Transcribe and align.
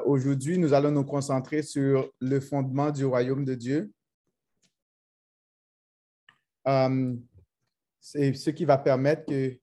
Aujourd'hui, 0.00 0.56
nous 0.56 0.72
allons 0.72 0.90
nous 0.90 1.04
concentrer 1.04 1.62
sur 1.62 2.10
le 2.18 2.40
fondement 2.40 2.90
du 2.90 3.04
royaume 3.04 3.44
de 3.44 3.54
Dieu. 3.54 3.92
Euh, 6.66 7.14
c'est 8.00 8.32
ce 8.32 8.50
qui 8.50 8.64
va 8.64 8.78
permettre 8.78 9.26
que 9.26 9.58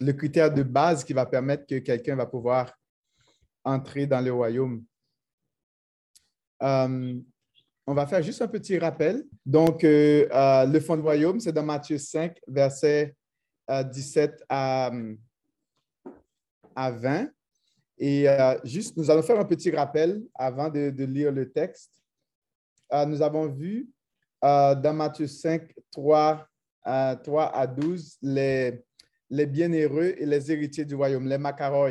le 0.00 0.12
critère 0.14 0.52
de 0.52 0.64
base 0.64 1.04
qui 1.04 1.12
va 1.12 1.26
permettre 1.26 1.66
que 1.66 1.78
quelqu'un 1.78 2.16
va 2.16 2.26
pouvoir 2.26 2.72
entrer 3.62 4.06
dans 4.06 4.20
le 4.20 4.32
royaume. 4.32 4.84
Euh, 6.62 7.20
on 7.86 7.94
va 7.94 8.06
faire 8.08 8.22
juste 8.22 8.42
un 8.42 8.48
petit 8.48 8.78
rappel. 8.78 9.24
Donc, 9.46 9.84
euh, 9.84 10.66
le 10.66 10.80
fond 10.80 10.96
du 10.96 11.02
royaume, 11.02 11.38
c'est 11.38 11.52
dans 11.52 11.62
Matthieu 11.62 11.98
5, 11.98 12.36
verset 12.48 13.14
17 13.68 14.44
à, 14.48 14.90
à 16.74 16.90
20. 16.90 17.28
Et 18.02 18.26
euh, 18.26 18.56
juste, 18.64 18.96
nous 18.96 19.10
allons 19.10 19.22
faire 19.22 19.38
un 19.38 19.44
petit 19.44 19.70
rappel 19.70 20.22
avant 20.34 20.70
de, 20.70 21.04
lire 21.04 21.30
le 21.30 21.52
texte. 21.52 21.92
Euh, 22.94 23.04
nous 23.04 23.20
avons 23.20 23.46
vu 23.46 23.90
euh, 24.42 24.74
dans 24.74 24.94
Matthieu 24.94 25.26
5, 25.26 25.70
3, 25.92 26.48
3 26.82 27.54
à 27.54 27.66
12, 27.66 28.16
les, 28.22 28.82
bienheureux 29.30 30.14
et 30.16 30.24
les 30.24 30.50
héritiers 30.50 30.86
du 30.86 30.94
royaume, 30.94 31.28
les 31.28 31.36
makaroi 31.36 31.90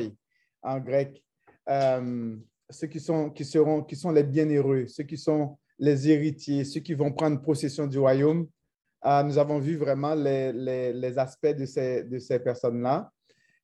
en 0.63 0.79
grec. 0.79 1.23
ceux 1.67 2.87
qui 2.87 2.99
sont, 2.99 3.29
qui, 3.29 3.45
seront, 3.45 3.83
qui 3.83 3.95
sont 3.95 4.11
les 4.11 4.23
bienheureux, 4.23 4.87
ceux 4.87 5.03
qui 5.03 5.15
sont 5.15 5.59
les 5.77 6.09
héritiers, 6.09 6.65
ceux 6.65 6.79
qui 6.79 6.95
vont 6.95 7.13
prendre 7.13 7.39
possession 7.39 7.85
du 7.85 7.99
royaume. 7.99 8.47
nous 9.05 9.37
avons 9.37 9.59
vu 9.59 9.77
vraiment 9.77 10.15
les 10.15 11.19
aspects 11.19 11.55
de 11.55 11.67
ces, 11.67 12.03
de 12.03 12.17
ces 12.17 12.39
personnes-là. 12.39 13.11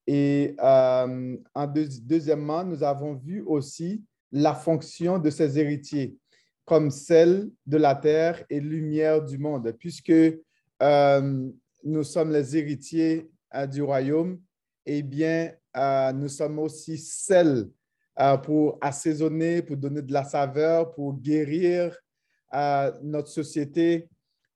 Et 0.08 0.56
euh, 0.60 1.38
en 1.54 1.68
deuxièmement, 1.68 2.64
nous 2.64 2.84
avons 2.84 3.16
vu 3.16 3.42
aussi 3.42 4.04
la 4.32 4.54
fonction 4.54 5.18
de 5.18 5.30
ces 5.30 5.58
héritiers 5.58 6.18
comme 6.64 6.90
celle 6.90 7.50
de 7.66 7.78
la 7.78 7.96
terre 7.96 8.44
et 8.50 8.60
lumière 8.60 9.24
du 9.24 9.38
monde, 9.38 9.72
puisque 9.80 10.12
euh, 10.82 11.50
nous 11.84 12.04
sommes 12.04 12.32
les 12.32 12.58
héritiers 12.58 13.30
euh, 13.54 13.68
du 13.68 13.84
royaume, 13.84 14.40
eh 14.86 15.04
bien, 15.04 15.52
nous 16.14 16.30
sommes 16.30 16.60
aussi 16.60 16.98
celles 16.98 17.68
pour 18.44 18.78
assaisonner, 18.82 19.62
pour 19.62 19.76
donner 19.76 20.02
de 20.02 20.14
la 20.14 20.24
saveur, 20.24 20.94
pour 20.94 21.20
guérir 21.20 22.00
notre 23.02 23.28
société, 23.28 24.08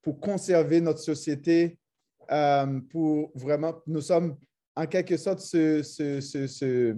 pour 0.02 0.20
conserver 0.20 0.80
notre 0.80 1.00
société, 1.00 1.78
pour 2.90 3.32
vraiment, 3.36 3.82
nous 3.86 4.02
sommes 4.02 4.38
en 4.80 4.86
quelque 4.88 5.18
sorte, 5.18 5.42
ce, 5.42 5.82
ce, 5.84 6.96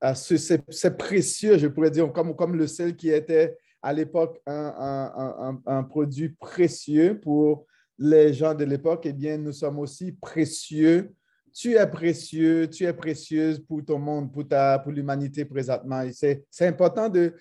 ah, 0.00 0.14
c'est 0.14 0.96
précieux, 0.96 1.58
je 1.58 1.66
pourrais 1.66 1.90
dire, 1.90 2.10
comme, 2.10 2.34
comme 2.34 2.56
le 2.56 2.66
sel 2.66 2.96
qui 2.96 3.10
était 3.10 3.58
à 3.82 3.92
l'époque 3.92 4.40
un, 4.46 5.86
produit 5.90 6.30
précieux 6.30 7.20
pour 7.20 7.66
les 7.98 8.32
gens 8.32 8.54
de 8.54 8.64
l'époque, 8.64 9.02
eh 9.04 9.12
bien, 9.12 9.36
nous 9.36 9.52
sommes 9.52 9.78
aussi 9.78 10.12
précieux. 10.12 11.12
Tu 11.52 11.74
es 11.74 11.86
précieux, 11.86 12.68
tu 12.70 12.84
es 12.84 12.94
précieuse 12.94 13.60
pour 13.60 13.84
ton 13.84 13.98
monde, 13.98 14.32
pour, 14.32 14.48
ta, 14.48 14.78
pour 14.78 14.90
l'humanité 14.90 15.44
présentement. 15.44 16.02
C'est, 16.12 16.46
important 16.62 17.10
de, 17.10 17.34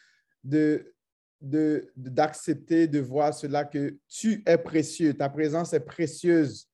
de, 0.43 0.93
d'accepter, 1.95 2.89
de 2.89 2.99
voir 2.99 3.33
cela 3.33 3.63
que 3.63 3.97
tu 4.09 4.43
es 4.45 4.57
précieux, 4.57 5.13
ta 5.13 5.29
présence 5.29 5.71
est 5.71 5.79
précieuse 5.79 6.67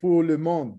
pour 0.00 0.24
le 0.24 0.36
monde. 0.36 0.76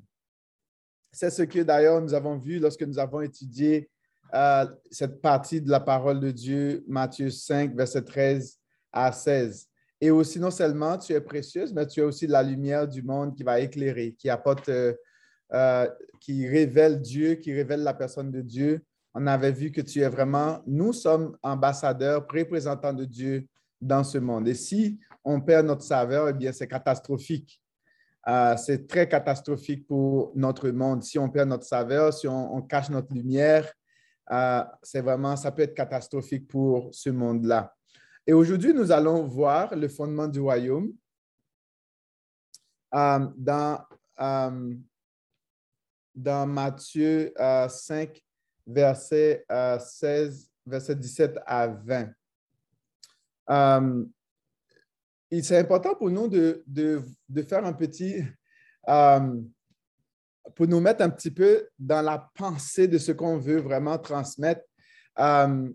C'est 1.12 1.30
ce 1.30 1.44
que 1.44 1.60
d'ailleurs 1.60 2.02
nous 2.02 2.14
avons 2.14 2.38
vu 2.38 2.60
lorsque 2.60 2.84
nous 2.84 3.00
avons 3.00 3.22
étudié 3.22 3.90
euh, 4.34 4.66
cette 4.90 5.22
partie 5.22 5.62
de 5.62 5.70
la 5.70 5.82
parole 5.82 6.20
de 6.20 6.32
Dieu, 6.32 6.84
Matthieu 6.88 7.30
5, 7.30 7.76
verset 7.76 8.04
13 8.04 8.58
à 8.94 9.12
16. 9.12 9.68
Et 10.00 10.10
aussi, 10.10 10.40
non 10.40 10.52
seulement 10.52 10.98
tu 10.98 11.14
es 11.14 11.22
précieuse, 11.22 11.74
mais 11.74 11.86
tu 11.86 12.00
es 12.00 12.04
aussi 12.04 12.28
la 12.28 12.42
lumière 12.42 12.88
du 12.88 13.04
monde 13.04 13.36
qui 13.36 13.44
va 13.44 13.60
éclairer, 13.60 14.16
qui 14.18 14.30
apporte, 14.30 14.70
euh, 14.70 14.94
euh, 15.54 15.88
qui 16.20 16.48
révèle 16.48 17.02
Dieu, 17.02 17.36
qui 17.36 17.54
révèle 17.54 17.84
la 17.84 17.94
personne 17.94 18.32
de 18.32 18.42
Dieu. 18.42 18.84
On 19.14 19.28
avait 19.28 19.52
vu 19.52 19.72
que 19.72 19.82
tu 19.82 20.00
es 20.00 20.10
vraiment, 20.10 20.62
nous 20.66 20.94
sommes 20.94 21.38
ambassadeurs, 21.44 22.26
représentants 22.32 22.94
de 22.94 23.06
Dieu 23.06 23.48
dans 23.80 24.04
ce 24.04 24.18
monde. 24.18 24.48
Et 24.48 24.56
si 24.56 25.00
on 25.24 25.42
perd 25.42 25.68
notre 25.68 25.84
saveur, 25.84 26.30
eh 26.30 26.34
bien, 26.34 26.52
c'est 26.52 26.68
catastrophique. 26.68 27.61
Euh, 28.28 28.56
c'est 28.56 28.88
très 28.88 29.08
catastrophique 29.10 29.88
pour 29.88 30.32
notre 30.36 30.70
monde. 30.70 31.04
Si 31.04 31.18
on 31.18 31.30
perd 31.30 31.50
notre 31.50 31.66
saveur, 31.66 32.14
si 32.14 32.28
on, 32.28 32.62
cache 32.62 32.90
notre 32.90 33.14
lumière, 33.14 33.72
euh, 34.32 34.64
c'est 34.84 35.02
vraiment, 35.02 35.36
ça 35.36 35.52
peut 35.52 35.64
être 35.64 35.74
catastrophique 35.74 36.48
pour 36.48 36.94
ce 36.94 37.10
monde-là. 37.10 37.76
Et 38.28 38.34
aujourd'hui, 38.34 38.74
nous 38.74 38.92
allons 38.92 39.26
voir 39.26 39.76
le 39.76 39.88
fondement 39.88 40.28
du 40.28 40.40
royaume 40.40 40.94
euh, 42.94 43.28
dans, 43.36 43.84
dans 46.14 46.46
Matthieu 46.46 47.34
5, 47.38 48.24
verset 48.68 49.44
16, 49.80 50.52
verset 50.68 50.96
17 50.96 51.40
à 51.48 51.68
20 51.68 52.12
c'est 55.42 55.58
important 55.58 55.96
pour 55.96 56.10
nous 56.10 56.28
de, 56.28 56.64
faire 57.48 57.66
un 57.66 57.74
petit, 57.74 58.24
euh, 58.90 59.42
pour 60.56 60.68
nous 60.68 60.82
mettre 60.82 61.02
un 61.04 61.10
petit 61.10 61.32
peu 61.32 61.70
dans 61.80 62.02
la 62.02 62.30
pensée 62.36 62.88
de 62.88 62.98
ce 62.98 63.14
qu'on 63.14 63.38
veut 63.38 63.60
vraiment 63.60 63.98
transmettre. 63.98 64.62
Euh, 65.20 65.70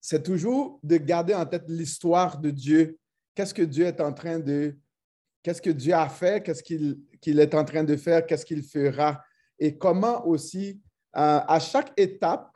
c'est 0.00 0.22
toujours 0.22 0.80
de 0.82 0.96
garder 0.96 1.34
en 1.34 1.46
tête 1.46 1.64
l'histoire 1.68 2.38
de 2.38 2.50
Dieu. 2.50 2.98
Qu'est-ce 3.34 3.54
que 3.54 3.62
Dieu 3.62 3.84
est 3.86 4.00
en 4.00 4.12
train 4.12 4.38
de, 4.38 4.76
qu'est-ce 5.42 5.62
que 5.62 5.70
Dieu 5.70 5.92
a 5.92 6.08
fait, 6.08 6.42
qu'est-ce 6.42 6.62
qu'il 6.62 7.38
est 7.38 7.54
en 7.54 7.64
train 7.64 7.84
de 7.84 7.96
faire, 7.96 8.26
qu'est-ce 8.26 8.46
qu'il 8.46 8.62
fera, 8.62 9.22
et 9.58 9.76
comment 9.76 10.26
aussi, 10.26 10.80
euh, 11.16 11.40
à 11.46 11.60
chaque 11.60 11.92
étape, 11.96 12.50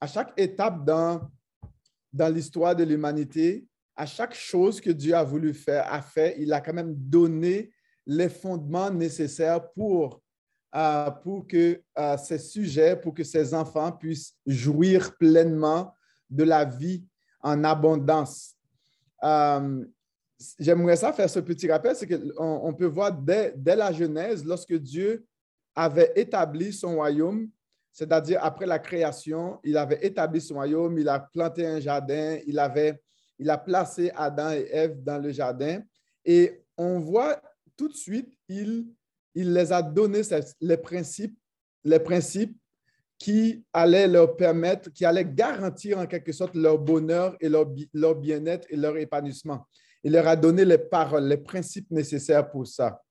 à 0.00 0.06
chaque 0.06 0.32
étape 0.36 0.84
dans, 0.84 1.30
dans 2.12 2.34
l'histoire 2.34 2.74
de 2.74 2.84
l'humanité, 2.84 3.67
à 3.98 4.06
chaque 4.06 4.34
chose 4.34 4.80
que 4.80 4.90
Dieu 4.90 5.12
a 5.12 5.24
voulu 5.24 5.52
faire, 5.52 5.92
a 5.92 6.00
fait, 6.00 6.36
il 6.38 6.52
a 6.52 6.60
quand 6.60 6.72
même 6.72 6.94
donné 6.94 7.72
les 8.06 8.28
fondements 8.28 8.92
nécessaires 8.92 9.72
pour, 9.72 10.22
euh, 10.76 11.10
pour 11.10 11.48
que 11.48 11.82
euh, 11.98 12.16
ces 12.16 12.38
sujets, 12.38 12.94
pour 12.94 13.12
que 13.12 13.24
ces 13.24 13.52
enfants 13.52 13.90
puissent 13.90 14.36
jouir 14.46 15.16
pleinement 15.16 15.92
de 16.30 16.44
la 16.44 16.64
vie 16.64 17.04
en 17.40 17.64
abondance. 17.64 18.54
Euh, 19.24 19.84
j'aimerais 20.60 20.96
ça 20.96 21.12
faire 21.12 21.28
ce 21.28 21.40
petit 21.40 21.68
rappel, 21.68 21.96
c'est 21.96 22.06
qu'on 22.06 22.60
on 22.68 22.72
peut 22.72 22.86
voir 22.86 23.12
dès, 23.12 23.52
dès 23.56 23.74
la 23.74 23.92
Genèse, 23.92 24.44
lorsque 24.44 24.74
Dieu 24.74 25.26
avait 25.74 26.12
établi 26.14 26.72
son 26.72 26.94
royaume, 26.94 27.50
c'est-à-dire 27.90 28.38
après 28.44 28.66
la 28.66 28.78
création, 28.78 29.58
il 29.64 29.76
avait 29.76 30.06
établi 30.06 30.40
son 30.40 30.54
royaume, 30.54 30.96
il 31.00 31.08
a 31.08 31.18
planté 31.18 31.66
un 31.66 31.80
jardin, 31.80 32.38
il 32.46 32.60
avait 32.60 33.02
il 33.38 33.50
a 33.50 33.58
placé 33.58 34.10
Adam 34.14 34.50
et 34.50 34.68
Ève 34.70 35.02
dans 35.02 35.18
le 35.18 35.30
jardin 35.30 35.82
et 36.24 36.62
on 36.76 36.98
voit 36.98 37.40
tout 37.76 37.88
de 37.88 37.94
suite, 37.94 38.32
il, 38.48 38.94
les 39.34 39.72
a 39.72 39.80
donné 39.80 40.22
les 40.60 40.76
principes, 40.76 41.38
les 41.84 42.00
principes 42.00 42.56
qui 43.18 43.64
allaient 43.72 44.08
leur 44.08 44.36
permettre, 44.36 44.90
qui 44.92 45.04
allaient 45.04 45.24
garantir 45.24 45.98
en 45.98 46.06
quelque 46.06 46.32
sorte 46.32 46.54
leur 46.54 46.78
bonheur 46.78 47.36
et 47.40 47.48
leur, 47.48 47.66
leur 47.94 48.14
bien-être 48.14 48.66
et 48.70 48.76
leur 48.76 48.96
épanouissement. 48.96 49.66
Il 50.02 50.12
leur 50.12 50.26
a 50.26 50.36
donné 50.36 50.64
les 50.64 50.78
paroles, 50.78 51.26
les 51.26 51.36
principes 51.36 51.90
nécessaires 51.90 52.48
pour 52.48 52.66
ça. 52.66 53.02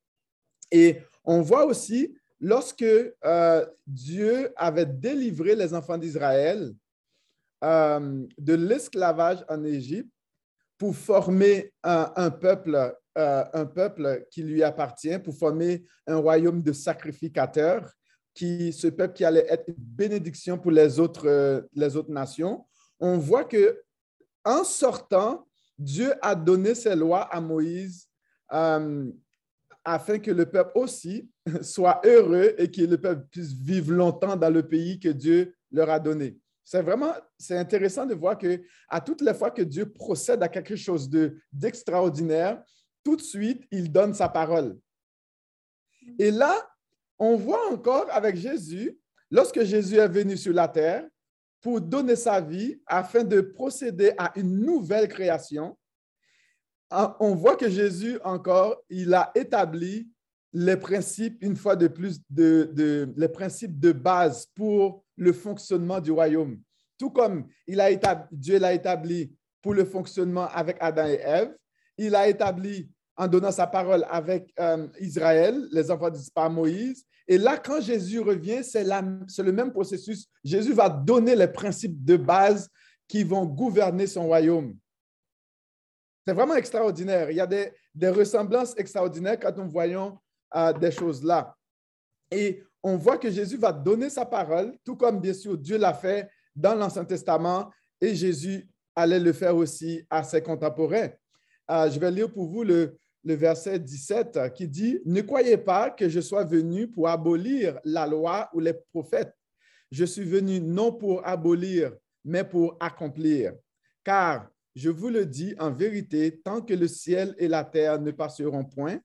Et 0.71 0.99
on 1.23 1.41
voit 1.41 1.65
aussi, 1.65 2.15
lorsque 2.39 2.83
euh, 2.83 3.65
Dieu 3.85 4.53
avait 4.55 4.85
délivré 4.85 5.55
les 5.55 5.73
enfants 5.73 5.97
d'Israël 5.97 6.73
euh, 7.63 8.25
de 8.37 8.53
l'esclavage 8.53 9.43
en 9.49 9.63
Égypte, 9.63 10.11
pour 10.77 10.95
former 10.95 11.73
un, 11.83 12.29
peuple, 12.29 12.95
euh, 13.17 13.43
un 13.53 13.65
peuple 13.65 14.25
qui 14.31 14.43
lui 14.43 14.63
appartient, 14.63 15.17
pour 15.19 15.35
former 15.35 15.85
un 16.05 16.17
royaume 16.17 16.61
de 16.61 16.71
sacrificateurs, 16.71 17.91
qui, 18.33 18.71
ce 18.71 18.87
peuple 18.87 19.15
qui 19.15 19.25
allait 19.25 19.47
être 19.49 19.67
une 19.67 19.75
bénédiction 19.77 20.59
pour 20.59 20.71
les 20.71 20.99
autres, 20.99 21.27
euh, 21.27 21.61
nations. 22.07 22.65
On 22.99 23.17
voit 23.17 23.45
que 23.45 23.81
en 24.45 24.63
sortant, 24.63 25.45
Dieu 25.77 26.13
a 26.21 26.35
donné 26.35 26.75
ses 26.75 26.95
lois 26.95 27.21
à 27.21 27.41
Moïse 27.41 28.07
euh, 28.53 29.11
afin 29.83 30.19
que 30.19 30.31
le 30.31 30.45
peuple 30.45 30.71
aussi 30.75 31.29
soit 31.61 32.01
heureux 32.05 32.53
et 32.57 32.69
que 32.69 32.81
le 32.81 32.97
peuple 32.97 33.25
puisse 33.31 33.53
vivre 33.53 33.91
longtemps 33.91 34.35
dans 34.35 34.49
le 34.53 34.67
pays 34.67 34.99
que 34.99 35.09
Dieu 35.09 35.55
leur 35.71 35.89
a 35.89 35.99
donné. 35.99 36.37
C'est 36.69 36.81
vraiment, 36.81 37.13
c'est 37.37 37.57
intéressant 37.57 38.05
de 38.05 38.13
voir 38.13 38.37
que 38.37 38.61
à 38.89 38.99
toutes 38.99 39.21
les 39.21 39.33
fois 39.33 39.51
que 39.51 39.61
Dieu 39.61 39.89
procède 39.89 40.43
à 40.43 40.49
quelque 40.49 40.75
chose 40.75 41.09
de, 41.09 41.39
d'extraordinaire, 41.49 42.61
tout 43.05 43.15
de 43.15 43.21
suite, 43.21 43.63
il 43.71 43.89
donne 43.89 44.13
sa 44.13 44.27
parole. 44.27 44.77
Et 46.19 46.29
là, 46.29 46.69
on 47.17 47.37
voit 47.37 47.71
encore 47.71 48.07
avec 48.11 48.35
Jésus, 48.35 48.99
lorsque 49.31 49.63
Jésus 49.63 49.95
est 49.95 50.09
venu 50.09 50.35
sur 50.35 50.51
la 50.51 50.67
terre, 50.67 51.07
pour 51.61 51.79
donner 51.79 52.17
sa 52.17 52.41
vie 52.41 52.81
afin 52.85 53.23
de 53.23 53.39
procéder 53.39 54.11
à 54.17 54.37
une 54.37 54.59
nouvelle 54.59 55.07
création. 55.07 55.77
On 56.91 57.33
voit 57.33 57.55
que 57.55 57.69
Jésus, 57.69 58.19
encore, 58.25 58.83
il 58.89 59.13
a 59.13 59.31
établi 59.35 60.09
les 60.53 60.77
principes, 60.77 61.37
une 61.41 61.55
fois 61.55 61.75
de 61.75 61.87
plus, 61.87 62.19
de, 62.29 63.13
les 63.15 63.27
principes 63.27 63.79
de 63.79 63.91
base 63.91 64.47
pour 64.55 65.03
le 65.15 65.33
fonctionnement 65.33 65.99
du 65.99 66.11
royaume. 66.11 66.59
Tout 66.97 67.11
comme 67.11 67.47
il 67.67 67.79
a 67.79 68.27
Dieu 68.31 68.59
l'a 68.59 68.73
établi 68.73 69.31
pour 69.61 69.73
le 69.73 69.85
fonctionnement 69.85 70.47
avec 70.47 70.77
Adam 70.79 71.07
et 71.07 71.19
Ève, 71.23 71.55
il 71.97 72.15
a 72.15 72.27
établi 72.27 72.89
en 73.15 73.27
donnant 73.27 73.51
sa 73.51 73.67
parole 73.67 74.05
avec 74.09 74.53
euh, 74.59 74.87
Israël, 74.99 75.67
les 75.71 75.89
enfants 75.89 76.11
par 76.33 76.49
Moïse. 76.49 77.03
Et 77.27 77.37
là, 77.37 77.57
quand 77.57 77.81
Jésus 77.81 78.19
revient, 78.19 78.63
c'est 78.63 78.83
le 78.83 79.51
même 79.51 79.71
processus. 79.71 80.27
Jésus 80.43 80.73
va 80.73 80.89
donner 80.89 81.35
les 81.35 81.47
principes 81.47 82.03
de 82.05 82.15
base 82.15 82.69
qui 83.07 83.23
vont 83.23 83.45
gouverner 83.45 84.07
son 84.07 84.27
royaume. 84.27 84.75
C'est 86.25 86.33
vraiment 86.33 86.55
extraordinaire. 86.55 87.31
Il 87.31 87.37
y 87.37 87.41
a 87.41 87.47
des, 87.47 87.71
ressemblances 88.09 88.73
extraordinaires 88.77 89.39
quand 89.39 89.55
nous 89.57 89.69
voyons 89.69 90.17
euh, 90.55 90.73
des 90.73 90.91
choses 90.91 91.23
là. 91.23 91.55
Et 92.31 92.63
on 92.83 92.97
voit 92.97 93.17
que 93.17 93.29
Jésus 93.29 93.57
va 93.57 93.71
donner 93.71 94.09
sa 94.09 94.25
parole, 94.25 94.73
tout 94.83 94.95
comme 94.95 95.19
bien 95.19 95.33
sûr 95.33 95.57
Dieu 95.57 95.77
l'a 95.77 95.93
fait 95.93 96.29
dans 96.55 96.75
l'Ancien 96.75 97.05
Testament 97.05 97.71
et 97.99 98.15
Jésus 98.15 98.67
allait 98.95 99.19
le 99.19 99.33
faire 99.33 99.55
aussi 99.55 100.05
à 100.09 100.23
ses 100.23 100.41
contemporains. 100.41 101.09
Euh, 101.69 101.89
je 101.89 101.99
vais 101.99 102.11
lire 102.11 102.31
pour 102.31 102.47
vous 102.47 102.63
le, 102.63 102.97
le 103.23 103.33
verset 103.33 103.79
17 103.79 104.53
qui 104.53 104.67
dit, 104.67 104.99
Ne 105.05 105.21
croyez 105.21 105.57
pas 105.57 105.89
que 105.89 106.07
je 106.07 106.21
sois 106.21 106.43
venu 106.43 106.87
pour 106.87 107.07
abolir 107.09 107.79
la 107.83 108.07
loi 108.07 108.49
ou 108.53 108.59
les 108.59 108.73
prophètes. 108.73 109.33
Je 109.91 110.05
suis 110.05 110.23
venu 110.23 110.59
non 110.59 110.91
pour 110.91 111.25
abolir, 111.25 111.93
mais 112.23 112.43
pour 112.43 112.77
accomplir. 112.79 113.53
Car, 114.03 114.49
je 114.75 114.89
vous 114.89 115.09
le 115.09 115.25
dis 115.25 115.55
en 115.59 115.71
vérité, 115.71 116.39
tant 116.43 116.61
que 116.61 116.73
le 116.73 116.87
ciel 116.87 117.35
et 117.37 117.47
la 117.47 117.63
terre 117.63 117.99
ne 117.99 118.11
passeront 118.11 118.63
point, 118.63 118.99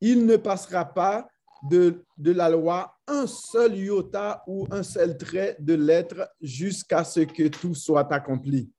il 0.00 0.26
ne 0.26 0.36
passera 0.36 0.84
pas 0.84 1.28
de, 1.62 2.04
de 2.16 2.32
la 2.32 2.48
loi 2.48 2.94
un 3.06 3.26
seul 3.26 3.76
iota 3.76 4.42
ou 4.46 4.66
un 4.70 4.82
seul 4.82 5.16
trait 5.16 5.56
de 5.58 5.74
lettre 5.74 6.28
jusqu'à 6.40 7.04
ce 7.04 7.20
que 7.20 7.48
tout 7.48 7.74
soit 7.74 8.12
accompli. 8.12 8.70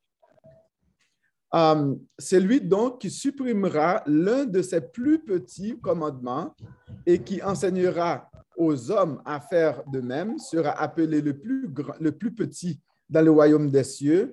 Euh, 1.56 1.96
c'est 2.18 2.40
lui 2.40 2.62
donc 2.62 3.02
qui 3.02 3.10
supprimera 3.10 4.04
l'un 4.06 4.46
de 4.46 4.62
ses 4.62 4.82
plus 4.82 5.20
petits 5.20 5.80
commandements 5.80 6.54
et 7.06 7.20
qui 7.20 7.42
enseignera 7.42 8.30
aux 8.56 8.92
hommes 8.92 9.22
à 9.26 9.40
faire 9.40 9.84
de 9.88 10.00
même, 10.00 10.38
sera 10.38 10.72
appelé 10.72 11.22
le 11.22 11.40
plus, 11.40 11.68
grand, 11.70 11.96
le 12.00 12.12
plus 12.12 12.34
petit 12.34 12.80
dans 13.10 13.22
le 13.22 13.32
royaume 13.32 13.72
des 13.72 13.84
cieux, 13.84 14.32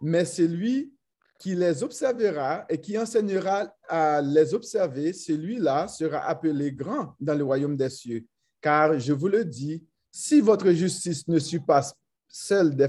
mais 0.00 0.24
c'est 0.24 0.46
lui 0.46 0.95
qui 1.38 1.54
les 1.54 1.82
observera 1.82 2.64
et 2.68 2.80
qui 2.80 2.98
enseignera 2.98 3.72
à 3.88 4.20
les 4.22 4.54
observer, 4.54 5.12
celui-là 5.12 5.88
sera 5.88 6.26
appelé 6.26 6.72
grand 6.72 7.14
dans 7.20 7.34
le 7.34 7.44
royaume 7.44 7.76
des 7.76 7.90
cieux. 7.90 8.24
Car 8.60 8.98
je 8.98 9.12
vous 9.12 9.28
le 9.28 9.44
dis, 9.44 9.84
si 10.10 10.40
votre 10.40 10.70
justice 10.72 11.28
ne 11.28 11.38
surpasse 11.38 11.94
celle 12.28 12.74
des, 12.74 12.88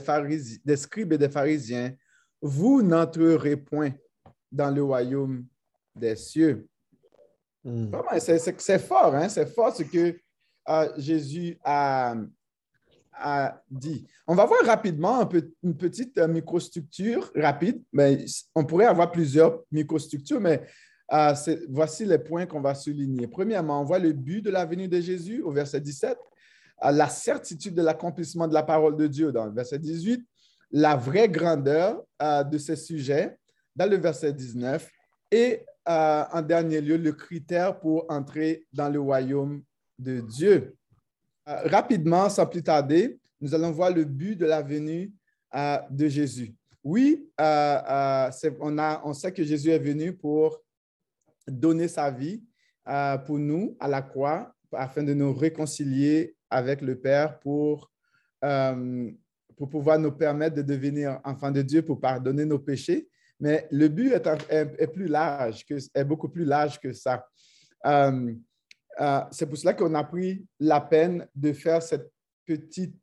des 0.63 0.77
scribes 0.77 1.13
et 1.13 1.17
des 1.17 1.29
pharisiens, 1.29 1.94
vous 2.41 2.81
n'entrerez 2.81 3.57
point 3.57 3.91
dans 4.51 4.71
le 4.71 4.83
royaume 4.83 5.45
des 5.95 6.15
cieux. 6.15 6.67
Hmm. 7.63 7.91
C'est 8.19 8.79
fort, 8.79 9.13
hein? 9.15 9.29
c'est 9.29 9.53
fort 9.53 9.75
ce 9.75 9.83
que 9.83 10.17
euh, 10.69 10.89
Jésus 10.97 11.57
a, 11.63 12.15
dit. 13.69 14.07
On 14.27 14.35
va 14.35 14.45
voir 14.45 14.59
rapidement 14.65 15.27
une 15.63 15.75
petite 15.75 16.17
euh, 16.17 16.27
microstructure 16.27 17.31
rapide, 17.35 17.81
mais 17.91 18.25
on 18.55 18.65
pourrait 18.65 18.85
avoir 18.85 19.11
plusieurs 19.11 19.61
microstructures, 19.71 20.39
mais 20.39 20.61
euh, 21.13 21.33
voici 21.69 22.05
les 22.05 22.19
points 22.19 22.45
qu'on 22.45 22.61
va 22.61 22.75
souligner. 22.75 23.27
Premièrement, 23.27 23.81
on 23.81 23.85
voit 23.85 23.99
le 23.99 24.13
but 24.13 24.41
de 24.41 24.49
la 24.49 24.65
venue 24.65 24.87
de 24.87 24.99
Jésus 24.99 25.41
au 25.41 25.51
verset 25.51 25.81
17, 25.81 26.17
la 26.83 27.09
certitude 27.09 27.73
de 27.73 27.81
l'accomplissement 27.81 28.47
de 28.47 28.53
la 28.53 28.63
parole 28.63 28.95
de 28.95 29.07
Dieu 29.07 29.31
dans 29.31 29.45
le 29.45 29.51
verset 29.51 29.79
18, 29.79 30.23
la 30.71 30.95
vraie 30.95 31.29
grandeur 31.29 32.03
euh, 32.21 32.43
de 32.43 32.57
ces 32.57 32.75
sujets 32.75 33.37
dans 33.75 33.89
le 33.89 33.97
verset 33.97 34.33
19 34.33 34.89
et 35.31 35.61
euh, 35.87 36.23
en 36.31 36.41
dernier 36.41 36.81
lieu, 36.81 36.97
le 36.97 37.13
critère 37.13 37.79
pour 37.79 38.05
entrer 38.09 38.65
dans 38.73 38.89
le 38.89 38.99
royaume 38.99 39.63
de 39.97 40.19
Dieu. 40.19 40.75
Euh, 41.47 41.67
rapidement, 41.67 42.29
sans 42.29 42.45
plus 42.45 42.63
tarder, 42.63 43.19
nous 43.39 43.53
allons 43.53 43.71
voir 43.71 43.91
le 43.91 44.03
but 44.03 44.35
de 44.35 44.45
la 44.45 44.61
venue 44.61 45.13
de 45.89 46.07
Jésus. 46.07 46.53
Oui, 46.83 47.29
on, 47.39 48.77
a, 48.77 49.01
on 49.03 49.13
sait 49.13 49.31
que 49.31 49.44
Jésus 49.44 49.69
est 49.69 49.79
venu 49.79 50.13
pour 50.13 50.61
donner 51.47 51.88
sa 51.88 52.11
vie 52.11 52.44
pour 53.25 53.39
nous 53.39 53.75
à 53.79 53.88
la 53.88 54.01
croix 54.01 54.53
afin 54.73 55.03
de 55.03 55.13
nous 55.13 55.33
réconcilier 55.33 56.35
avec 56.49 56.81
le 56.81 56.99
Père 56.99 57.39
pour 57.39 57.91
pour 59.57 59.69
pouvoir 59.69 59.99
nous 59.99 60.11
permettre 60.11 60.55
de 60.55 60.61
devenir 60.61 61.19
enfants 61.23 61.51
de 61.51 61.63
Dieu, 61.63 61.81
pour 61.81 61.99
pardonner 61.99 62.45
nos 62.45 62.59
péchés. 62.59 63.09
Mais 63.39 63.67
le 63.71 63.88
but 63.88 64.13
est, 64.13 64.88
plus 64.88 65.07
large, 65.07 65.65
est 65.94 66.03
beaucoup 66.03 66.29
plus 66.29 66.45
large 66.45 66.79
que 66.79 66.94
ça. 66.94 67.25
Euh, 67.85 68.33
euh, 68.99 69.21
c'est 69.31 69.45
pour 69.45 69.57
cela 69.57 69.73
qu'on 69.73 69.94
a 69.95 70.03
pris 70.03 70.45
la 70.59 70.81
peine 70.81 71.27
de 71.35 71.53
faire 71.53 71.81
cette 71.81 72.11
petite, 72.45 72.95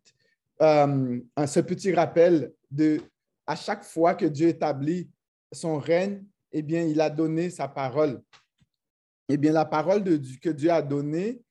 euh, 0.62 1.20
ce 1.46 1.61
petit 1.61 1.93
rappel 1.93 2.52
de 2.70 3.00
à 3.46 3.56
chaque 3.56 3.85
fois 3.85 4.14
que 4.14 4.25
Dieu 4.25 4.49
établit 4.49 5.11
son 5.52 5.79
règne, 5.79 6.25
eh 6.50 6.62
bien, 6.62 6.82
il 6.82 7.00
a 7.00 7.11
donné 7.11 7.50
sa 7.50 7.69
parole. 7.69 8.23
Eh 9.29 9.37
bien, 9.37 9.52
la 9.52 9.64
parole 9.64 10.02
de 10.02 10.20
que 10.41 10.50
Dieu 10.50 10.70
a 10.70 10.81
donnée, 10.81 11.43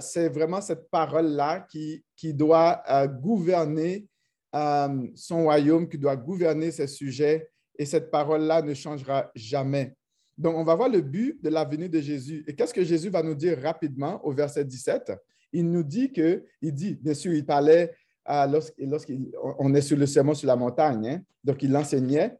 c'est 0.00 0.30
vraiment 0.30 0.62
cette 0.62 0.88
parole-là 0.88 1.60
qui, 1.70 2.02
qui 2.16 2.32
doit 2.32 2.82
gouverner 3.06 4.08
euh, 4.54 5.06
son 5.14 5.42
royaume 5.42 5.86
qui 5.86 5.98
doit 5.98 6.16
gouverner 6.16 6.70
ces 6.70 6.86
sujets 6.86 7.50
et 7.78 7.84
cette 7.84 8.10
parole-là 8.10 8.62
ne 8.62 8.72
changera 8.72 9.30
jamais. 9.34 9.94
Donc, 10.38 10.56
on 10.56 10.62
va 10.62 10.76
voir 10.76 10.88
le 10.88 11.00
but 11.00 11.42
de 11.42 11.50
la 11.50 11.64
venue 11.64 11.88
de 11.88 12.00
Jésus. 12.00 12.44
Et 12.46 12.54
qu'est-ce 12.54 12.72
que 12.72 12.84
Jésus 12.84 13.10
va 13.10 13.24
nous 13.24 13.34
dire 13.34 13.60
rapidement 13.60 14.24
au 14.24 14.32
verset 14.32 14.64
17? 14.64 15.12
Il 15.52 15.68
nous 15.68 15.82
dit 15.82 16.12
que, 16.12 16.44
il 16.62 16.72
dit, 16.72 16.94
bien 16.94 17.14
sûr, 17.14 17.32
il 17.32 17.44
parlait 17.44 17.92
euh, 18.30 18.60
lorsqu'on 18.78 19.74
est 19.74 19.80
sur 19.80 19.96
le 19.96 20.06
sermon 20.06 20.34
sur 20.34 20.46
la 20.46 20.54
montagne, 20.54 21.08
hein, 21.08 21.22
donc 21.42 21.62
il 21.62 21.76
enseignait. 21.76 22.38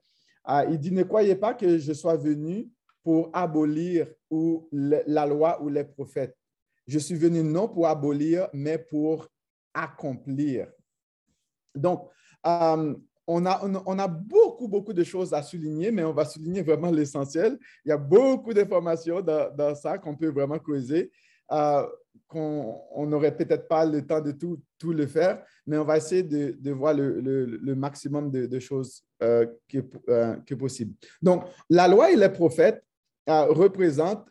Euh, 0.49 0.65
il 0.71 0.79
dit, 0.79 0.93
ne 0.93 1.03
croyez 1.03 1.35
pas 1.35 1.55
que 1.55 1.77
je 1.79 1.93
sois 1.93 2.17
venu 2.17 2.71
pour 3.03 3.31
abolir 3.33 4.07
ou 4.31 4.69
la 4.71 5.27
loi 5.27 5.61
ou 5.61 5.69
les 5.69 5.85
prophètes. 5.85 6.37
Je 6.87 7.01
suis 7.01 7.17
venu 7.17 7.43
non 7.43 7.69
pour 7.69 7.89
abolir, 7.89 8.49
mais 8.53 8.79
pour 8.79 9.27
accomplir. 9.75 10.69
Donc, 11.75 12.09
euh, 12.47 12.95
on, 13.29 13.45
a, 13.45 13.61
on, 13.85 13.99
a, 13.99 14.09
beaucoup, 14.09 14.67
beaucoup 14.69 14.95
de 14.95 15.05
choses 15.05 15.35
à 15.35 15.43
souligner, 15.43 15.91
mais 15.91 16.03
on 16.03 16.15
va 16.15 16.25
souligner 16.25 16.63
vraiment 16.63 16.91
l'essentiel. 16.91 17.59
Il 17.85 17.91
y 17.91 17.93
a 17.93 17.99
beaucoup 17.99 18.55
d'informations 18.55 19.21
dans, 19.21 19.75
ça 19.75 19.99
qu'on 19.99 20.17
peut 20.17 20.31
vraiment 20.31 20.59
creuser, 20.59 21.13
euh, 21.53 21.87
qu'on 22.27 23.07
n'aurait 23.07 23.37
peut-être 23.37 23.69
pas 23.69 23.85
le 23.85 24.05
temps 24.07 24.23
de 24.23 24.33
tout, 24.33 24.59
tout, 24.79 24.93
le 24.93 25.07
faire, 25.07 25.45
mais 25.67 25.77
on 25.77 25.85
va 25.85 25.99
essayer 25.99 26.23
de, 26.23 26.57
de 26.59 26.71
voir 26.73 26.95
le, 26.95 27.21
le, 27.21 27.75
maximum 27.75 28.31
de, 28.31 28.59
choses 28.59 29.05
euh, 29.23 29.47
que, 29.69 29.79
que, 30.47 30.55
possible. 30.55 30.95
Donc, 31.21 31.45
la 31.69 31.87
loi 31.87 32.11
et 32.11 32.17
les 32.17 32.31
prophètes 32.31 32.83
représentent, 33.27 34.27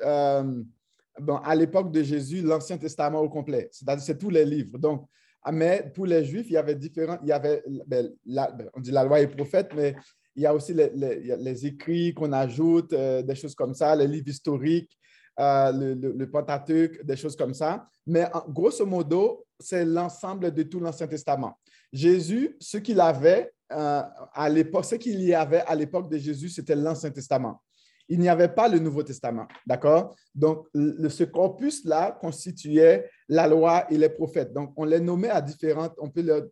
bon, 1.20 1.36
à 1.44 1.54
l'époque 1.54 1.92
de 1.92 2.02
Jésus, 2.02 2.42
l'Ancien 2.42 2.78
Testament 2.80 3.22
au 3.22 3.30
complet, 3.30 3.70
c'est-à-dire 3.72 4.04
c'est 4.04 4.18
tous 4.18 4.32
les 4.32 4.46
livres. 4.46 4.80
Donc, 4.80 5.08
mais 5.52 5.92
pour 5.94 6.06
les 6.06 6.26
Juifs, 6.26 6.48
il 6.50 6.54
y 6.54 6.58
avait 6.58 6.76
différents, 6.76 7.18
il 7.24 7.30
y 7.30 7.32
avait, 7.32 7.64
ben, 7.86 8.12
ben, 8.26 8.70
on 8.74 8.80
dit 8.80 8.92
la 8.92 9.04
loi 9.04 9.20
et 9.20 9.28
prophète, 9.28 9.72
mais 9.76 9.96
il 10.36 10.44
y 10.44 10.46
a 10.46 10.54
aussi 10.54 10.74
les, 10.74 10.92
les, 10.94 11.66
écrits 11.66 12.14
qu'on 12.14 12.32
ajoute, 12.32 12.94
euh, 12.94 13.24
des 13.24 13.36
choses 13.36 13.56
comme 13.56 13.74
ça, 13.74 13.96
les 13.96 14.08
livres 14.08 14.28
historiques, 14.30 14.98
euh, 15.40 15.72
le, 15.72 15.94
le, 15.94 16.30
Pentateuque, 16.30 17.04
des 17.04 17.16
choses 17.16 17.36
comme 17.36 17.54
ça. 17.54 17.88
Mais 18.06 18.30
grosso 18.50 18.86
modo, 18.86 19.46
c'est 19.60 19.84
l'ensemble 19.84 20.52
de 20.52 20.64
tout 20.64 20.80
l'Ancien 20.80 21.08
Testament. 21.08 21.58
Jésus, 21.92 22.56
ce 22.60 22.78
qu'il 22.78 23.00
avait 23.00 23.52
euh, 23.72 24.02
à 24.34 24.50
l'époque, 24.50 24.86
ce 24.86 24.96
qu'il 24.96 25.22
y 25.22 25.34
avait 25.34 25.62
à 25.62 25.76
l'époque 25.76 26.10
de 26.10 26.18
Jésus, 26.18 26.50
c'était 26.50 26.76
l'Ancien 26.76 27.10
Testament 27.10 27.62
il 28.10 28.20
n'y 28.20 28.30
avait 28.30 28.48
pas 28.48 28.68
le 28.68 28.80
Nouveau 28.80 29.04
Testament. 29.04 29.48
D'accord? 29.66 30.16
Donc, 30.34 30.68
ce 30.74 31.24
corpus-là 31.24 32.18
constituait 32.22 33.10
la 33.28 33.48
loi 33.48 33.86
et 33.92 33.98
les 33.98 34.10
prophètes. 34.10 34.54
Donc, 34.54 34.74
on 34.78 34.86
les 34.86 35.00
nommait 35.00 35.30
à 35.30 35.42
différentes, 35.42 35.94
on 35.98 36.10
peut 36.10 36.22
leur, 36.22 36.44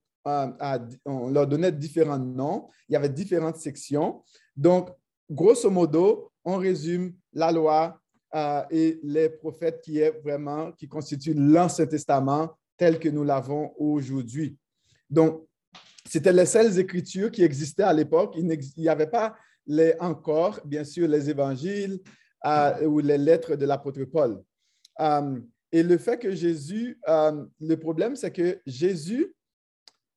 on 1.06 1.30
leur 1.30 1.48
donnait 1.48 1.72
différents 1.72 2.20
noms. 2.20 2.70
Il 2.90 2.94
y 2.94 2.96
avait 2.96 3.10
différentes 3.10 3.58
sections. 3.58 4.24
Donc, 4.56 4.90
grosso 5.30 5.70
modo, 5.70 6.32
on 6.44 6.58
résume 6.58 7.14
la 7.34 7.52
loi 7.52 8.00
euh, 8.36 8.64
et 8.70 9.00
les 9.04 9.30
prophètes 9.30 9.82
qui 9.82 10.00
est 10.00 10.20
vraiment, 10.24 10.72
qui 10.74 10.88
constituent 10.88 11.36
l'Ancien 11.36 11.86
Testament 11.86 12.52
tel 12.78 13.00
que 13.00 13.10
nous 13.10 13.24
l'avons 13.24 13.72
aujourd'hui. 13.78 14.58
Donc, 15.10 15.46
C'était 16.08 16.34
les 16.34 16.46
seules 16.46 16.78
écritures 16.78 17.32
qui 17.32 17.44
existaient 17.44 17.84
à 17.84 17.94
l'époque. 17.94 18.36
Il 18.38 18.46
n'y 18.78 18.90
avait 18.90 19.10
pas 19.10 19.36
les, 19.68 19.96
encore, 20.00 20.60
bien 20.66 20.84
sûr, 20.84 21.08
les 21.08 21.30
évangiles 21.30 22.00
euh, 22.46 22.86
ou 22.86 23.00
les 23.00 23.18
lettres 23.18 23.56
de 23.56 23.66
l'apôtre 23.66 24.04
Paul. 24.06 24.44
Euh, 25.00 25.40
et 25.72 25.84
le 25.84 25.98
fait 25.98 26.18
que 26.18 26.34
Jésus, 26.34 27.00
euh, 27.08 27.46
le 27.60 27.76
problème, 27.76 28.16
c'est 28.16 28.32
que 28.32 28.62
Jésus 28.66 29.34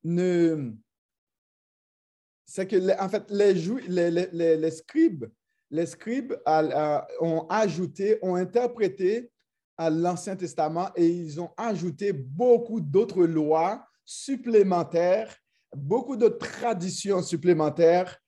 ne. 0.04 0.72
C'est 2.44 2.66
que, 2.66 3.02
en 3.02 3.08
fait, 3.08 3.30
les, 3.30 3.52
les, 4.32 4.56
les, 4.56 4.70
scribes, 4.70 5.26
les 5.70 5.84
scribes 5.84 6.34
ont 7.20 7.46
ajouté, 7.50 8.18
ont 8.22 8.36
interprété 8.36 9.30
l'Ancien 9.78 10.34
Testament 10.34 10.90
et 10.96 11.06
ils 11.06 11.40
ont 11.40 11.50
ajouté 11.58 12.12
beaucoup 12.12 12.80
d'autres 12.80 13.24
lois 13.24 13.86
supplémentaires, 14.02 15.36
beaucoup 15.76 16.16
de 16.16 16.28
traditions 16.28 17.22
supplémentaires 17.22 18.18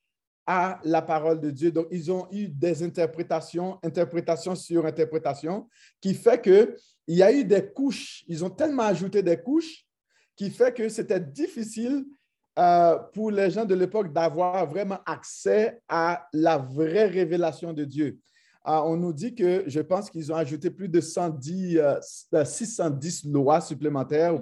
à 0.53 0.81
la 0.83 1.01
parole 1.01 1.39
de 1.39 1.49
Dieu. 1.49 1.71
Donc, 1.71 1.87
ils 1.91 2.11
ont 2.11 2.27
eu 2.29 2.49
des 2.49 2.83
interprétations, 2.83 3.79
interprétations 3.81 4.53
sur 4.53 4.85
interprétations, 4.85 5.69
qui 6.01 6.13
fait 6.13 6.41
qu'il 6.41 6.75
y 7.07 7.23
a 7.23 7.31
eu 7.31 7.45
des 7.45 7.71
couches. 7.71 8.25
Ils 8.27 8.43
ont 8.43 8.49
tellement 8.49 8.83
ajouté 8.83 9.23
des 9.23 9.37
couches 9.37 9.85
qui 10.35 10.49
fait 10.49 10.73
que 10.73 10.89
c'était 10.89 11.21
difficile 11.21 12.03
euh, 12.59 12.97
pour 13.13 13.31
les 13.31 13.49
gens 13.49 13.63
de 13.63 13.75
l'époque 13.75 14.11
d'avoir 14.11 14.67
vraiment 14.67 14.99
accès 15.05 15.79
à 15.87 16.27
la 16.33 16.57
vraie 16.57 17.07
révélation 17.07 17.71
de 17.71 17.85
Dieu. 17.85 18.19
Euh, 18.67 18.79
on 18.85 18.95
nous 18.95 19.13
dit 19.13 19.33
que 19.33 19.63
je 19.67 19.79
pense 19.79 20.09
qu'ils 20.09 20.31
ont 20.31 20.35
ajouté 20.35 20.69
plus 20.69 20.87
de 20.87 21.01
110, 21.01 21.79
610 22.45 23.25
euh, 23.25 23.31
lois 23.31 23.61
supplémentaires, 23.61 24.35
ou 24.35 24.41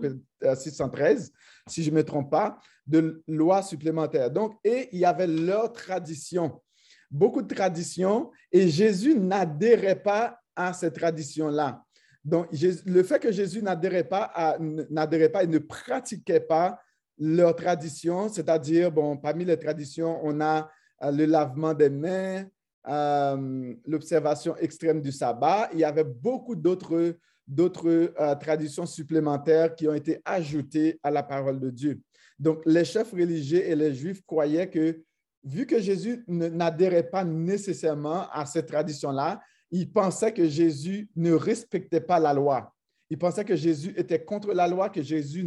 613, 0.55 1.31
si 1.67 1.83
je 1.83 1.89
ne 1.89 1.95
me 1.95 2.03
trompe 2.03 2.29
pas 2.29 2.59
de 2.85 3.23
lois 3.27 3.61
supplémentaires. 3.61 4.29
Donc, 4.29 4.55
et 4.63 4.89
il 4.91 4.99
y 4.99 5.05
avait 5.05 5.27
leur 5.27 5.71
tradition, 5.71 6.61
beaucoup 7.09 7.41
de 7.41 7.53
traditions, 7.53 8.31
et 8.51 8.67
Jésus 8.67 9.17
n'adhérait 9.17 10.01
pas 10.01 10.39
à 10.55 10.73
ces 10.73 10.91
traditions-là. 10.91 11.83
Donc, 12.25 12.47
le 12.85 13.03
fait 13.03 13.19
que 13.19 13.31
Jésus 13.31 13.61
n'adhérait 13.61 14.03
pas, 14.03 14.57
n'adhérait 14.89 15.29
pas 15.29 15.43
et 15.43 15.47
ne 15.47 15.59
pratiquait 15.59 16.41
pas 16.41 16.79
leur 17.17 17.55
tradition, 17.55 18.29
c'est-à-dire, 18.29 18.91
bon, 18.91 19.17
parmi 19.17 19.45
les 19.45 19.57
traditions, 19.57 20.19
on 20.23 20.39
a 20.41 20.69
euh, 21.03 21.11
le 21.11 21.25
lavement 21.25 21.73
des 21.73 21.89
mains, 21.89 22.45
euh, 22.87 23.73
l'observation 23.85 24.55
extrême 24.57 25.01
du 25.01 25.11
sabbat. 25.11 25.69
Il 25.73 25.79
y 25.79 25.83
avait 25.83 26.03
beaucoup 26.03 26.55
d'autres 26.55 27.15
d'autres 27.49 28.13
euh, 28.19 28.35
traditions 28.35 28.85
supplémentaires 28.85 29.73
qui 29.73 29.87
ont 29.87 29.93
été 29.93 30.21
ajoutées 30.23 30.99
à 31.01 31.09
la 31.09 31.23
parole 31.23 31.59
de 31.59 31.71
Dieu. 31.71 31.99
Donc, 32.37 32.61
les 32.65 32.85
chefs 32.85 33.11
religieux 33.11 33.65
et 33.65 33.75
les 33.75 33.93
juifs 33.93 34.21
croyaient 34.25 34.69
que, 34.69 35.01
vu 35.43 35.65
que 35.65 35.79
Jésus 35.79 36.23
n'adhérait 36.27 37.09
pas 37.09 37.25
nécessairement 37.25 38.29
à 38.29 38.45
cette 38.45 38.67
tradition-là, 38.67 39.41
ils 39.71 39.91
pensaient 39.91 40.33
que 40.33 40.47
Jésus 40.47 41.09
ne 41.15 41.33
respectait 41.33 42.01
pas 42.01 42.19
la 42.19 42.33
loi. 42.33 42.73
Ils 43.09 43.17
pensaient 43.17 43.45
que 43.45 43.55
Jésus 43.55 43.93
était 43.97 44.23
contre 44.23 44.53
la 44.53 44.67
loi, 44.67 44.89
que 44.89 45.01
Jésus 45.01 45.45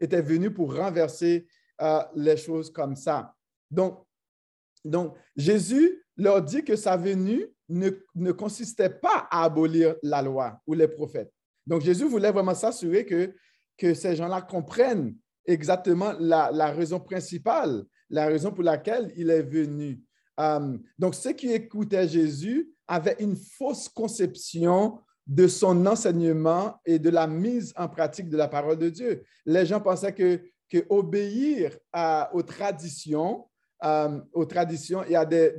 était 0.00 0.22
venu 0.22 0.52
pour 0.52 0.74
renverser 0.74 1.46
euh, 1.80 2.02
les 2.16 2.36
choses 2.36 2.70
comme 2.70 2.96
ça. 2.96 3.34
Donc, 3.70 4.04
donc, 4.84 5.16
Jésus 5.36 6.05
leur 6.16 6.42
dit 6.42 6.64
que 6.64 6.76
sa 6.76 6.96
venue 6.96 7.46
ne, 7.68 7.90
ne 8.14 8.32
consistait 8.32 8.90
pas 8.90 9.26
à 9.30 9.44
abolir 9.44 9.96
la 10.02 10.22
loi 10.22 10.60
ou 10.66 10.74
les 10.74 10.88
prophètes. 10.88 11.32
Donc, 11.66 11.82
Jésus 11.82 12.06
voulait 12.06 12.30
vraiment 12.30 12.54
s'assurer 12.54 13.04
que, 13.04 13.34
que 13.76 13.92
ces 13.94 14.16
gens-là 14.16 14.42
comprennent 14.42 15.16
exactement 15.44 16.12
la, 16.18 16.70
raison 16.70 17.00
principale, 17.00 17.84
la 18.08 18.26
raison 18.26 18.52
pour 18.52 18.64
laquelle 18.64 19.12
il 19.16 19.30
est 19.30 19.42
venu. 19.42 20.02
Euh, 20.38 20.78
donc, 20.98 21.14
ceux 21.14 21.32
qui 21.32 21.52
écoutaient 21.52 22.08
Jésus 22.08 22.72
avaient 22.86 23.16
une 23.18 23.36
fausse 23.36 23.88
conception 23.88 25.00
de 25.26 25.48
son 25.48 25.86
enseignement 25.86 26.80
et 26.84 27.00
de 27.00 27.10
la 27.10 27.26
mise 27.26 27.72
en 27.76 27.88
pratique 27.88 28.28
de 28.28 28.36
la 28.36 28.46
parole 28.46 28.78
de 28.78 28.90
Dieu. 28.90 29.24
Les 29.44 29.66
gens 29.66 29.80
pensaient 29.80 30.14
que, 30.14 30.40
que 30.70 30.86
obéir 30.88 31.76
aux 32.32 32.42
traditions, 32.42 33.48
euh, 33.84 34.20
aux 34.32 34.44
traditions 34.46 35.04
et, 35.04 35.16
à 35.16 35.24
des, 35.24 35.54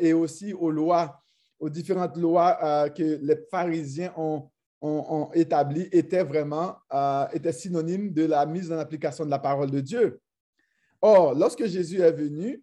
et 0.00 0.12
aussi 0.12 0.52
aux 0.52 0.70
lois, 0.70 1.20
aux 1.58 1.70
différentes 1.70 2.16
lois 2.16 2.58
euh, 2.62 2.88
que 2.90 3.18
les 3.22 3.38
pharisiens 3.50 4.12
ont, 4.16 4.48
ont, 4.80 5.30
établi 5.32 5.88
était 5.90 6.22
vraiment 6.22 6.76
euh, 6.92 7.26
était 7.32 7.52
synonyme 7.52 8.12
de 8.12 8.26
la 8.26 8.46
mise 8.46 8.70
en 8.70 8.78
application 8.78 9.24
de 9.24 9.30
la 9.30 9.38
parole 9.38 9.70
de 9.70 9.80
Dieu. 9.80 10.20
Or, 11.00 11.34
lorsque 11.34 11.66
Jésus 11.66 12.00
est 12.00 12.12
venu, 12.12 12.62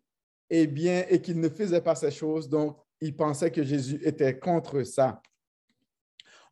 eh 0.49 0.67
bien, 0.67 1.05
et 1.09 1.21
qu'il 1.21 1.39
ne 1.39 1.49
faisait 1.49 1.81
pas 1.81 1.95
ces 1.95 2.11
choses, 2.11 2.47
donc 2.47 2.77
il 3.01 3.15
pensait 3.15 3.51
que 3.51 3.63
Jésus 3.63 3.99
était 4.03 4.37
contre 4.37 4.83
ça. 4.83 5.21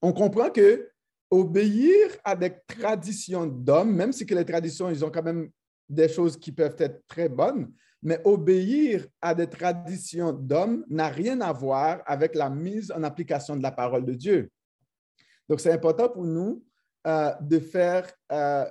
On 0.01 0.11
comprend 0.11 0.49
que 0.49 0.89
obéir 1.29 2.09
à 2.23 2.35
des 2.35 2.53
traditions 2.67 3.45
d'hommes, 3.45 3.95
même 3.95 4.11
si 4.11 4.25
que 4.25 4.35
les 4.35 4.45
traditions, 4.45 4.89
ils 4.89 5.03
ont 5.03 5.09
quand 5.09 5.23
même 5.23 5.49
des 5.89 6.07
choses 6.07 6.37
qui 6.37 6.51
peuvent 6.51 6.75
être 6.77 7.05
très 7.07 7.29
bonnes, 7.29 7.71
mais 8.03 8.19
obéir 8.25 9.07
à 9.21 9.33
des 9.33 9.47
traditions 9.47 10.33
d'hommes 10.33 10.85
n'a 10.89 11.07
rien 11.07 11.39
à 11.39 11.53
voir 11.53 12.01
avec 12.05 12.35
la 12.35 12.49
mise 12.49 12.91
en 12.91 13.01
application 13.03 13.55
de 13.55 13.63
la 13.63 13.71
parole 13.71 14.05
de 14.05 14.13
Dieu. 14.13 14.51
Donc, 15.47 15.61
c'est 15.61 15.71
important 15.71 16.09
pour 16.09 16.25
nous 16.25 16.63
euh, 17.07 17.31
de 17.41 17.59
faire 17.59 18.11
euh, 18.31 18.65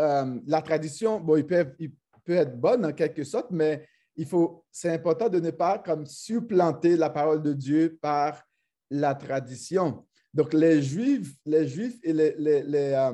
euh, 0.00 0.40
la 0.46 0.60
tradition. 0.60 1.20
Bon, 1.20 1.36
il 1.36 1.46
peut, 1.46 1.72
il 1.78 1.92
peut, 2.24 2.34
être 2.34 2.58
bonne 2.58 2.84
en 2.84 2.92
quelque 2.92 3.22
sorte, 3.22 3.50
mais 3.50 3.86
il 4.16 4.26
faut, 4.26 4.64
c'est 4.72 4.92
important 4.92 5.28
de 5.28 5.38
ne 5.38 5.50
pas 5.50 5.78
comme 5.78 6.04
supplanter 6.04 6.96
la 6.96 7.10
parole 7.10 7.42
de 7.42 7.52
Dieu 7.52 7.96
par 8.02 8.42
la 8.90 9.14
tradition. 9.14 10.04
Donc, 10.34 10.52
les 10.52 10.82
Juifs, 10.82 11.32
les 11.46 11.68
Juifs 11.68 11.98
et 12.02 12.12
les, 12.12 12.34
les, 12.38 12.62
les, 12.64 13.12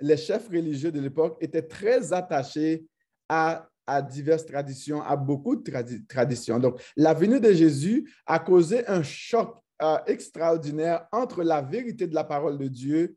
les 0.00 0.16
chefs 0.16 0.48
religieux 0.48 0.92
de 0.92 1.00
l'époque 1.00 1.38
étaient 1.40 1.66
très 1.66 2.12
attachés 2.12 2.86
à, 3.28 3.66
à, 3.86 4.02
diverses 4.02 4.46
traditions, 4.46 5.02
à 5.02 5.16
beaucoup 5.16 5.56
de 5.56 6.06
traditions. 6.08 6.58
Donc, 6.58 6.80
la 6.96 7.14
venue 7.14 7.40
de 7.40 7.52
Jésus 7.52 8.10
a 8.26 8.38
causé 8.38 8.86
un 8.86 9.02
choc 9.02 9.56
euh, 9.82 9.98
extraordinaire 10.06 11.06
entre 11.12 11.42
la 11.42 11.60
vérité 11.60 12.06
de 12.06 12.14
la 12.14 12.24
parole 12.24 12.58
de 12.58 12.68
Dieu 12.68 13.16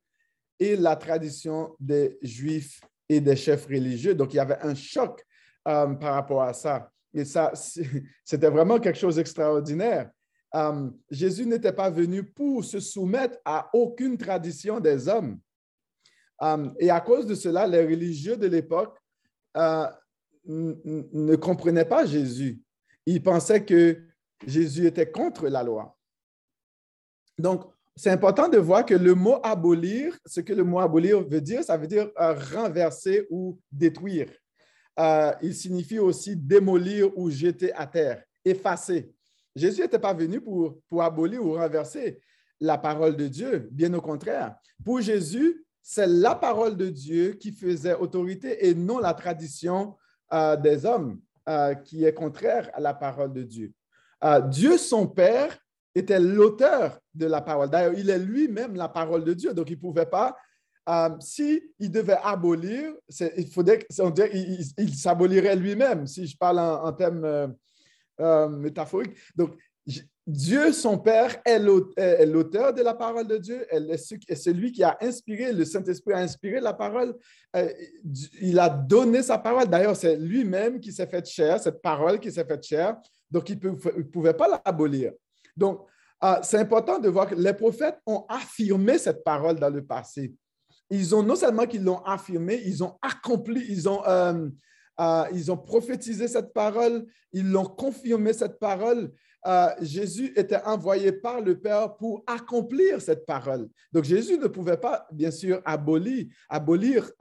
et 0.59 0.75
la 0.75 0.95
tradition 0.95 1.75
des 1.79 2.17
Juifs 2.21 2.81
et 3.07 3.21
des 3.21 3.36
chefs 3.36 3.67
religieux. 3.67 4.15
Donc, 4.15 4.33
il 4.33 4.38
y 4.38 4.39
avait 4.39 4.59
un 4.62 4.74
choc 4.74 5.24
euh, 5.67 5.93
par 5.93 6.15
rapport 6.15 6.41
à 6.41 6.53
ça. 6.53 6.91
Et 7.13 7.25
ça, 7.25 7.51
c'était 8.24 8.50
vraiment 8.50 8.79
quelque 8.79 8.97
chose 8.97 9.17
d'extraordinaire. 9.17 10.09
Euh, 10.55 10.89
Jésus 11.12 11.45
n'était 11.45 11.74
pas 11.74 11.89
venu 11.89 12.24
pour 12.24 12.63
se 12.63 12.79
soumettre 12.79 13.38
à 13.45 13.69
aucune 13.74 14.17
tradition 14.17 14.79
des 14.79 15.07
hommes. 15.07 15.39
et 16.79 16.89
à 16.89 17.01
cause 17.01 17.25
de 17.25 17.36
cela, 17.36 17.67
les 17.67 17.86
religieux 17.86 18.38
de 18.38 18.47
l'époque 18.47 18.97
ne 20.48 21.36
comprenaient 21.36 21.86
pas 21.86 22.06
Jésus. 22.06 22.62
Ils 23.06 23.22
pensaient 23.22 23.63
que 23.63 24.01
Jésus 24.46 24.86
était 24.86 25.10
contre 25.10 25.48
la 25.48 25.63
loi. 25.63 25.98
Donc, 27.38 27.66
c'est 27.96 28.12
important 28.12 28.48
de 28.48 28.58
voir 28.58 28.86
que 28.86 28.94
le 28.94 29.16
mot 29.16 29.39
abolir, 29.44 30.18
ce 30.25 30.39
que 30.42 30.54
le 30.54 30.63
mot 30.63 30.80
abolir 30.80 31.27
veut 31.27 31.42
dire, 31.42 31.63
ça 31.63 31.77
veut 31.77 31.88
dire 31.88 32.10
euh, 32.20 32.34
renverser 32.54 33.25
ou 33.32 33.60
détruire. 33.72 34.30
Euh, 35.00 35.32
il 35.42 35.56
signifie 35.56 36.00
aussi 36.00 36.36
démolir 36.36 37.16
ou 37.18 37.30
jeter 37.30 37.74
à 37.74 37.88
terre, 37.88 38.24
effacer. 38.46 39.12
Jésus 39.56 39.82
n'était 39.82 40.00
pas 40.00 40.13
venu 40.13 40.39
pour, 40.39 40.80
pour 40.88 41.01
abolir 41.01 41.44
ou 41.44 41.54
renverser 41.54 42.22
la 42.60 42.77
parole 42.77 43.16
de 43.16 43.27
Dieu, 43.27 43.68
bien 43.72 43.94
au 43.94 44.01
contraire. 44.01 44.56
Pour 44.84 45.01
Jésus, 45.01 45.66
c'est 45.82 46.08
la 46.08 46.36
parole 46.36 46.77
de 46.77 46.89
Dieu 46.89 47.34
qui 47.34 47.51
faisait 47.51 47.96
autorité 47.96 48.68
et 48.68 48.75
non 48.75 49.00
la 49.00 49.13
tradition 49.13 49.96
euh, 50.34 50.55
des 50.55 50.86
hommes 50.86 51.19
qui 51.86 52.03
est 52.03 52.13
contraire 52.13 52.69
à 52.74 52.81
la 52.81 52.93
parole 52.93 53.31
de 53.31 53.41
Dieu. 53.41 53.72
Dieu, 54.50 54.77
son 54.77 55.07
Père, 55.07 55.57
était 55.96 56.19
l'auteur 56.19 57.00
de 57.13 57.25
la 57.25 57.41
parole. 57.41 57.69
D'ailleurs, 57.69 57.93
il 57.98 58.10
est 58.10 58.19
lui-même 58.19 58.75
la 58.75 58.89
parole 58.89 59.24
de 59.24 59.34
Dieu, 59.34 59.53
donc 59.53 59.69
il 59.69 59.77
ne 59.77 59.81
pouvait 59.81 60.05
pas, 60.05 60.36
euh, 60.89 61.10
si 61.19 61.62
il 61.79 61.91
devait 61.91 62.17
abolir, 62.24 62.93
il 63.38 63.48
faudrait, 63.48 63.86
on 64.00 64.10
dirait, 64.10 64.31
il, 64.34 64.96
s'abolirait 64.96 65.55
lui-même, 65.55 66.07
si 66.07 66.25
je 66.25 66.38
parle 66.38 66.60
en, 66.60 66.93
termes 66.93 67.25
euh, 67.25 67.48
euh, 68.22 68.48
métaphoriques. 68.48 69.15
Donc, 69.36 69.57
Dieu, 70.27 70.74
son 70.74 70.98
Père, 70.98 71.38
est 71.46 71.57
l'auteur 71.57 72.74
de 72.74 72.81
la 72.81 72.93
parole 72.93 73.27
de 73.27 73.38
Dieu, 73.38 73.65
est 73.72 74.36
celui 74.36 74.74
qui 74.74 74.84
a 74.84 74.98
inspiré, 75.00 75.53
le 75.53 75.63
Saint-Esprit 75.63 76.13
a 76.13 76.17
inspiré 76.17 76.60
la 76.60 76.74
parole. 76.74 77.15
Euh, 77.55 77.69
il 78.41 78.60
a 78.60 78.67
donné 78.67 79.24
sa 79.24 79.38
parole. 79.38 79.67
D'ailleurs, 79.67 79.96
c'est 79.96 80.17
lui-même 80.17 80.81
qui 80.81 80.91
s'est 80.91 81.07
fait 81.07 81.25
chair, 81.25 81.62
cette 81.62 81.81
parole 81.81 82.19
qui 82.19 82.29
s'est 82.29 82.43
fait 82.43 82.62
chair. 82.62 82.98
Donc, 83.31 83.50
il 83.50 83.57
ne 83.57 84.03
pouvait 84.03 84.34
pas 84.34 84.62
l'abolir. 84.65 85.13
Donc, 85.55 85.88
euh, 86.22 86.36
c'est 86.43 86.57
important 86.57 87.00
de 87.00 87.07
voir 87.07 87.29
que 87.29 87.36
les 87.36 87.53
prophètes 87.53 88.00
ont 88.05 88.25
affirmé 88.27 88.98
cette 88.98 89.24
parole 89.24 89.57
dans 89.57 89.69
le 89.69 89.86
passé. 89.86 90.34
Ils 90.89 91.15
ont 91.15 91.24
non 91.24 91.38
seulement 91.38 91.65
qu'ils 91.65 91.86
l'ont 91.86 92.03
affirmé, 92.03 92.62
ils 92.65 92.84
ont 92.84 92.98
accompli, 93.01 93.65
ils 93.69 93.88
ont, 93.88 94.05
euh, 94.05 94.50
ils 95.31 95.50
ont 95.51 95.57
prophétisé 95.57 96.27
cette 96.27 96.51
parole, 96.53 97.05
ils 97.31 97.50
l'ont 97.50 97.65
confirmé 97.65 98.34
cette 98.34 98.60
parole. 98.60 99.13
Euh, 99.46 99.70
Jésus 99.82 100.34
était 100.36 100.62
envoyé 100.63 101.12
par 101.12 101.41
le 101.41 101.60
Père 101.60 101.96
pour 101.96 102.24
accomplir 102.27 103.01
cette 103.01 103.25
parole. 103.25 103.70
Donc 103.91 104.03
Jésus 104.03 104.38
ne 104.38 104.48
pouvait 104.48 104.77
pas, 104.77 105.08
bien 105.12 105.32
sûr, 105.32 105.62
abolir, 105.63 106.25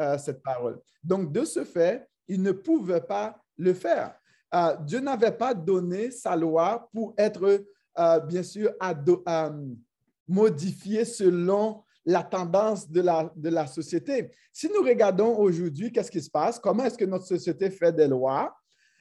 euh, 0.01 0.19
cette 0.19 0.43
parole. 0.43 0.81
Donc 1.05 1.31
de 1.31 1.45
ce 1.45 1.65
fait, 1.65 2.09
il 2.27 2.43
ne 2.43 2.53
pouvait 2.53 3.03
pas 3.03 3.41
le 3.57 3.75
faire. 3.75 4.15
Dieu 4.85 5.01
n'avait 5.01 5.33
pas 5.33 5.53
donné 5.53 6.11
sa 6.11 6.35
loi 6.35 6.89
pour 6.93 7.15
être, 7.19 7.65
bien 8.27 8.43
sûr, 8.43 8.73
modifié 10.27 11.05
selon 11.05 11.83
la 12.05 12.23
tendance 12.23 12.91
de 12.91 13.49
la 13.51 13.67
société. 13.67 14.31
Si 14.53 14.69
nous 14.69 14.83
regardons 14.83 15.37
aujourd'hui, 15.37 15.93
qu'est-ce 15.93 16.11
qui 16.11 16.23
se 16.23 16.31
passe? 16.31 16.59
Comment 16.59 16.85
est-ce 16.85 16.97
que 16.97 17.05
notre 17.05 17.27
société 17.27 17.71
fait 17.71 17.93
des 17.93 18.09
lois? 18.09 18.57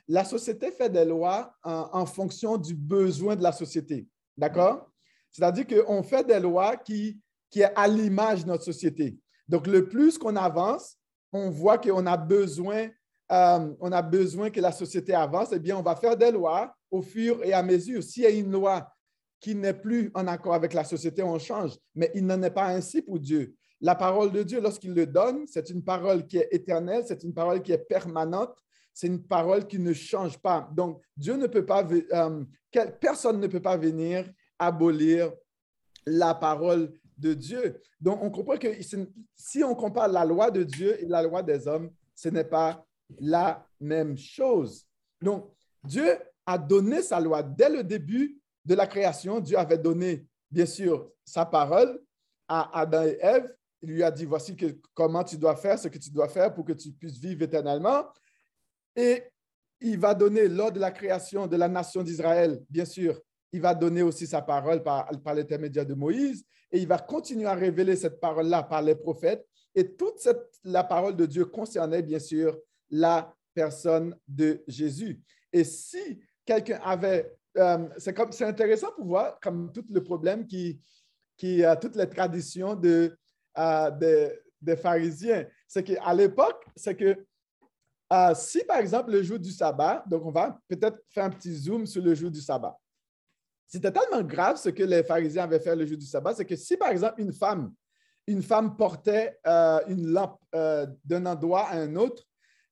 La 0.07 0.23
société 0.23 0.71
fait 0.71 0.89
des 0.89 1.05
lois 1.05 1.53
en, 1.63 2.05
fonction 2.05 2.57
du 2.57 2.75
besoin 2.75 3.35
de 3.35 3.43
la 3.43 3.51
société. 3.51 4.07
D'accord? 4.37 4.89
C'est-à-dire 5.31 5.65
qu'on 5.65 6.03
fait 6.03 6.25
des 6.25 6.39
lois 6.39 6.77
qui, 6.77 7.19
qui 7.49 7.61
est 7.61 7.73
à 7.75 7.87
l'image 7.87 8.43
de 8.43 8.49
notre 8.49 8.63
société. 8.63 9.17
Donc, 9.47 9.67
le 9.67 9.87
plus 9.87 10.17
qu'on 10.17 10.35
avance, 10.35 10.97
on 11.33 11.49
voit 11.49 11.77
qu'on 11.77 12.05
a 12.05 12.17
besoin, 12.17 12.89
euh, 13.31 13.73
on 13.79 13.91
a 13.91 14.01
besoin 14.01 14.49
que 14.49 14.61
la 14.61 14.71
société 14.71 15.13
avance, 15.13 15.49
eh 15.51 15.59
bien, 15.59 15.77
on 15.77 15.81
va 15.81 15.95
faire 15.95 16.15
des 16.15 16.31
lois 16.31 16.73
au 16.91 17.01
fur 17.01 17.43
et 17.43 17.53
à 17.53 17.63
mesure. 17.63 18.03
S'il 18.03 18.23
y 18.23 18.27
a 18.27 18.29
une 18.29 18.51
loi 18.51 18.87
qui 19.39 19.55
n'est 19.55 19.73
plus 19.73 20.11
en 20.13 20.27
accord 20.27 20.53
avec 20.53 20.73
la 20.73 20.83
société, 20.83 21.21
on 21.23 21.37
change. 21.37 21.77
Mais 21.93 22.11
il 22.15 22.25
n'en 22.25 22.41
est 22.41 22.51
pas 22.51 22.67
ainsi 22.67 23.01
pour 23.01 23.19
Dieu. 23.19 23.55
La 23.81 23.95
parole 23.95 24.31
de 24.31 24.43
Dieu, 24.43 24.61
lorsqu'il 24.61 24.93
le 24.93 25.05
donne, 25.05 25.45
c'est 25.47 25.69
une 25.69 25.83
parole 25.83 26.25
qui 26.25 26.37
est 26.37 26.47
éternelle, 26.51 27.03
c'est 27.05 27.23
une 27.23 27.33
parole 27.33 27.61
qui 27.61 27.71
est 27.71 27.77
permanente, 27.77 28.55
c'est 28.95 29.07
une 29.07 29.21
parole 29.21 29.67
qui 29.67 29.77
ne 29.77 29.91
change 29.91 30.37
pas. 30.37 30.69
Donc, 30.73 31.01
Dieu 31.17 31.35
ne 31.35 31.47
peut 31.47 31.65
pas, 31.65 31.85
euh, 32.13 32.45
personne 33.01 33.41
ne 33.41 33.47
peut 33.47 33.61
pas 33.61 33.75
venir 33.75 34.31
abolir 34.57 35.33
la 36.05 36.33
parole 36.33 36.93
de 37.17 37.33
Dieu. 37.33 37.81
Donc, 37.99 38.23
on 38.23 38.31
comprend 38.31 38.57
que 38.57 38.69
si 39.35 39.63
on 39.65 39.75
compare 39.75 40.07
la 40.07 40.23
loi 40.23 40.49
de 40.49 40.63
Dieu 40.63 40.97
et 41.03 41.05
la 41.07 41.21
loi 41.21 41.43
des 41.43 41.67
hommes, 41.67 41.91
ce 42.15 42.29
n'est 42.29 42.45
pas 42.45 42.85
la 43.19 43.67
même 43.81 44.17
chose. 44.17 44.85
Donc, 45.21 45.51
Dieu 45.83 46.17
a 46.45 46.57
donné 46.57 47.01
sa 47.01 47.19
loi 47.19 47.43
dès 47.43 47.69
le 47.69 47.83
début 47.83 48.39
de 48.63 48.75
la 48.75 48.87
création, 48.87 49.41
Dieu 49.41 49.57
avait 49.57 49.77
donné, 49.77 50.25
bien 50.49 50.65
sûr, 50.65 51.11
sa 51.25 51.45
parole 51.45 52.01
à 52.47 52.79
Adam 52.79 53.03
et 53.03 53.17
Ève. 53.19 53.53
Il 53.81 53.89
lui 53.89 54.03
a 54.03 54.09
dit, 54.09 54.23
voici 54.23 54.55
comment 54.93 55.23
tu 55.23 55.37
dois 55.37 55.57
faire 55.57 55.77
ce 55.77 55.89
que 55.89 55.97
tu 55.97 56.09
dois 56.11 56.29
faire 56.29 56.53
pour 56.53 56.63
que 56.63 56.73
tu 56.73 56.93
puisses 56.93 57.19
vivre 57.19 57.43
éternellement. 57.43 58.05
Et 58.95 59.23
il 59.81 59.99
va 59.99 60.13
donner, 60.13 60.47
lors 60.47 60.71
de 60.71 60.79
la 60.79 60.91
création 60.91 61.47
de 61.47 61.55
la 61.55 61.67
nation 61.67 62.03
d'Israël, 62.03 62.61
bien 62.69 62.85
sûr, 62.85 63.19
il 63.51 63.61
va 63.61 63.73
donner 63.73 64.01
aussi 64.01 64.27
sa 64.27 64.41
parole 64.41 64.83
par, 64.83 65.09
par 65.23 65.33
l'intermédiaire 65.33 65.85
de 65.85 65.93
Moïse. 65.93 66.43
Et 66.71 66.79
il 66.79 66.87
va 66.87 66.97
continuer 66.97 67.45
à 67.45 67.53
révéler 67.53 67.95
cette 67.95 68.19
parole-là 68.19 68.63
par 68.63 68.81
les 68.81 68.95
prophètes. 68.95 69.45
Et 69.73 69.95
toute 69.95 70.19
cette, 70.19 70.41
la 70.63 70.83
parole 70.83 71.15
de 71.15 71.25
Dieu 71.25 71.45
concernait, 71.45 72.01
bien 72.01 72.19
sûr, 72.19 72.57
la 72.89 73.33
personne 73.53 74.15
de 74.27 74.63
Jésus. 74.67 75.21
Et 75.51 75.63
si 75.63 76.19
quelqu'un 76.45 76.79
avait 76.83 77.35
euh, 77.57 77.87
c'est 77.97 78.41
intéressant 78.41 78.91
pour 78.95 79.05
voir 79.05 79.39
comme 79.39 79.71
tout 79.71 79.85
le 79.89 80.03
problème 80.03 80.45
qui, 80.45 80.79
qui 81.37 81.63
a 81.63 81.75
toutes 81.75 81.95
les 81.95 82.09
traditions 82.09 82.75
de, 82.75 83.17
euh, 83.57 84.29
des 84.61 84.75
pharisiens. 84.75 85.45
C'est 85.67 85.83
qu'à 85.83 86.13
l'époque, 86.13 86.65
c'est 86.75 86.95
que 86.95 87.25
euh, 88.13 88.33
si 88.35 88.63
par 88.63 88.77
exemple 88.77 89.11
le 89.11 89.23
jour 89.23 89.39
du 89.39 89.51
sabbat, 89.51 90.03
donc 90.07 90.25
on 90.25 90.31
va 90.31 90.59
peut-être 90.67 90.99
faire 91.09 91.25
un 91.25 91.29
petit 91.29 91.53
zoom 91.53 91.85
sur 91.85 92.03
le 92.03 92.13
jour 92.13 92.29
du 92.29 92.41
sabbat. 92.41 92.77
C'était 93.67 93.91
tellement 93.91 94.21
grave 94.21 94.57
ce 94.57 94.69
que 94.69 94.83
les 94.83 95.03
pharisiens 95.03 95.43
avaient 95.43 95.59
fait 95.59 95.75
le 95.75 95.85
jour 95.85 95.97
du 95.97 96.05
sabbat, 96.05 96.35
c'est 96.35 96.45
que 96.45 96.55
si 96.55 96.77
par 96.77 96.89
exemple 96.89 97.19
une 97.21 97.33
femme, 97.33 97.73
une 98.27 98.43
femme 98.43 98.75
portait 98.77 99.39
une 99.87 100.07
lampe 100.07 100.39
d'un 101.03 101.25
endroit 101.25 101.67
à 101.67 101.77
un 101.79 101.95
autre, 101.95 102.23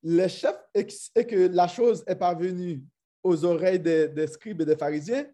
le 0.04 0.28
chef 0.28 0.56
et 0.76 0.86
que 1.26 1.48
la 1.48 1.68
chose 1.68 2.04
est 2.06 2.16
parvenue 2.16 2.84
aux 3.24 3.46
oreilles 3.46 3.80
des, 3.80 4.28
scribes 4.28 4.62
et 4.62 4.66
des 4.66 4.76
pharisiens, 4.76 5.26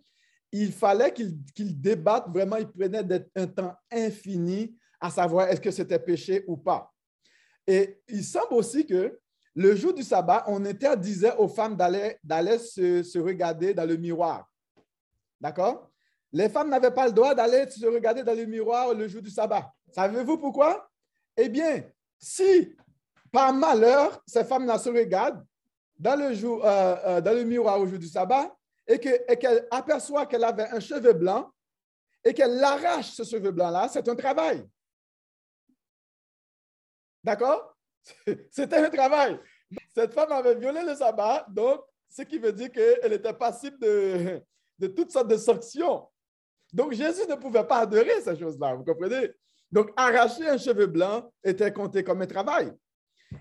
il 0.52 0.72
fallait 0.72 1.14
qu'ils 1.14 1.82
débattent 1.82 2.30
vraiment, 2.30 2.58
ils 2.58 2.68
prenaient 2.68 3.26
un 3.36 3.48
temps 3.48 3.76
infini 3.92 4.76
à 5.00 5.10
savoir 5.10 5.48
est-ce 5.48 5.62
que 5.62 5.72
c'était 5.72 6.00
péché 6.00 6.44
ou 6.48 6.58
pas. 6.58 6.92
Et 7.66 8.02
il 8.08 8.24
semble 8.24 8.54
aussi 8.54 8.86
que 8.86 9.20
le 9.60 9.76
jour 9.76 9.94
du 9.94 10.04
sabbat, 10.04 10.46
on 10.48 10.64
interdisait 10.64 11.36
aux 11.36 11.50
femmes 11.50 11.76
d'aller 11.76 12.58
se, 12.60 13.20
regarder 13.20 13.74
dans 13.74 13.84
le 13.84 13.98
miroir. 13.98 14.50
D'accord? 15.38 15.90
Les 16.32 16.48
femmes 16.48 16.70
n'avaient 16.70 16.94
pas 16.94 17.08
le 17.08 17.12
droit 17.12 17.36
d'aller 17.36 17.70
se 17.70 17.86
regarder 17.86 18.24
dans 18.24 18.34
le 18.34 18.46
miroir 18.46 18.94
le 18.94 19.06
jour 19.10 19.22
du 19.22 19.30
sabbat. 19.30 19.70
Savez-vous 19.94 20.38
pourquoi? 20.38 20.90
Eh 21.36 21.50
bien, 21.50 21.84
si 22.18 22.74
par 23.34 23.52
malheur, 23.52 24.24
ces 24.26 24.46
femmes-là 24.46 24.80
se 24.80 24.88
regardent, 24.88 25.46
dans 25.98 26.18
le, 26.18 26.34
jour, 26.34 26.66
euh, 26.66 26.96
euh, 27.06 27.22
dans 27.22 27.34
le 27.34 27.44
miroir 27.44 27.82
au 27.82 27.86
jour 27.86 28.00
du 28.00 28.08
sabbat 28.08 28.56
et 28.88 28.98
qu'elle 28.98 29.68
aperçoit 29.72 30.26
qu'elle 30.26 30.46
avait 30.46 30.70
un 30.70 30.80
cheveu 30.80 31.12
blanc 31.12 31.52
et 32.24 32.34
qu'elle 32.34 32.64
arrache 32.64 33.12
ce 33.12 33.24
cheveu 33.24 33.52
blanc-là, 33.52 33.90
c'est 33.90 34.08
un 34.08 34.16
travail. 34.16 34.66
D'accord? 37.22 37.76
C'était 38.52 38.78
un 38.78 38.90
travail. 38.90 39.40
Cette 39.94 40.14
femme 40.14 40.32
avait 40.32 40.56
violé 40.56 40.82
le 40.86 40.96
sabbat, 40.96 41.46
donc 41.50 41.82
ce 42.10 42.24
qui 42.24 42.40
veut 42.40 42.54
dire 42.54 42.72
qu'elle 42.72 43.14
était 43.14 43.34
passible 43.34 43.78
de, 43.80 44.42
de 44.80 44.88
toutes 44.88 45.12
sortes 45.12 45.28
de 45.28 45.38
sanctions. 45.38 46.08
Donc 46.74 46.94
Jésus 46.94 47.28
ne 47.30 47.36
pouvait 47.36 47.64
pas 47.64 47.80
adorer 47.80 48.22
ces 48.22 48.38
choses-là, 48.38 48.76
vous 48.76 48.84
comprenez? 48.84 49.32
Donc 49.72 49.92
arracher 49.96 50.48
un 50.48 50.58
cheveu 50.58 50.88
blanc 50.88 51.32
était 51.44 51.72
compté 51.72 52.04
comme 52.04 52.22
un 52.22 52.28
travail. 52.28 52.74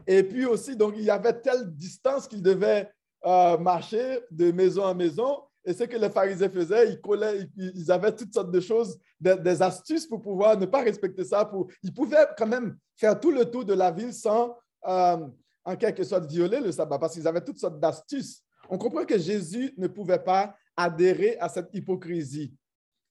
Et 0.07 0.23
puis 0.23 0.45
aussi, 0.45 0.77
donc, 0.77 0.95
il 0.97 1.05
y 1.05 1.11
avait 1.11 1.41
telle 1.41 1.71
distance 1.75 2.29
qu'ils 2.29 2.43
devaient 2.43 2.91
euh, 3.25 3.59
marcher 3.59 4.21
de 4.31 4.53
maison 4.53 4.85
en 4.85 4.95
maison. 4.95 5.43
Et 5.69 5.75
ce 5.75 5.85
que 5.85 5.99
les 5.99 6.09
pharisiens 6.09 6.49
faisaient, 6.49 6.93
ils 6.93 6.99
collaient, 6.99 7.47
ils, 7.55 7.93
avaient 7.93 8.17
toutes 8.17 8.33
sortes 8.33 8.51
de 8.51 8.59
choses, 8.59 8.99
des, 9.21 9.61
astuces 9.61 10.07
pour 10.07 10.23
pouvoir 10.23 10.59
ne 10.59 10.65
pas 10.65 10.81
respecter 10.81 11.25
ça. 11.25 11.45
Pour, 11.45 11.69
ils 11.83 11.93
pouvaient 11.93 12.27
quand 12.39 12.47
même 12.47 12.79
faire 12.97 13.21
tout 13.21 13.31
le 13.31 13.45
tour 13.45 13.67
de 13.67 13.75
la 13.75 13.91
ville 13.91 14.15
sans, 14.15 14.57
euh, 14.87 15.29
en 15.63 15.77
quelque 15.77 16.05
sorte, 16.05 16.25
violer 16.25 16.61
le 16.61 16.73
sabbat, 16.73 16.99
parce 16.99 17.13
qu'ils 17.13 17.29
avaient 17.29 17.45
toutes 17.45 17.59
sortes 17.59 17.79
d'astuces. 17.79 18.43
On 18.71 18.79
comprend 18.79 19.05
que 19.05 19.19
Jésus 19.19 19.75
ne 19.77 19.89
pouvait 19.89 20.19
pas 20.19 20.57
adhérer 20.75 21.37
à 21.39 21.51
cette 21.51 21.69
hypocrisie. 21.75 22.55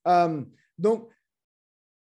Euh, 0.07 0.41
donc, 0.79 1.11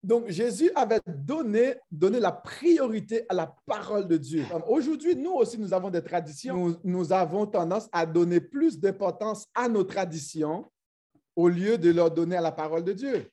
donc, 0.07 0.29
Jésus 0.29 0.71
avait 0.73 1.01
donné, 1.05 1.75
la 1.91 2.31
priorité 2.31 3.25
à 3.27 3.33
la 3.33 3.53
parole 3.65 4.07
de 4.07 4.15
Dieu. 4.15 4.45
Aujourd'hui, 4.69 5.17
nous 5.17 5.33
aussi, 5.33 5.59
nous 5.59 5.73
avons 5.73 5.89
des 5.89 6.01
traditions. 6.01 6.79
Nous, 6.81 7.11
avons 7.11 7.45
tendance 7.45 7.89
à 7.91 8.05
donner 8.05 8.39
plus 8.39 8.79
d'importance 8.79 9.47
à 9.53 9.67
nos 9.67 9.83
traditions 9.83 10.63
au 11.35 11.49
lieu 11.49 11.77
de 11.77 11.91
leur 11.91 12.09
donner 12.09 12.37
à 12.37 12.41
la 12.41 12.53
parole 12.53 12.85
de 12.85 12.93
Dieu. 12.93 13.29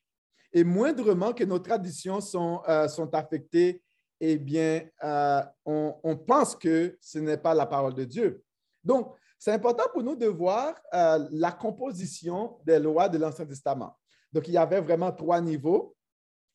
Et 0.51 0.65
moindrement 0.65 1.31
que 1.31 1.45
nos 1.45 1.59
traditions 1.59 2.19
sont, 2.19 2.61
euh, 2.67 2.87
affectées, 3.13 3.81
eh 4.19 4.37
bien, 4.37 4.83
euh, 5.01 5.43
on, 5.65 5.95
on, 6.03 6.17
pense 6.17 6.57
que 6.57 6.97
ce 6.99 7.19
n'est 7.19 7.37
pas 7.37 7.53
la 7.53 7.67
parole 7.67 7.93
de 7.93 8.03
Dieu. 8.03 8.43
Donc, 8.83 9.15
c'est 9.39 9.53
important 9.53 9.85
pour 9.93 10.03
nous 10.03 10.17
de 10.17 10.27
voir 10.27 10.75
euh, 10.93 11.25
la 11.31 11.53
composition 11.53 12.57
des 12.65 12.79
lois 12.79 13.07
de 13.07 13.17
l'Ancien 13.17 13.45
Testament. 13.45 13.95
Donc, 14.33 14.49
il 14.49 14.53
y 14.53 14.57
avait 14.57 14.81
vraiment 14.81 15.13
trois 15.13 15.39
niveaux 15.39 15.94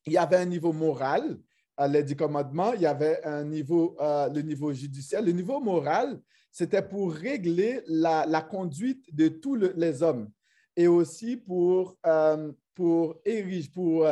il 0.05 0.13
y 0.13 0.17
avait 0.17 0.37
un 0.37 0.45
niveau 0.45 0.73
moral, 0.73 1.37
euh, 1.79 1.87
les 1.87 2.03
dix 2.03 2.15
commandements, 2.15 2.73
il 2.73 2.81
y 2.81 2.85
avait 2.85 3.23
un 3.25 3.43
niveau, 3.43 3.95
euh, 3.99 4.29
le 4.29 4.41
niveau 4.41 4.73
judiciaire. 4.73 5.21
Le 5.21 5.31
niveau 5.31 5.59
moral, 5.59 6.19
c'était 6.51 6.81
pour 6.81 7.13
régler 7.13 7.81
la, 7.87 8.41
conduite 8.41 9.13
de 9.15 9.29
tous 9.29 9.55
les 9.55 10.03
hommes 10.03 10.29
et 10.75 10.87
aussi 10.87 11.37
pour, 11.37 11.97
euh, 12.05 12.51
pour 12.75 13.19
ériger, 13.25 13.69
pour, 13.73 14.05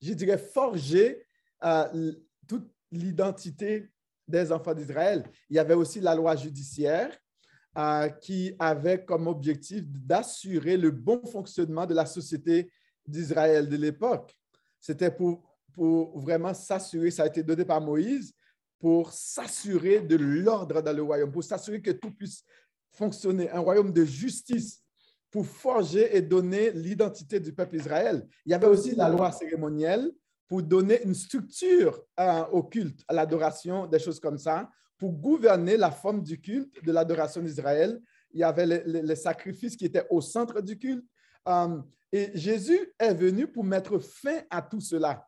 je 0.00 0.12
dirais, 0.12 0.38
forger 0.38 1.26
toute 2.46 2.70
l'identité 2.92 3.88
des 4.28 4.52
enfants 4.52 4.74
d'Israël. 4.74 5.24
Il 5.48 5.56
y 5.56 5.58
avait 5.58 5.74
aussi 5.74 6.00
la 6.00 6.14
loi 6.14 6.36
judiciaire 6.36 7.16
qui 8.20 8.54
avait 8.58 9.04
comme 9.04 9.26
objectif 9.26 9.84
d'assurer 9.86 10.76
le 10.76 10.90
bon 10.90 11.24
fonctionnement 11.24 11.86
de 11.86 11.94
la 11.94 12.06
société 12.06 12.70
d'Israël 13.06 13.68
de 13.68 13.76
l'époque. 13.76 14.36
C'était 14.84 15.10
pour, 15.10 15.42
pour 15.72 16.20
vraiment 16.20 16.52
s'assurer, 16.52 17.10
ça 17.10 17.22
a 17.22 17.26
été 17.26 17.42
donné 17.42 17.64
par 17.64 17.80
Moïse, 17.80 18.34
pour 18.78 19.12
s'assurer 19.12 20.00
de 20.00 20.14
l'ordre 20.14 20.82
dans 20.82 20.94
le 20.94 21.02
royaume, 21.02 21.32
pour 21.32 21.42
s'assurer 21.42 21.80
que 21.80 21.92
tout 21.92 22.10
puisse 22.10 22.44
fonctionner, 22.92 23.48
un 23.48 23.60
royaume 23.60 23.94
de 23.94 24.04
justice, 24.04 24.82
pour 25.30 25.46
forger 25.46 26.14
et 26.14 26.20
donner 26.20 26.70
l'identité 26.72 27.40
du 27.40 27.54
peuple 27.54 27.76
Israël. 27.76 28.28
Il 28.44 28.52
y 28.52 28.54
avait 28.54 28.66
aussi 28.66 28.94
la 28.94 29.08
loi 29.08 29.32
cérémonielle 29.32 30.12
pour 30.46 30.62
donner 30.62 31.02
une 31.02 31.14
structure 31.14 32.04
au 32.52 32.62
culte, 32.64 33.00
à 33.08 33.14
l'adoration, 33.14 33.86
des 33.86 33.98
choses 33.98 34.20
comme 34.20 34.36
ça, 34.36 34.68
pour 34.98 35.14
gouverner 35.14 35.78
la 35.78 35.90
forme 35.90 36.22
du 36.22 36.38
culte, 36.38 36.84
de 36.84 36.92
l'adoration 36.92 37.40
d'Israël. 37.40 37.98
Il 38.32 38.40
y 38.40 38.44
avait 38.44 38.66
les, 38.84 39.16
sacrifices 39.16 39.76
qui 39.76 39.86
étaient 39.86 40.06
au 40.10 40.20
centre 40.20 40.60
du 40.60 40.78
culte. 40.78 41.06
Euh, 41.48 41.78
et 42.14 42.30
Jésus 42.32 42.94
est 42.96 43.12
venu 43.12 43.48
pour 43.48 43.64
mettre 43.64 43.98
fin 43.98 44.42
à 44.48 44.62
tout 44.62 44.80
cela. 44.80 45.26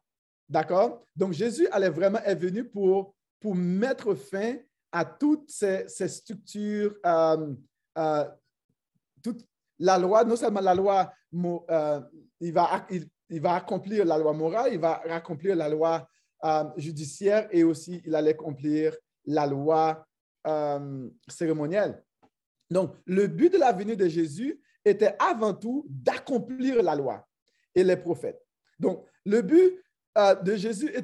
D'accord? 0.48 1.04
Donc, 1.16 1.32
Jésus 1.32 1.66
allait 1.72 1.88
vraiment, 1.88 2.20
est 2.20 2.36
venu 2.36 2.62
pour, 2.62 3.12
pour 3.40 3.56
mettre 3.56 4.14
fin 4.14 4.54
à 4.92 5.04
toutes 5.04 5.50
ces, 5.50 5.88
structures, 5.88 6.94
euh, 7.04 7.52
euh, 7.98 8.24
toute 9.20 9.44
la 9.80 9.98
loi, 9.98 10.22
non 10.22 10.36
seulement 10.36 10.60
la 10.60 10.76
loi, 10.76 11.12
il, 11.32 12.52
va, 12.52 12.86
il, 13.28 13.40
va 13.40 13.54
accomplir 13.56 14.04
la 14.04 14.16
loi 14.16 14.32
morale, 14.32 14.72
il 14.72 14.78
va 14.78 15.02
accomplir 15.10 15.56
la 15.56 15.68
loi 15.68 16.08
judiciaire 16.76 17.48
et 17.50 17.64
aussi 17.64 18.00
il 18.06 18.14
allait 18.14 18.30
accomplir 18.30 18.96
la 19.24 19.44
loi 19.44 20.06
euh, 20.46 21.10
cérémonielle. 21.26 22.00
Donc, 22.70 22.94
le 23.06 23.26
but 23.26 23.52
de 23.52 23.58
la 23.58 23.72
venue 23.72 23.96
de 23.96 24.06
Jésus 24.06 24.60
était 24.86 25.16
avant 25.18 25.52
tout 25.52 25.84
d'accomplir 25.88 26.82
la 26.82 26.94
loi 26.94 27.26
et 27.74 27.82
les 27.82 27.96
prophètes. 27.96 28.40
Donc, 28.78 29.04
le 29.24 29.42
but 29.42 29.82
euh, 30.16 30.34
de 30.36 30.56
Jésus, 30.56 30.94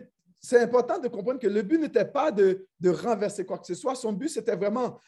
c'est 0.41 0.61
important 0.61 0.99
de 0.99 1.09
comprendre 1.09 1.41
que 1.41 1.49
le 1.49 1.63
but 1.63 1.79
n'était 1.79 2.05
pas 2.05 2.31
de, 2.31 2.67
renverser 2.85 3.45
quoi 3.45 3.59
que 3.59 3.67
ce 3.67 3.75
soit. 3.75 3.95
Son 3.95 4.13
but, 4.13 4.29
c'était 4.29 4.57
vraiment 4.57 4.99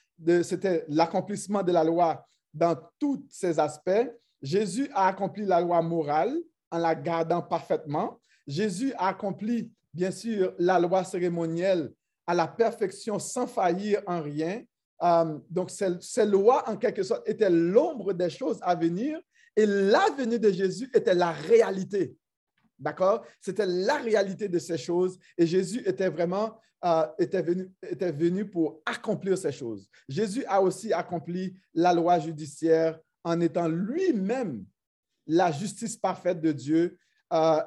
c'était 0.43 0.85
l'accomplissement 0.89 1.63
de 1.63 1.73
la 1.73 1.83
loi 1.83 2.25
dans 2.53 2.77
tous 3.01 3.25
ses 3.29 3.59
aspects. 3.59 4.09
Jésus 4.41 4.89
a 4.95 5.09
accompli 5.09 5.45
la 5.45 5.61
loi 5.61 5.83
morale 5.83 6.37
en 6.71 6.79
la 6.79 6.95
gardant 6.95 7.43
parfaitement. 7.43 8.21
Jésus 8.47 8.93
a 8.97 9.09
accompli, 9.09 9.73
bien 9.93 10.13
sûr, 10.13 10.55
la 10.59 10.79
loi 10.79 11.03
cérémonielle 11.03 11.93
à 12.27 12.35
la 12.35 12.47
perfection 12.47 13.19
sans 13.19 13.47
faillir 13.47 14.03
en 14.07 14.21
rien. 14.21 14.63
Euh, 15.03 15.39
donc, 15.51 15.71
ces, 15.71 16.27
lois, 16.27 16.69
en 16.69 16.77
quelque 16.77 17.03
sorte, 17.03 17.29
étaient 17.29 17.51
l'ombre 17.51 18.13
des 18.13 18.31
choses 18.31 18.59
à 18.63 18.75
venir 18.75 19.21
et 19.57 19.67
la 19.67 20.07
venue 20.17 20.39
de 20.39 20.51
Jésus 20.51 20.91
était 20.95 21.15
la 21.15 21.33
réalité. 21.33 22.17
D'accord? 22.79 23.25
C'était 23.41 23.67
la 23.67 23.97
réalité 23.97 24.49
de 24.49 24.59
ces 24.59 24.79
choses 24.79 25.19
et 25.39 25.47
Jésus 25.47 25.83
était 25.87 26.09
vraiment 26.09 26.59
euh, 26.85 27.07
était, 27.19 27.41
venu, 27.41 27.73
était 27.83 28.13
venu 28.13 28.45
pour 28.51 28.83
accomplir 28.85 29.39
ces 29.39 29.53
choses. 29.53 29.89
Jésus 30.07 30.45
a 30.47 30.61
aussi 30.61 30.93
accompli 30.93 31.57
la 31.73 31.95
loi 31.95 32.19
judiciaire 32.19 33.01
en 33.23 33.41
étant 33.41 33.69
lui-même 33.69 34.67
la 35.27 35.51
justice 35.51 35.97
parfaite 35.97 36.43
de 36.43 36.53
Dieu 36.53 36.99
euh, 37.33 37.61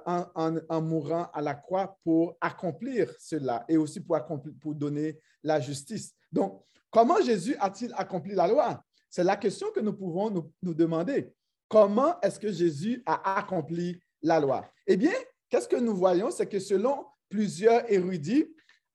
en, 0.69 0.81
mourant 0.81 1.31
à 1.33 1.41
la 1.41 1.55
croix 1.55 1.97
pour 2.03 2.37
accomplir 2.39 3.11
cela 3.19 3.65
et 3.67 3.75
aussi 3.75 3.99
pour, 3.99 4.15
accomplir, 4.15 4.53
pour 4.61 4.75
donner 4.75 5.19
la 5.43 5.59
justice. 5.59 6.13
Donc, 6.31 6.63
comment 6.91 7.21
Jésus 7.21 7.55
a-t-il 7.59 7.93
accompli 7.95 8.33
la 8.33 8.47
loi? 8.47 8.83
C'est 9.09 9.23
la 9.23 9.37
question 9.37 9.71
que 9.71 9.79
nous 9.79 9.93
pouvons 9.93 10.51
nous, 10.61 10.73
demander. 10.73 11.33
Comment 11.67 12.19
est-ce 12.21 12.39
que 12.39 12.51
Jésus 12.51 13.01
a 13.05 13.37
accompli 13.37 13.99
la 14.21 14.39
loi? 14.39 14.69
Eh 14.85 14.97
bien, 14.97 15.13
qu'est-ce 15.49 15.67
que 15.67 15.75
nous 15.75 15.95
voyons? 15.95 16.31
C'est 16.31 16.47
que 16.47 16.59
selon 16.59 17.05
plusieurs 17.29 17.89
érudits, 17.91 18.45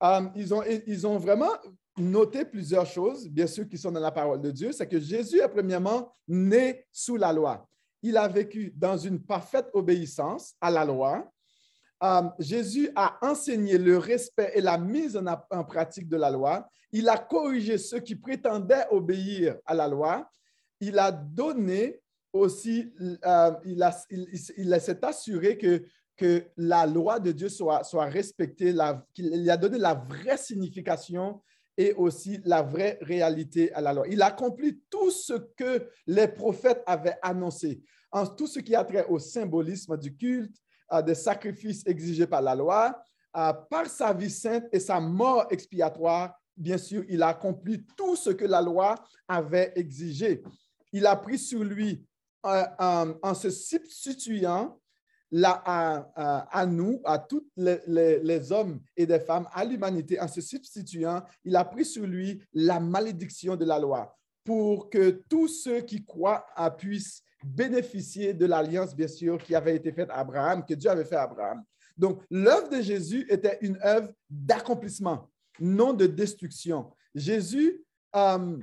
euh, 0.03 0.23
ils, 0.35 0.53
ont, 0.55 0.63
ils 0.87 1.07
ont 1.07 1.19
vraiment 1.19 1.53
noté 1.99 2.45
plusieurs 2.45 2.87
choses, 2.87 3.29
bien 3.29 3.47
sûr, 3.47 3.69
qui 3.69 3.79
sont 3.79 3.93
dans 3.93 4.01
la 4.01 4.11
parole 4.11 4.41
de 4.41 4.51
Dieu. 4.51 4.73
C'est 4.73 4.87
que 4.87 4.99
Jésus 4.99 5.41
est 5.41 5.49
premièrement 5.49 6.15
né 6.29 6.87
sous 6.91 7.17
la 7.17 7.33
loi 7.33 7.69
il 8.03 8.17
a 8.17 8.29
vécu 8.29 8.73
dans 8.77 8.99
une 8.99 9.21
parfaite 9.23 9.71
obéissance 9.73 10.55
à 10.61 10.71
la 10.71 10.85
loi. 10.85 11.31
Euh, 12.03 12.23
Jésus 12.39 12.91
a 12.97 13.17
enseigné 13.23 13.79
le 13.79 13.97
respect 13.97 14.51
et 14.55 14.61
la 14.61 14.77
mise 14.77 15.17
en, 15.17 15.65
pratique 15.65 16.09
de 16.09 16.17
la 16.17 16.31
loi. 16.31 16.69
Il 16.91 17.09
a 17.09 17.17
corrigé 17.17 17.79
ceux 17.79 18.01
qui 18.01 18.17
prétendaient 18.17 18.87
obéir 18.91 19.57
à 19.65 19.75
la 19.75 19.87
loi. 19.87 20.29
Il 20.81 20.99
a 20.99 21.13
donné 21.13 22.01
aussi, 22.33 22.93
euh, 23.25 23.53
il, 23.65 24.81
s'est 24.81 25.05
assuré 25.05 25.57
que, 25.57 25.85
que 26.17 26.45
la 26.57 26.87
loi 26.87 27.21
de 27.21 27.31
Dieu 27.31 27.49
soit, 27.49 27.85
soit 27.85 28.07
respectée, 28.07 28.75
qu'il 29.15 29.49
a 29.49 29.57
donné 29.57 29.79
la 29.79 29.95
vraie 29.95 30.39
signification 30.39 31.41
et 31.77 31.93
aussi 31.95 32.41
la 32.45 32.63
vraie 32.63 32.99
réalité 33.01 33.73
à 33.75 33.81
la 33.81 33.93
loi. 33.93 34.07
Il 34.09 34.23
accomplit 34.23 34.81
tout 34.91 35.11
ce 35.11 35.35
que 35.57 35.89
les 36.07 36.27
prophètes 36.27 36.83
avaient 36.87 37.19
annoncé, 37.23 37.81
en 38.11 38.27
tout 38.27 38.47
ce 38.47 38.59
qui 38.59 38.75
a 38.75 38.85
trait 38.85 39.07
au 39.09 39.19
symbolisme 39.19 39.97
du 39.97 40.17
culte, 40.17 40.57
des 41.01 41.15
sacrifices 41.15 41.87
exigés 41.87 42.27
par 42.27 42.43
la 42.43 42.55
loi, 42.55 43.03
par 43.33 43.87
sa 43.87 44.13
vie 44.13 44.31
sainte 44.31 44.65
et 44.73 44.81
sa 44.81 45.01
mort 45.01 45.47
expiatoire. 45.51 46.35
Bien 46.57 46.77
sûr, 46.77 47.05
il 47.09 47.23
a 47.23 47.29
accompli 47.29 47.87
tout 47.97 48.17
ce 48.17 48.31
que 48.31 48.45
la 48.45 48.61
loi 48.61 48.97
avait 49.27 49.73
exigé. 49.77 50.43
Il 50.93 51.07
a 51.07 51.17
pris 51.17 51.39
sur 51.39 51.65
lui 51.65 52.05
en, 52.43 53.15
en 53.23 53.35
se 53.35 53.49
substituant 53.49 54.79
à, 55.43 56.67
nous, 56.67 57.01
à 57.05 57.19
tous 57.19 57.47
les, 57.57 58.53
hommes 58.53 58.81
et 58.97 59.07
des 59.07 59.21
femmes, 59.21 59.49
à 59.53 59.65
l'humanité, 59.65 60.21
en 60.21 60.29
se 60.29 60.41
substituant, 60.41 61.23
il 61.45 61.57
a 61.57 61.65
pris 61.65 61.85
sur 61.85 62.07
lui 62.07 62.43
la 62.53 62.81
malédiction 62.81 63.57
de 63.57 63.65
la 63.65 63.79
loi 63.79 64.17
pour 64.45 64.91
que 64.91 65.23
tous 65.29 65.49
ceux 65.49 65.81
qui 65.81 66.05
croient 66.05 66.45
puissent 66.77 67.23
bénéficier 67.45 68.35
de 68.35 68.47
l'alliance, 68.47 68.95
bien 68.95 69.09
sûr, 69.09 69.39
qui 69.39 69.55
avait 69.55 69.77
été 69.77 69.93
faite 69.93 70.11
à 70.11 70.19
Abraham, 70.19 70.65
que 70.65 70.75
Dieu 70.75 70.91
avait 70.91 71.05
fait 71.05 71.17
à 71.17 71.23
Abraham. 71.23 71.63
Donc, 71.97 72.23
l'œuvre 72.31 72.69
de 72.69 72.81
Jésus 72.81 73.27
était 73.29 73.59
une 73.61 73.79
œuvre 73.85 74.11
d'accomplissement, 74.31 75.31
non 75.61 75.93
de 75.93 76.07
destruction. 76.07 76.91
Jésus 77.15 77.85
euh, 78.17 78.57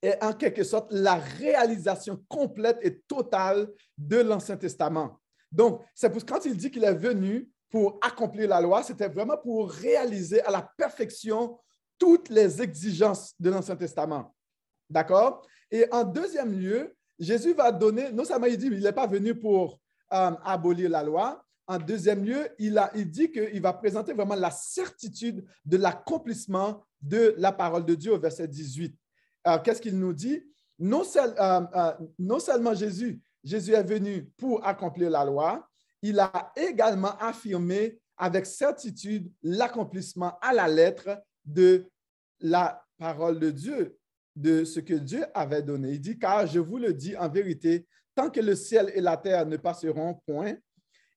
est 0.00 0.22
en 0.22 0.32
quelque 0.32 0.64
sorte 0.64 0.92
la 0.92 1.16
réalisation 1.16 2.22
complète 2.28 2.78
et 2.82 3.00
totale 3.00 3.68
de 3.98 4.18
l'Ancien 4.18 4.56
Testament. 4.56 5.20
Donc, 5.50 5.82
c'est 5.94 6.10
pour 6.10 6.24
quand 6.24 6.44
il 6.44 6.56
dit 6.56 6.70
qu'il 6.70 6.84
est 6.84 6.94
venu 6.94 7.48
pour 7.70 7.98
accomplir 8.02 8.48
la 8.48 8.60
loi, 8.60 8.82
c'était 8.82 9.08
vraiment 9.08 9.36
pour 9.36 9.70
réaliser 9.70 10.40
à 10.42 10.50
la 10.50 10.68
perfection 10.76 11.58
toutes 11.98 12.28
les 12.28 12.62
exigences 12.62 13.34
de 13.38 13.50
l'Ancien 13.50 13.76
Testament. 13.76 14.34
D'accord? 14.88 15.46
Et 15.70 15.86
en 15.90 16.04
deuxième 16.04 16.52
lieu, 16.58 16.94
Jésus 17.18 17.54
va 17.54 17.70
donner, 17.72 18.12
non 18.12 18.24
seulement 18.24 18.46
il 18.46 18.58
dit 18.58 18.68
qu'il 18.68 18.82
n'est 18.82 18.92
pas 18.92 19.06
venu 19.06 19.34
pour 19.34 19.80
euh, 20.12 20.30
abolir 20.44 20.90
la 20.90 21.02
loi, 21.02 21.44
en 21.66 21.78
deuxième 21.78 22.24
lieu, 22.24 22.48
il, 22.58 22.76
a, 22.76 22.90
il 22.94 23.10
dit 23.10 23.30
qu'il 23.30 23.62
va 23.62 23.72
présenter 23.72 24.12
vraiment 24.12 24.34
la 24.34 24.50
certitude 24.50 25.44
de 25.64 25.76
l'accomplissement 25.78 26.84
de 27.00 27.34
la 27.38 27.52
parole 27.52 27.86
de 27.86 27.94
Dieu 27.94 28.12
au 28.12 28.18
verset 28.18 28.48
18. 28.48 28.94
Qu'est-ce 29.62 29.80
qu'il 29.80 29.98
nous 29.98 30.12
dit? 30.12 30.42
Non, 30.78 31.02
euh, 31.16 31.60
euh, 31.74 31.92
non 32.18 32.38
seulement 32.38 32.74
Jésus 32.74 33.22
Jésus 33.44 33.72
est 33.72 33.82
venu 33.82 34.24
pour 34.38 34.66
accomplir 34.66 35.10
la 35.10 35.24
loi. 35.24 35.68
Il 36.02 36.18
a 36.18 36.52
également 36.56 37.16
affirmé 37.18 38.00
avec 38.16 38.46
certitude 38.46 39.30
l'accomplissement 39.42 40.38
à 40.40 40.52
la 40.52 40.66
lettre 40.66 41.22
de 41.44 41.86
la 42.40 42.82
parole 42.98 43.38
de 43.38 43.50
Dieu, 43.50 43.98
de 44.34 44.64
ce 44.64 44.80
que 44.80 44.94
Dieu 44.94 45.24
avait 45.34 45.62
donné. 45.62 45.92
Il 45.92 46.00
dit, 46.00 46.18
car 46.18 46.46
je 46.46 46.58
vous 46.58 46.78
le 46.78 46.92
dis 46.92 47.16
en 47.16 47.28
vérité, 47.28 47.86
tant 48.14 48.30
que 48.30 48.40
le 48.40 48.54
ciel 48.54 48.90
et 48.94 49.00
la 49.00 49.16
terre 49.16 49.46
ne 49.46 49.56
passeront 49.56 50.20
point, 50.26 50.54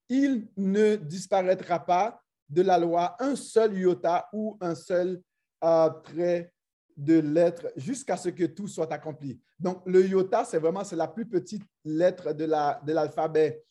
il 0.10 0.48
ne 0.56 0.96
disparaîtra 0.96 1.86
pas 1.86 2.22
de 2.50 2.62
la 2.62 2.78
loi 2.78 3.16
un 3.20 3.36
seul 3.36 3.78
iota 3.78 4.30
ou 4.32 4.58
un 4.62 4.76
seul 4.76 5.22
euh, 5.64 5.90
trait 6.04 6.52
de 6.96 7.20
lettres 7.20 7.68
jusqu'à 7.76 8.18
ce 8.18 8.30
que 8.30 8.46
tout 8.46 8.68
soit 8.68 8.92
accompli. 8.92 9.40
Donc, 9.60 9.82
le 9.86 10.06
iota, 10.06 10.46
c'est 10.46 10.60
vraiment 10.60 10.84
la 10.92 11.08
plus 11.08 11.28
petite 11.28 11.64
lettre 11.84 12.34
de 12.34 12.46
l'alphabet 12.94 13.64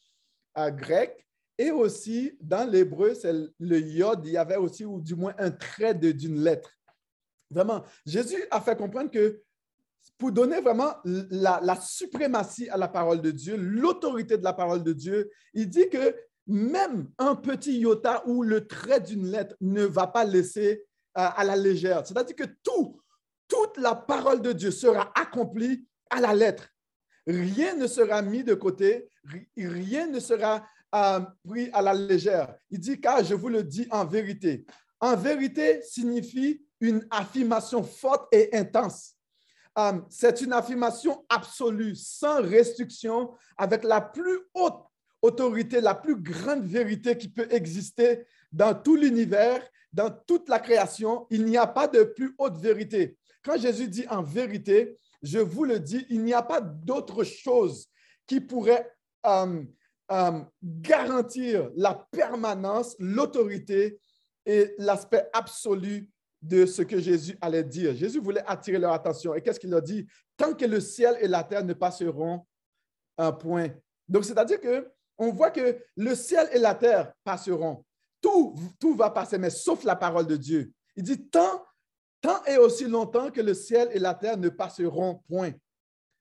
euh, 0.58 0.70
grec. 0.70 1.26
Et 1.58 1.70
aussi, 1.70 2.36
dans 2.40 2.68
l'hébreu, 2.68 3.14
c'est 3.14 3.32
le 3.32 3.80
yod, 3.80 4.24
il 4.26 4.32
y 4.32 4.36
avait 4.36 4.56
aussi, 4.56 4.84
ou 4.84 5.00
du 5.00 5.14
moins, 5.14 5.34
un 5.38 5.50
trait 5.50 5.94
d'une 5.94 6.40
lettre. 6.40 6.70
Vraiment, 7.50 7.84
Jésus 8.04 8.42
a 8.50 8.60
fait 8.60 8.76
comprendre 8.76 9.10
que 9.10 9.42
pour 10.18 10.32
donner 10.32 10.60
vraiment 10.60 10.94
la, 11.04 11.78
suprématie 11.80 12.68
à 12.68 12.76
la 12.76 12.88
parole 12.88 13.20
de 13.20 13.30
Dieu, 13.30 13.56
l'autorité 13.56 14.38
de 14.38 14.44
la 14.44 14.52
parole 14.52 14.82
de 14.82 14.92
Dieu, 14.92 15.30
il 15.52 15.68
dit 15.68 15.88
que 15.88 16.14
même 16.46 17.10
un 17.18 17.34
petit 17.34 17.78
iota 17.78 18.22
ou 18.26 18.42
le 18.42 18.66
trait 18.66 19.00
d'une 19.00 19.26
lettre 19.26 19.56
ne 19.60 19.84
va 19.84 20.06
pas 20.06 20.24
laisser 20.24 20.84
euh, 21.18 21.28
à 21.36 21.44
la 21.44 21.56
légère. 21.56 22.06
C'est-à-dire 22.06 22.36
que 22.36 22.44
tout, 22.62 23.00
toute 23.48 23.76
la 23.78 23.94
parole 23.94 24.40
de 24.42 24.52
Dieu 24.52 24.70
sera 24.70 25.12
accomplie 25.14 25.86
à 26.10 26.20
la 26.20 26.34
lettre. 26.34 26.68
Rien 27.26 27.74
ne 27.74 27.86
sera 27.86 28.22
mis 28.22 28.44
de 28.44 28.54
côté, 28.54 29.08
rien 29.56 30.06
ne 30.06 30.20
sera 30.20 30.64
euh, 30.94 31.20
pris 31.46 31.68
à 31.72 31.82
la 31.82 31.92
légère. 31.92 32.54
Il 32.70 32.78
dit, 32.78 33.00
car 33.00 33.24
je 33.24 33.34
vous 33.34 33.48
le 33.48 33.64
dis 33.64 33.88
en 33.90 34.04
vérité. 34.04 34.64
En 35.00 35.16
vérité 35.16 35.82
signifie 35.82 36.64
une 36.80 37.06
affirmation 37.10 37.82
forte 37.82 38.28
et 38.32 38.54
intense. 38.56 39.14
Euh, 39.78 40.00
c'est 40.08 40.40
une 40.40 40.52
affirmation 40.52 41.24
absolue, 41.28 41.94
sans 41.94 42.40
restriction, 42.42 43.34
avec 43.56 43.84
la 43.84 44.00
plus 44.00 44.40
haute 44.54 44.82
autorité, 45.22 45.80
la 45.80 45.94
plus 45.94 46.16
grande 46.16 46.64
vérité 46.64 47.16
qui 47.16 47.28
peut 47.28 47.48
exister 47.50 48.26
dans 48.52 48.74
tout 48.74 48.96
l'univers, 48.96 49.62
dans 49.92 50.10
toute 50.10 50.48
la 50.48 50.58
création, 50.58 51.26
il 51.30 51.44
n'y 51.44 51.56
a 51.56 51.66
pas 51.66 51.88
de 51.88 52.04
plus 52.04 52.34
haute 52.38 52.58
vérité. 52.58 53.16
Quand 53.42 53.58
Jésus 53.58 53.88
dit 53.88 54.06
en 54.08 54.22
vérité, 54.22 54.98
je 55.22 55.38
vous 55.38 55.64
le 55.64 55.80
dis, 55.80 56.06
il 56.10 56.22
n'y 56.22 56.34
a 56.34 56.42
pas 56.42 56.60
d'autre 56.60 57.24
chose 57.24 57.88
qui 58.26 58.40
pourrait 58.40 58.90
euh, 59.26 59.62
euh, 60.12 60.40
garantir 60.62 61.70
la 61.76 62.06
permanence, 62.10 62.94
l'autorité 62.98 63.98
et 64.44 64.74
l'aspect 64.78 65.28
absolu 65.32 66.10
de 66.46 66.64
ce 66.64 66.82
que 66.82 67.00
Jésus 67.00 67.36
allait 67.40 67.64
dire. 67.64 67.94
Jésus 67.94 68.20
voulait 68.20 68.44
attirer 68.46 68.78
leur 68.78 68.92
attention. 68.92 69.34
Et 69.34 69.42
qu'est-ce 69.42 69.58
qu'il 69.58 69.74
a 69.74 69.80
dit? 69.80 70.06
Tant 70.36 70.54
que 70.54 70.64
le 70.64 70.80
ciel 70.80 71.16
et 71.20 71.26
la 71.26 71.42
terre 71.42 71.64
ne 71.64 71.72
passeront 71.72 72.46
point. 73.40 73.70
Donc, 74.08 74.24
c'est-à-dire 74.24 74.60
que 74.60 74.88
on 75.18 75.32
voit 75.32 75.50
que 75.50 75.78
le 75.96 76.14
ciel 76.14 76.48
et 76.52 76.58
la 76.58 76.74
terre 76.74 77.12
passeront. 77.24 77.84
Tout, 78.20 78.54
tout 78.78 78.94
va 78.94 79.10
passer, 79.10 79.38
mais 79.38 79.50
sauf 79.50 79.82
la 79.84 79.96
parole 79.96 80.26
de 80.26 80.36
Dieu. 80.36 80.72
Il 80.94 81.02
dit 81.02 81.28
tant, 81.28 81.64
tant 82.20 82.44
et 82.44 82.58
aussi 82.58 82.84
longtemps 82.84 83.30
que 83.30 83.40
le 83.40 83.54
ciel 83.54 83.88
et 83.92 83.98
la 83.98 84.14
terre 84.14 84.36
ne 84.36 84.48
passeront 84.48 85.22
point. 85.28 85.52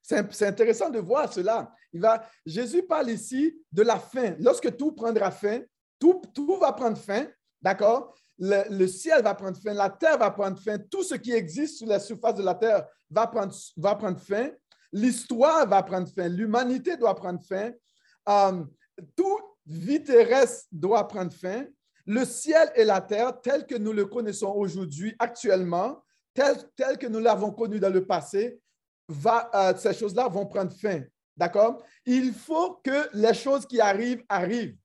C'est 0.01 0.47
intéressant 0.47 0.89
de 0.89 0.99
voir 0.99 1.31
cela. 1.31 1.71
Va, 1.93 2.27
Jésus 2.45 2.83
parle 2.83 3.09
ici 3.09 3.59
de 3.71 3.81
la 3.81 3.99
fin. 3.99 4.35
Lorsque 4.39 4.75
tout 4.75 4.91
prendra 4.91 5.31
fin, 5.31 5.61
tout 5.99 6.57
va 6.59 6.73
prendre 6.73 6.97
fin, 6.97 7.27
d'accord? 7.61 8.15
Le, 8.37 8.87
ciel 8.87 9.23
va 9.23 9.33
prendre 9.33 9.57
fin, 9.57 9.73
la 9.73 9.89
terre 9.89 10.17
va 10.17 10.29
prendre 10.29 10.59
fin, 10.59 10.77
tout 10.77 11.03
ce 11.03 11.15
qui 11.15 11.31
existe 11.31 11.77
sur 11.77 11.87
la 11.87 11.99
surface 11.99 12.35
de 12.35 12.43
la 12.43 12.55
terre 12.55 12.85
va 13.09 13.27
prendre, 13.27 14.19
fin, 14.19 14.51
l'histoire 14.91 15.67
va 15.67 15.81
prendre 15.83 16.09
fin, 16.09 16.27
l'humanité 16.27 16.97
doit 16.97 17.15
prendre 17.15 17.41
fin, 17.41 17.71
um, 18.25 18.69
toute 19.15 19.43
vie 19.65 20.03
terrestre 20.03 20.65
doit 20.71 21.07
prendre 21.07 21.31
fin, 21.31 21.65
le 22.05 22.25
ciel 22.25 22.71
et 22.75 22.83
la 22.83 23.01
terre, 23.01 23.39
tels 23.41 23.65
que 23.65 23.75
nous 23.75 23.93
le 23.93 24.05
connaissons 24.05 24.51
aujourd'hui, 24.51 25.15
actuellement, 25.17 26.03
tel, 26.33 26.55
tel 26.75 26.97
que 26.97 27.07
nous 27.07 27.19
l'avons 27.19 27.51
connu 27.51 27.79
dans 27.79 27.91
le 27.91 28.05
passé, 28.05 28.59
va, 29.07 29.49
euh, 29.53 29.75
ces 29.77 29.93
choses-là 29.93 30.27
vont 30.27 30.45
prendre 30.45 30.73
fin. 30.73 31.01
D'accord? 31.35 31.83
Il 32.05 32.33
faut 32.33 32.79
que 32.83 33.09
les 33.13 33.33
choses 33.33 33.65
qui 33.65 33.81
arrivent 33.81 34.23
arrivent. 34.29 34.77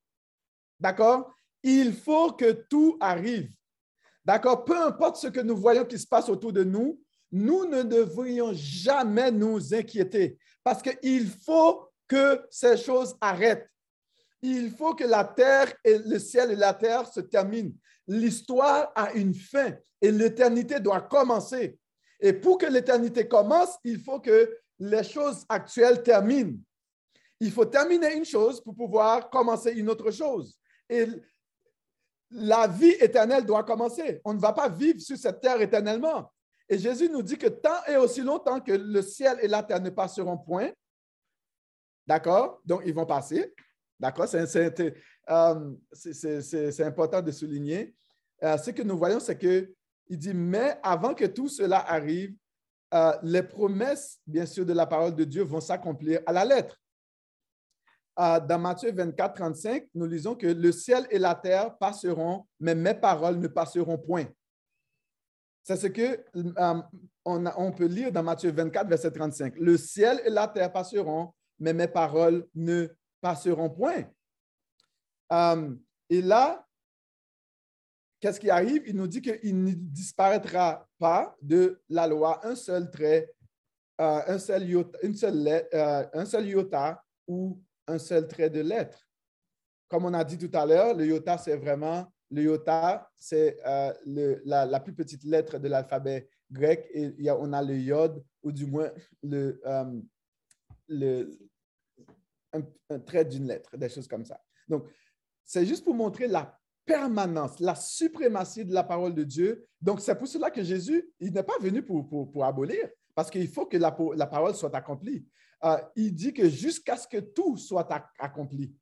D'accord? 0.78 1.32
Il 1.62 1.94
faut 1.94 2.32
que 2.32 2.52
tout 2.52 2.96
arrive. 3.00 3.50
D'accord? 4.24 4.64
Peu 4.64 4.80
importe 4.80 5.16
ce 5.16 5.26
que 5.28 5.40
nous 5.40 5.56
voyons 5.56 5.84
qui 5.84 5.98
se 5.98 6.06
passe 6.06 6.28
autour 6.28 6.52
de 6.52 6.64
nous, 6.64 7.00
nous 7.32 7.64
ne 7.66 7.82
devrions 7.82 8.52
jamais 8.52 9.30
nous 9.30 9.74
inquiéter 9.74 10.38
parce 10.64 10.82
qu'il 10.82 11.28
faut 11.28 11.88
que 12.08 12.44
ces 12.50 12.76
choses 12.76 13.16
arrêtent. 13.20 13.68
Il 14.42 14.70
faut 14.70 14.94
que 14.94 15.04
la 15.04 15.24
terre 15.24 15.72
et 15.84 15.98
le 15.98 16.18
ciel 16.18 16.50
et 16.50 16.56
la 16.56 16.74
terre 16.74 17.06
se 17.06 17.20
terminent. 17.20 17.72
L'histoire 18.06 18.90
a 18.94 19.12
une 19.12 19.34
fin 19.34 19.74
et 20.00 20.10
l'éternité 20.10 20.80
doit 20.80 21.02
commencer. 21.02 21.78
Et 22.18 22.32
pour 22.32 22.58
que 22.58 22.66
l'éternité 22.66 23.28
commence, 23.28 23.76
il 23.84 24.00
faut 24.00 24.18
que 24.20 24.58
les 24.78 25.04
choses 25.04 25.44
actuelles 25.48 26.02
terminent. 26.02 26.58
Il 27.38 27.52
faut 27.52 27.64
terminer 27.64 28.14
une 28.14 28.24
chose 28.24 28.60
pour 28.62 28.74
pouvoir 28.74 29.30
commencer 29.30 29.72
une 29.72 29.88
autre 29.88 30.10
chose. 30.10 30.58
La 32.30 32.66
vie 32.66 32.94
éternelle 33.00 33.44
doit 33.44 33.64
commencer. 33.64 34.20
On 34.24 34.34
ne 34.34 34.40
va 34.40 34.52
pas 34.52 34.68
vivre 34.68 35.00
sur 35.00 35.16
cette 35.16 35.40
terre 35.40 35.60
éternellement. 35.60 36.30
Et 36.68 36.78
Jésus 36.78 37.08
nous 37.08 37.22
dit 37.22 37.36
que 37.36 37.48
tant 37.48 37.84
et 37.88 37.96
aussi 37.96 38.22
longtemps 38.22 38.60
que 38.60 38.72
le 38.72 39.02
ciel 39.02 39.38
et 39.42 39.48
la 39.48 39.62
terre 39.62 39.80
ne 39.80 39.90
passeront 39.90 40.38
point, 40.38 40.70
d'accord? 42.06 42.60
Donc, 42.64 42.82
ils 42.86 42.94
vont 42.94 43.06
passer. 43.06 43.52
D'accord? 43.98 44.28
C'est 44.28 44.94
euh, 45.28 46.80
important 46.80 47.20
de 47.20 47.32
souligner. 47.32 47.94
Euh, 48.42 48.56
ce 48.56 48.70
que 48.70 48.82
nous 48.82 48.96
voyons, 48.96 49.20
c'est 49.20 49.36
que 49.36 49.72
il 50.06 50.18
dit, 50.18 50.34
mais 50.34 50.78
avant 50.82 51.14
que 51.14 51.24
tout 51.24 51.48
cela 51.48 51.78
arrive, 51.78 52.34
euh, 52.94 53.12
les 53.22 53.42
promesses, 53.42 54.18
bien 54.26 54.46
sûr, 54.46 54.66
de 54.66 54.72
la 54.72 54.86
parole 54.86 55.14
de 55.14 55.24
Dieu 55.24 55.42
vont 55.42 55.60
s'accomplir 55.60 56.20
à 56.26 56.32
la 56.32 56.44
lettre. 56.44 56.76
Euh, 58.20 58.40
dans 58.40 58.58
Matthieu 58.58 58.92
24, 58.92 59.34
35, 59.34 59.86
nous 59.94 60.06
lisons 60.06 60.34
que 60.34 60.46
le 60.46 60.72
ciel 60.72 61.06
et 61.10 61.18
la 61.18 61.34
terre 61.34 61.76
passeront, 61.78 62.46
mais 62.58 62.74
mes 62.74 62.94
paroles 62.94 63.38
ne 63.38 63.48
passeront 63.48 63.96
point. 63.96 64.26
C'est 65.62 65.76
ce 65.76 65.86
que 65.86 66.22
euh, 66.36 66.82
on, 67.24 67.72
peut 67.72 67.86
lire 67.86 68.12
dans 68.12 68.22
Matthieu 68.22 68.50
24, 68.50 68.88
verset 68.88 69.10
35. 69.10 69.54
Le 69.56 69.76
ciel 69.76 70.20
et 70.24 70.30
la 70.30 70.48
terre 70.48 70.72
passeront, 70.72 71.32
mais 71.58 71.72
mes 71.72 71.88
paroles 71.88 72.46
ne 72.54 72.88
passeront 73.20 73.70
point. 73.70 74.04
et 76.10 76.22
là, 76.22 76.66
qu'est-ce 78.20 78.38
qui 78.38 78.50
arrive? 78.50 78.82
Il 78.86 78.96
nous 78.96 79.06
dit 79.06 79.22
qu'il 79.22 79.64
ne 79.64 79.72
disparaîtra 79.72 80.86
pas 80.98 81.34
de 81.40 81.80
la 81.88 82.06
loi 82.06 82.46
un 82.46 82.54
seul 82.54 82.90
trait, 82.90 83.32
euh, 84.00 84.20
un, 84.26 84.38
seul 84.38 84.62
euh, 84.72 86.06
un 86.12 86.24
seul 86.24 86.46
iota 86.46 87.02
ou 87.26 87.60
un 87.90 87.98
seul 87.98 88.26
trait 88.26 88.50
de 88.50 88.60
lettre. 88.60 89.06
Comme 89.88 90.04
on 90.04 90.14
a 90.14 90.24
dit 90.24 90.38
tout 90.38 90.56
à 90.56 90.64
l'heure, 90.64 90.94
le 90.94 91.06
iota, 91.06 91.36
c'est 91.36 91.56
vraiment, 91.56 92.06
le 92.30 92.42
iota, 92.42 93.10
c'est 93.16 93.58
euh, 93.66 93.92
la, 94.44 94.80
plus 94.80 94.94
petite 94.94 95.24
lettre 95.24 95.58
de 95.58 95.68
l'alphabet 95.68 96.28
grec 96.50 96.88
et 96.92 97.12
y 97.18 97.28
a, 97.28 97.36
on 97.36 97.52
a 97.52 97.62
le 97.62 97.76
iode 97.76 98.22
ou 98.42 98.52
du 98.52 98.66
moins 98.66 98.90
le, 99.22 99.60
le, 100.88 101.38
un 102.52 102.98
trait 103.00 103.24
d'une 103.24 103.46
lettre, 103.46 103.76
des 103.76 103.88
choses 103.88 104.08
comme 104.08 104.24
ça. 104.24 104.40
Donc, 104.68 104.86
c'est 105.44 105.66
juste 105.66 105.84
pour 105.84 105.94
montrer 105.94 106.28
la 106.28 106.56
permanence, 106.84 107.60
la 107.60 107.74
suprématie 107.74 108.64
de 108.64 108.72
la 108.72 108.84
parole 108.84 109.14
de 109.14 109.24
Dieu. 109.24 109.66
Donc, 109.80 110.00
c'est 110.00 110.14
pour 110.14 110.28
cela 110.28 110.50
que 110.50 110.62
Jésus, 110.62 111.08
il 111.20 111.32
n'est 111.32 111.42
pas 111.42 111.58
venu 111.60 111.82
pour, 111.82 112.08
pour, 112.08 112.44
abolir, 112.44 112.88
parce 113.14 113.30
qu'il 113.30 113.48
faut 113.48 113.66
que 113.66 113.76
la, 113.76 113.96
la, 114.14 114.26
parole 114.26 114.54
soit 114.54 114.74
accomplie. 114.74 115.24
Euh, 115.64 115.78
il 115.96 116.14
dit 116.14 116.32
que 116.32 116.48
jusqu'à 116.48 116.96
ce 116.96 117.06
que 117.06 117.18
tout 117.18 117.56
soit 117.56 117.88
accompli, 118.18 118.74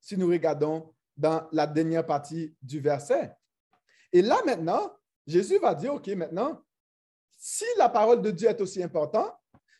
si 0.00 0.16
nous 0.16 0.26
regardons 0.26 0.92
dans 1.16 1.48
la 1.52 1.66
dernière 1.66 2.04
partie 2.04 2.54
du 2.60 2.80
verset. 2.80 3.32
Et 4.12 4.20
là, 4.20 4.40
maintenant, 4.44 4.92
Jésus 5.26 5.58
va 5.58 5.74
dire, 5.74 5.94
OK, 5.94 6.08
maintenant, 6.08 6.60
si 7.38 7.64
la 7.78 7.88
parole 7.88 8.20
de 8.20 8.30
Dieu 8.30 8.48
est 8.48 8.60
aussi 8.60 8.82
importante, 8.82 9.32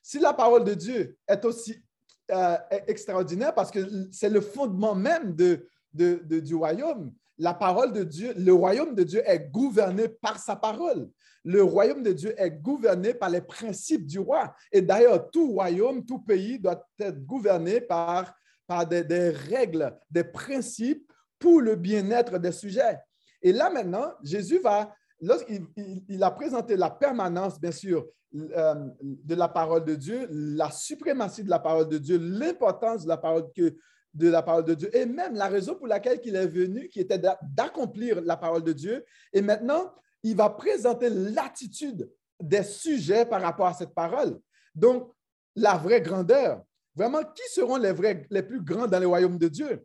si 0.03 0.19
la 0.19 0.33
parole 0.33 0.65
de 0.65 0.75
Dieu 0.75 1.19
est 1.27 1.45
aussi 1.45 1.83
euh, 2.31 2.57
extraordinaire, 2.87 3.55
parce 3.55 3.71
que 3.71 4.11
c'est 4.13 4.31
le 4.31 4.41
fondement 4.41 4.95
même 4.95 5.35
du 5.35 6.55
royaume, 6.55 7.13
la 7.39 7.55
parole 7.55 7.93
de 7.93 8.05
Dieu, 8.05 8.33
le 8.37 8.53
royaume 8.53 8.95
de 8.95 9.03
Dieu 9.03 9.23
est 9.25 9.51
gouverné 9.51 10.09
par 10.09 10.39
sa 10.39 10.57
parole. 10.57 11.09
Le 11.45 11.63
royaume 11.63 12.03
de 12.03 12.13
Dieu 12.13 12.35
est 12.39 12.51
gouverné 12.51 13.13
par 13.13 13.29
les 13.29 13.41
principes 13.41 14.07
du 14.07 14.19
roi. 14.19 14.55
Et 14.73 14.81
d'ailleurs, 14.81 15.31
tout 15.31 15.53
royaume, 15.53 16.05
tout 16.05 16.21
pays 16.21 16.59
doit 16.59 16.87
être 16.99 17.25
gouverné 17.25 17.81
par, 17.81 18.35
par 18.67 18.87
des, 18.87 19.31
règles, 19.31 19.95
des 20.11 20.25
principes 20.25 21.11
pour 21.39 21.61
le 21.61 21.77
bien-être 21.77 22.39
des 22.39 22.53
sujets. 22.53 22.99
Et 23.43 23.53
là 23.53 23.69
maintenant, 23.69 24.13
Jésus 24.23 24.59
va, 24.61 24.95
lorsqu'il 25.21 25.67
il, 26.09 26.23
a 26.23 26.31
présenté 26.31 26.77
la 26.77 26.89
permanence, 26.89 27.61
bien 27.61 27.73
sûr, 27.73 28.07
euh, 28.35 28.75
de 29.03 29.35
la 29.35 29.49
parole 29.49 29.85
de 29.85 29.95
Dieu, 29.95 30.27
la 30.31 30.71
suprématie 30.71 31.45
de 31.45 31.51
la 31.51 31.59
parole 31.59 31.89
de 31.89 31.99
Dieu, 31.99 32.19
l'importance 32.19 33.05
de 33.05 33.09
la 33.09 33.19
parole 33.19 33.53
que 33.55 33.77
de 34.15 34.29
la 34.29 34.43
parole 34.43 34.65
de 34.65 34.75
Dieu 34.75 34.97
et 34.97 35.05
même 35.07 35.35
la 35.35 35.49
raison 35.49 35.75
pour 35.75 35.89
laquelle 35.89 36.21
il 36.25 36.37
est 36.37 36.47
venu, 36.47 36.89
qui 36.89 37.01
était 37.01 37.19
d'accomplir 37.19 38.23
la 38.23 38.37
parole 38.37 38.63
de 38.63 38.73
Dieu. 38.73 39.05
Et 39.33 39.43
maintenant, 39.43 39.93
il 40.23 40.37
va 40.37 40.49
présenter 40.51 41.11
l'attitude 41.11 42.09
des 42.41 42.63
sujets 42.63 43.27
par 43.27 43.43
rapport 43.43 43.67
à 43.67 43.75
cette 43.75 43.93
parole. 43.93 44.39
Donc, 44.75 45.13
la 45.57 45.77
vraie 45.77 46.01
grandeur. 46.01 46.63
Vraiment, 46.97 47.25
qui 47.25 47.43
seront 47.51 47.77
les, 47.77 47.93
vrais, 47.93 48.25
les 48.31 48.43
plus 48.43 48.63
grands 48.63 48.87
dans 48.87 49.01
le 49.01 49.07
royaume 49.09 49.37
de 49.37 49.49
Dieu? 49.49 49.85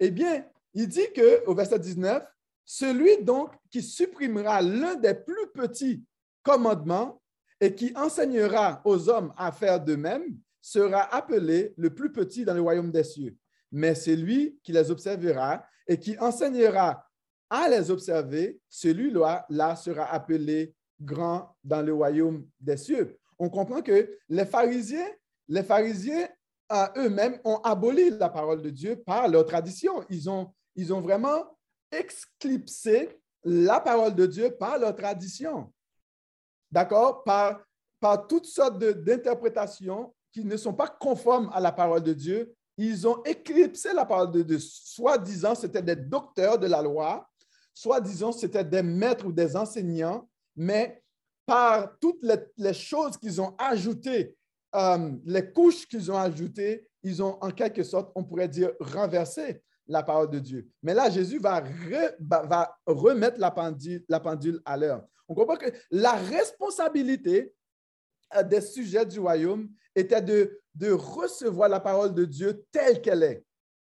Eh 0.00 0.10
bien, 0.10 0.46
il 0.72 0.88
dit 0.88 1.12
que 1.14 1.44
au 1.46 1.54
verset 1.54 1.78
19, 1.78 2.22
celui 2.64 3.22
donc 3.22 3.52
qui 3.70 3.82
supprimera 3.82 4.62
l'un 4.62 4.94
des 4.94 5.14
plus 5.14 5.48
petits 5.54 6.02
commandements 6.42 7.20
et 7.60 7.74
qui 7.74 7.92
enseignera 7.94 8.80
aux 8.84 9.10
hommes 9.10 9.34
à 9.36 9.52
faire 9.52 9.82
de 9.82 9.94
même 9.94 10.38
sera 10.62 11.14
appelé 11.14 11.74
le 11.76 11.90
plus 11.90 12.12
petit 12.12 12.44
dans 12.44 12.54
le 12.54 12.62
royaume 12.62 12.90
des 12.90 13.04
cieux 13.04 13.36
mais 13.70 13.94
c'est 13.94 14.16
lui 14.16 14.58
qui 14.62 14.72
les 14.72 14.90
observera 14.90 15.64
et 15.86 15.98
qui 15.98 16.18
enseignera 16.18 17.04
à 17.50 17.68
les 17.68 17.90
observer, 17.90 18.60
celui-là 18.68 19.46
là 19.48 19.74
sera 19.76 20.04
appelé 20.12 20.74
grand 21.00 21.56
dans 21.64 21.82
le 21.82 21.94
royaume 21.94 22.46
des 22.60 22.76
cieux. 22.76 23.18
On 23.38 23.48
comprend 23.48 23.82
que 23.82 24.18
les 24.28 24.44
pharisiens, 24.44 25.08
les 25.48 25.62
pharisiens 25.62 26.28
eux-mêmes 26.96 27.40
ont 27.44 27.56
aboli 27.58 28.10
la 28.10 28.28
parole 28.28 28.60
de 28.62 28.70
Dieu 28.70 28.96
par 28.96 29.28
leur 29.28 29.46
tradition. 29.46 30.04
Ils 30.10 30.28
ont, 30.28 30.52
ils 30.74 30.92
ont 30.92 31.00
vraiment 31.00 31.56
exclipsé 31.90 33.08
la 33.44 33.80
parole 33.80 34.14
de 34.14 34.26
Dieu 34.26 34.50
par 34.50 34.78
leur 34.78 34.94
tradition. 34.94 35.72
D'accord? 36.70 37.24
Par, 37.24 37.62
par 38.00 38.26
toutes 38.26 38.44
sortes 38.44 38.78
d'interprétations 38.78 40.14
qui 40.30 40.44
ne 40.44 40.56
sont 40.56 40.74
pas 40.74 40.88
conformes 40.88 41.50
à 41.54 41.60
la 41.60 41.72
parole 41.72 42.02
de 42.02 42.12
Dieu 42.12 42.54
ils 42.78 43.08
ont 43.08 43.22
éclipsé 43.24 43.92
la 43.92 44.06
parole 44.06 44.30
de 44.30 44.42
Dieu. 44.42 44.58
Soi-disant, 44.60 45.56
c'était 45.56 45.82
des 45.82 45.96
docteurs 45.96 46.58
de 46.58 46.68
la 46.68 46.80
loi. 46.80 47.28
soi-disant, 47.74 48.32
c'était 48.32 48.64
des 48.64 48.82
maîtres 48.82 49.26
ou 49.26 49.32
des 49.32 49.56
enseignants, 49.56 50.28
mais 50.56 51.02
par 51.44 51.98
toutes 51.98 52.24
les, 52.56 52.74
choses 52.74 53.16
qu'ils 53.16 53.40
ont 53.40 53.54
ajoutées, 53.58 54.36
euh, 54.74 55.12
les 55.24 55.52
couches 55.52 55.86
qu'ils 55.88 56.10
ont 56.10 56.18
ajoutées, 56.18 56.86
ils 57.02 57.22
ont 57.22 57.38
en 57.40 57.50
quelque 57.50 57.82
sorte, 57.82 58.12
on 58.14 58.22
pourrait 58.22 58.48
dire, 58.48 58.72
renversé 58.80 59.62
la 59.86 60.02
parole 60.02 60.30
de 60.30 60.38
Dieu. 60.38 60.68
Mais 60.82 60.94
là, 60.94 61.10
Jésus 61.10 61.38
va, 61.38 61.62
remettre 62.86 63.40
la 63.40 63.50
pendule, 63.50 64.04
la 64.08 64.20
pendule 64.20 64.60
à 64.64 64.76
l'heure. 64.76 65.04
On 65.26 65.34
comprend 65.34 65.56
que 65.56 65.72
la 65.90 66.12
responsabilité 66.12 67.54
euh, 68.36 68.42
des 68.42 68.60
sujets 68.60 69.06
du 69.06 69.18
royaume 69.18 69.68
était 69.94 70.22
de, 70.22 70.60
de 70.78 70.92
recevoir 70.92 71.68
la 71.68 71.80
parole 71.80 72.14
de 72.14 72.24
Dieu 72.24 72.64
telle 72.70 73.02
qu'elle 73.02 73.24
est, 73.24 73.44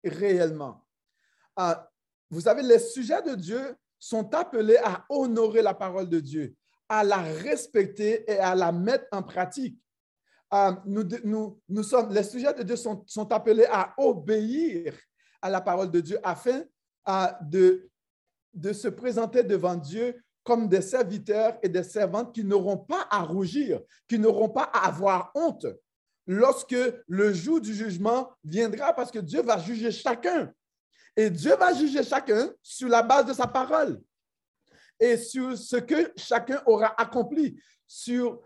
réellement. 0.05 0.85
Euh, 1.61 1.75
vous 2.29 2.41
savez, 2.41 2.63
les 2.63 2.81
sujets 2.81 3.23
de 3.23 3.37
Dieu 3.37 3.77
sont 3.99 4.35
appelés 4.35 4.79
à 4.79 5.05
honorer 5.09 5.63
la 5.63 5.75
parole 5.75 6.09
de 6.09 6.19
Dieu, 6.19 6.57
à 6.89 7.05
la 7.05 7.19
respecter 7.19 8.29
et 8.29 8.39
à 8.39 8.57
la 8.57 8.73
mettre 8.73 9.07
en 9.13 9.23
pratique. 9.23 9.79
Euh, 10.53 10.73
nous, 10.85 11.09
nous, 11.69 11.83
sommes, 11.85 12.13
les 12.13 12.25
sujets 12.25 12.53
de 12.53 12.65
Dieu 12.65 12.77
sont, 12.77 13.33
appelés 13.33 13.67
à 13.71 13.95
obéir 13.97 14.93
à 15.41 15.49
la 15.49 15.61
parole 15.61 15.91
de 15.91 16.01
Dieu 16.01 16.19
afin 16.25 16.65
de, 17.43 17.89
de 18.53 18.73
se 18.73 18.89
présenter 18.89 19.45
devant 19.45 19.77
Dieu 19.77 20.21
comme 20.43 20.69
des 20.69 20.83
serviteurs 20.83 21.59
et 21.63 21.69
des 21.69 21.85
servantes 21.85 22.35
qui 22.35 22.45
n'auront 22.45 22.79
pas 22.79 23.07
à 23.09 23.23
rougir, 23.23 23.81
qui 24.09 24.19
n'auront 24.19 24.49
pas 24.49 24.65
à 24.65 24.89
avoir 24.89 25.31
honte 25.37 25.67
lorsque 26.27 26.77
le 27.07 27.33
jour 27.33 27.61
du 27.61 27.75
jugement 27.75 28.31
viendra 28.45 28.93
parce 28.93 29.11
que 29.11 29.19
Dieu 29.19 29.43
va 29.43 29.59
juger 29.59 29.91
chacun. 29.91 30.53
Et 31.17 31.29
Dieu 31.29 31.55
va 31.57 31.75
juger 31.75 32.03
chacun 32.03 32.51
sur 32.63 32.89
la 32.89 33.03
base 33.03 33.27
de 33.27 33.33
sa 33.33 33.47
parole 33.47 34.01
et 34.99 35.17
sur 35.17 35.59
ce 35.59 35.77
que 35.77 36.13
chacun 36.17 36.63
aura 36.65 36.95
accompli, 36.97 37.61
sur 37.87 38.41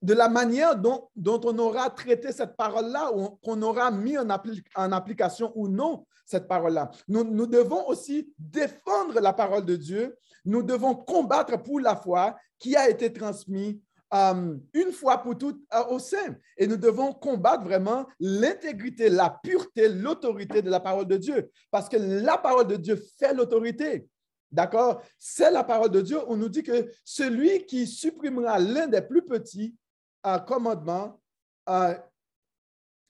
de 0.00 0.14
la 0.14 0.28
manière 0.28 0.74
dont, 0.74 1.10
on 1.16 1.58
aura 1.58 1.88
traité 1.90 2.32
cette 2.32 2.56
parole-là, 2.56 3.12
ou 3.14 3.38
qu'on 3.42 3.60
aura 3.62 3.90
mis 3.90 4.18
en, 4.18 4.28
application 4.30 5.52
ou 5.54 5.68
non 5.68 6.06
cette 6.26 6.48
parole-là. 6.48 6.90
Nous, 7.06 7.46
devons 7.46 7.86
aussi 7.86 8.32
défendre 8.38 9.20
la 9.20 9.32
parole 9.32 9.64
de 9.64 9.76
Dieu. 9.76 10.16
Nous 10.44 10.62
devons 10.62 10.94
combattre 10.94 11.62
pour 11.62 11.78
la 11.78 11.94
foi 11.94 12.36
qui 12.58 12.74
a 12.74 12.88
été 12.88 13.12
transmise 13.12 13.78
euh, 14.14 14.58
une 14.74 14.92
fois 14.92 15.18
pour 15.22 15.38
toutes 15.38 15.62
euh, 15.72 15.84
au 15.86 15.98
sein. 15.98 16.36
Et 16.58 16.66
nous 16.66 16.76
devons 16.76 17.14
combattre 17.14 17.64
vraiment 17.64 18.06
l'intégrité, 18.20 19.08
la 19.08 19.30
pureté, 19.30 19.88
l'autorité 19.88 20.60
de 20.60 20.68
la 20.68 20.80
parole 20.80 21.06
de 21.06 21.16
Dieu. 21.16 21.50
Parce 21.70 21.88
que 21.88 21.96
la 21.96 22.36
parole 22.36 22.66
de 22.66 22.76
Dieu 22.76 23.02
fait 23.18 23.32
l'autorité. 23.32 24.06
D'accord? 24.50 25.02
C'est 25.18 25.50
la 25.50 25.64
parole 25.64 25.90
de 25.90 26.02
Dieu. 26.02 26.18
On 26.26 26.36
nous 26.36 26.50
dit 26.50 26.62
que 26.62 26.92
celui 27.04 27.64
qui 27.64 27.86
supprimera 27.86 28.58
l'un 28.58 28.86
des 28.86 29.00
plus 29.00 29.24
petits 29.24 29.74
euh, 30.26 31.94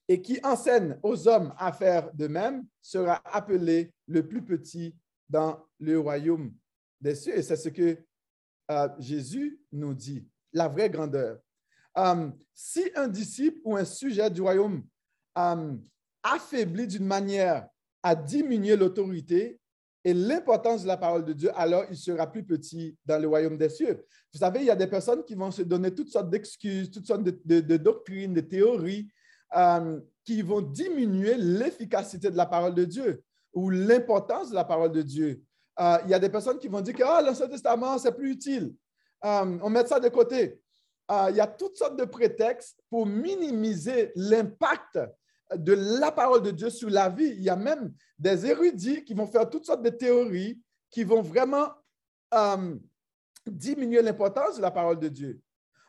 et 0.08 0.22
qui 0.22 0.38
enseigne 0.44 0.98
aux 1.02 1.26
hommes 1.26 1.52
à 1.58 1.72
faire 1.72 2.12
de 2.14 2.28
même 2.28 2.64
sera 2.80 3.20
appelé 3.24 3.92
le 4.06 4.26
plus 4.26 4.44
petit 4.44 4.94
dans 5.28 5.66
le 5.80 5.98
royaume 5.98 6.54
des 7.00 7.16
cieux. 7.16 7.36
Et 7.36 7.42
c'est 7.42 7.56
ce 7.56 7.70
que 7.70 7.98
Jésus 8.98 9.60
nous 9.72 9.94
dit, 9.94 10.26
la 10.52 10.68
vraie 10.68 10.90
grandeur. 10.90 11.38
Euh, 11.98 12.28
si 12.54 12.90
un 12.94 13.08
disciple 13.08 13.58
ou 13.64 13.76
un 13.76 13.84
sujet 13.84 14.30
du 14.30 14.42
royaume 14.42 14.82
affaiblit 16.22 16.86
d'une 16.86 17.06
manière 17.06 17.68
à 18.02 18.14
diminuer 18.14 18.76
l'autorité, 18.76 19.60
et 20.04 20.14
l'importance 20.14 20.82
de 20.82 20.88
la 20.88 20.96
parole 20.96 21.24
de 21.24 21.32
Dieu, 21.32 21.50
alors 21.54 21.84
il 21.88 21.96
sera 21.96 22.30
plus 22.30 22.42
petit 22.42 22.96
dans 23.06 23.20
le 23.20 23.28
royaume 23.28 23.56
des 23.56 23.68
cieux. 23.68 24.04
Vous 24.32 24.38
savez, 24.38 24.60
il 24.60 24.66
y 24.66 24.70
a 24.70 24.76
des 24.76 24.86
personnes 24.86 25.24
qui 25.24 25.34
vont 25.34 25.50
se 25.50 25.62
donner 25.62 25.94
toutes 25.94 26.08
sortes 26.08 26.30
d'excuses, 26.30 26.90
toutes 26.90 27.06
sortes 27.06 27.22
de, 27.22 27.76
doctrines, 27.76 28.34
de 28.34 28.40
théories 28.40 29.08
euh, 29.56 30.00
qui 30.24 30.42
vont 30.42 30.60
diminuer 30.60 31.36
l'efficacité 31.36 32.30
de 32.30 32.36
la 32.36 32.46
parole 32.46 32.74
de 32.74 32.84
Dieu 32.84 33.22
ou 33.54 33.70
l'importance 33.70 34.50
de 34.50 34.54
la 34.54 34.64
parole 34.64 34.92
de 34.92 35.02
Dieu. 35.02 35.42
Euh, 35.78 35.98
il 36.04 36.10
y 36.10 36.14
a 36.14 36.18
des 36.18 36.28
personnes 36.28 36.58
qui 36.58 36.68
vont 36.68 36.80
dire 36.80 36.94
que 36.94 37.04
ah, 37.04 37.22
l'Ancien 37.22 37.48
Testament, 37.48 37.98
c'est 37.98 38.12
plus 38.12 38.32
utile. 38.32 38.74
Euh, 39.24 39.58
on 39.62 39.70
met 39.70 39.86
ça 39.86 40.00
de 40.00 40.08
côté. 40.08 40.60
il 41.10 41.36
y 41.36 41.40
a 41.40 41.46
toutes 41.46 41.76
sortes 41.76 41.98
de 41.98 42.04
prétextes 42.04 42.82
pour 42.88 43.06
minimiser 43.06 44.12
l'impact 44.16 44.98
de 45.54 45.72
la 46.00 46.10
parole 46.10 46.42
de 46.42 46.50
Dieu 46.50 46.70
sur 46.70 46.90
la 46.90 47.08
vie. 47.08 47.28
Il 47.28 47.42
y 47.42 47.50
a 47.50 47.56
même 47.56 47.92
des 48.18 48.46
érudits 48.46 49.04
qui 49.04 49.14
vont 49.14 49.26
faire 49.26 49.48
toutes 49.48 49.66
sortes 49.66 49.82
de 49.82 49.90
théories 49.90 50.60
qui 50.90 51.04
vont 51.04 51.22
vraiment 51.22 51.68
euh, 52.34 52.76
diminuer 53.46 54.02
l'importance 54.02 54.56
de 54.56 54.62
la 54.62 54.70
parole 54.70 54.98
de 54.98 55.08
Dieu. 55.08 55.40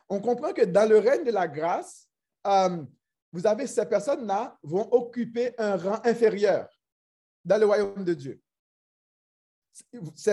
On 0.08 0.20
comprend 0.20 0.52
que 0.52 0.62
dans 0.62 0.88
le 0.88 0.98
règne 0.98 1.24
de 1.24 1.30
la 1.30 1.48
grâce, 1.48 2.08
euh, 2.46 2.82
vous 3.32 3.46
avez 3.46 3.66
ces 3.66 3.86
personnes-là 3.86 4.58
vont 4.62 4.88
occuper 4.92 5.52
un 5.58 5.76
rang 5.76 6.00
inférieur 6.04 6.68
dans 7.44 7.58
le 7.58 7.66
royaume 7.66 8.04
de 8.04 8.14
Dieu. 8.14 8.40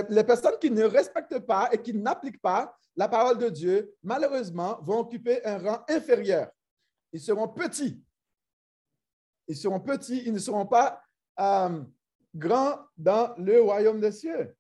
Les 0.10 0.24
personnes 0.24 0.60
qui 0.60 0.70
ne 0.70 0.84
respectent 0.84 1.40
pas 1.40 1.70
et 1.72 1.82
qui 1.82 1.94
n'appliquent 1.94 2.42
pas 2.42 2.78
la 2.96 3.08
parole 3.08 3.38
de 3.38 3.50
Dieu, 3.50 3.94
malheureusement, 4.04 4.80
vont 4.82 5.00
occuper 5.00 5.44
un 5.46 5.58
rang 5.58 5.84
inférieur. 5.90 6.50
Ils 7.14 7.22
seront 7.22 7.48
petits 7.48 8.04
ils 9.52 9.58
seront 9.58 9.80
petits, 9.80 10.24
ils 10.26 10.34
ne 10.34 10.40
seront 10.40 10.66
pas 10.66 11.02
euh, 11.40 11.82
grands 12.34 12.80
dans 12.98 13.34
le 13.38 13.62
royaume 13.62 14.00
des 14.00 14.12
cieux. 14.12 14.56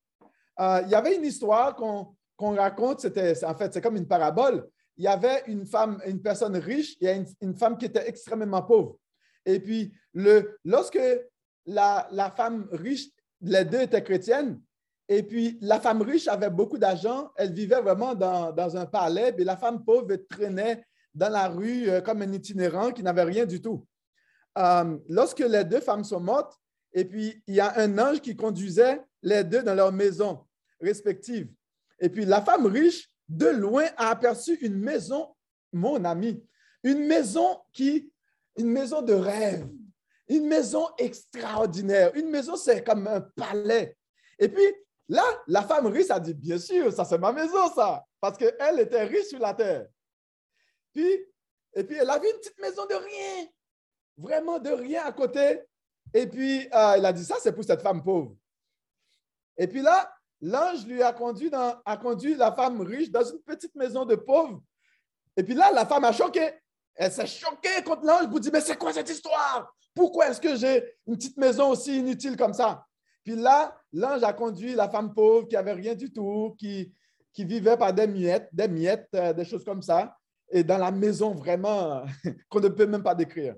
Euh, 0.59 0.81
il 0.83 0.89
y 0.89 0.95
avait 0.95 1.15
une 1.15 1.23
histoire 1.23 1.75
qu'on 1.75 2.15
raconte, 2.55 2.99
c'était, 2.99 3.43
en 3.45 3.55
fait, 3.55 3.73
c'est 3.73 3.81
comme 3.81 3.95
une 3.95 4.07
parabole. 4.07 4.69
Il 4.97 5.05
y 5.05 5.07
avait 5.07 5.43
une 5.47 5.65
femme, 5.65 6.01
une 6.05 6.21
personne 6.21 6.57
riche 6.57 6.97
et 6.99 7.09
une, 7.09 7.25
une 7.41 7.55
femme 7.55 7.77
qui 7.77 7.85
était 7.85 8.07
extrêmement 8.07 8.61
pauvre. 8.61 8.97
Et 9.45 9.59
puis, 9.59 9.93
le, 10.13 10.59
lorsque 10.65 10.99
la, 11.65 12.07
la, 12.11 12.29
femme 12.29 12.67
riche, 12.71 13.09
les 13.39 13.63
deux 13.63 13.81
étaient 13.81 14.03
chrétiennes, 14.03 14.61
et 15.13 15.23
puis 15.23 15.57
la 15.59 15.81
femme 15.81 16.01
riche 16.03 16.29
avait 16.29 16.49
beaucoup 16.49 16.77
d'argent, 16.77 17.33
elle 17.35 17.51
vivait 17.51 17.81
vraiment 17.81 18.15
dans, 18.15 18.53
dans, 18.53 18.77
un 18.77 18.85
palais, 18.85 19.35
et 19.37 19.43
la 19.43 19.57
femme 19.57 19.83
pauvre 19.83 20.15
traînait 20.29 20.85
dans 21.13 21.27
la 21.27 21.49
rue 21.49 21.89
euh, 21.89 21.99
comme 21.99 22.21
un 22.21 22.31
itinérant 22.31 22.91
qui 22.93 23.03
n'avait 23.03 23.23
rien 23.23 23.45
du 23.45 23.61
tout. 23.61 23.85
Euh, 24.57 24.97
lorsque 25.09 25.39
les 25.39 25.65
deux 25.65 25.81
femmes 25.81 26.05
sont 26.05 26.21
mortes, 26.21 26.57
et 26.93 27.03
puis 27.03 27.43
il 27.45 27.55
y 27.55 27.59
a 27.59 27.77
un 27.77 27.99
ange 27.99 28.21
qui 28.21 28.37
conduisait 28.37 29.01
les 29.21 29.43
deux 29.43 29.61
dans 29.63 29.75
leur 29.75 29.91
maison 29.91 30.45
respective. 30.79 31.49
Et 31.99 32.07
puis 32.07 32.23
la 32.23 32.41
femme 32.41 32.65
riche, 32.67 33.09
de 33.27 33.47
loin, 33.47 33.87
a 33.97 34.11
aperçu 34.11 34.55
une 34.61 34.77
maison, 34.77 35.27
mon 35.73 36.05
ami, 36.05 36.41
une 36.83 37.05
maison 37.05 37.59
qui, 37.73 38.09
une 38.55 38.69
maison 38.69 39.01
de 39.01 39.13
rêve, 39.13 39.67
une 40.29 40.47
maison 40.47 40.87
extraordinaire. 40.97 42.15
Une 42.15 42.29
maison, 42.29 42.55
c'est 42.55 42.81
comme 42.81 43.07
un 43.07 43.19
palais. 43.19 43.97
Et 44.39 44.47
puis 44.47 44.63
là, 45.09 45.23
la 45.47 45.61
femme 45.63 45.87
riche 45.87 46.09
a 46.09 46.19
dit, 46.19 46.33
bien 46.33 46.57
sûr, 46.57 46.91
ça 46.91 47.05
c'est 47.05 47.17
ma 47.17 47.31
maison, 47.31 47.73
ça, 47.73 48.05
parce 48.19 48.37
qu'elle 48.37 48.79
était 48.79 49.03
riche 49.03 49.27
sur 49.27 49.39
la 49.39 49.53
terre. 49.53 49.87
Puis, 50.93 51.25
et 51.73 51.83
puis 51.83 51.97
elle 51.97 52.09
avait 52.09 52.29
une 52.29 52.37
petite 52.37 52.59
maison 52.59 52.85
de 52.85 52.95
rien 52.95 53.47
vraiment 54.21 54.59
de 54.59 54.69
rien 54.69 55.03
à 55.05 55.11
côté. 55.11 55.61
Et 56.13 56.27
puis, 56.27 56.67
euh, 56.73 56.95
il 56.97 57.05
a 57.05 57.13
dit, 57.13 57.23
ça, 57.23 57.35
c'est 57.41 57.53
pour 57.53 57.63
cette 57.63 57.81
femme 57.81 58.03
pauvre. 58.03 58.35
Et 59.57 59.67
puis 59.67 59.81
là, 59.81 60.13
l'ange 60.41 60.85
lui 60.85 61.01
a 61.03 61.13
conduit, 61.13 61.51
a 61.53 61.97
conduit 61.97 62.35
la 62.35 62.51
femme 62.51 62.81
riche 62.81 63.09
dans 63.09 63.23
une 63.23 63.41
petite 63.41 63.75
maison 63.75 64.05
de 64.05 64.15
pauvres. 64.15 64.61
Et 65.37 65.43
puis 65.43 65.53
là, 65.53 65.71
la 65.71 65.85
femme 65.85 66.03
a 66.03 66.11
choqué. 66.11 66.51
Elle 66.95 67.11
s'est 67.11 67.27
choquée 67.27 67.83
contre 67.85 68.05
l'ange 68.05 68.29
pour 68.29 68.39
dire, 68.39 68.51
mais 68.51 68.61
c'est 68.61 68.77
quoi 68.77 68.91
cette 68.93 69.09
histoire? 69.09 69.73
Pourquoi 69.93 70.29
est-ce 70.29 70.41
que 70.41 70.55
j'ai 70.55 70.97
une 71.07 71.15
petite 71.15 71.37
maison 71.37 71.69
aussi 71.69 71.97
inutile 71.97 72.35
comme 72.35 72.53
ça? 72.53 72.85
Puis 73.23 73.35
là, 73.35 73.77
l'ange 73.93 74.23
a 74.23 74.33
conduit 74.33 74.73
la 74.73 74.89
femme 74.89 75.13
pauvre 75.13 75.47
qui 75.47 75.55
n'avait 75.55 75.73
rien 75.73 75.95
du 75.95 76.11
tout, 76.11 76.55
qui, 76.57 76.93
vivait 77.37 77.77
par 77.77 77.93
des 77.93 78.07
miettes, 78.07 78.49
des 78.51 78.67
miettes, 78.67 79.09
euh, 79.15 79.33
des 79.33 79.45
choses 79.45 79.63
comme 79.63 79.81
ça, 79.81 80.15
et 80.49 80.63
dans 80.63 80.77
la 80.77 80.91
maison 80.91 81.33
vraiment 81.33 82.03
qu'on 82.49 82.59
ne 82.59 82.67
peut 82.67 82.85
même 82.85 83.03
pas 83.03 83.15
décrire. 83.15 83.55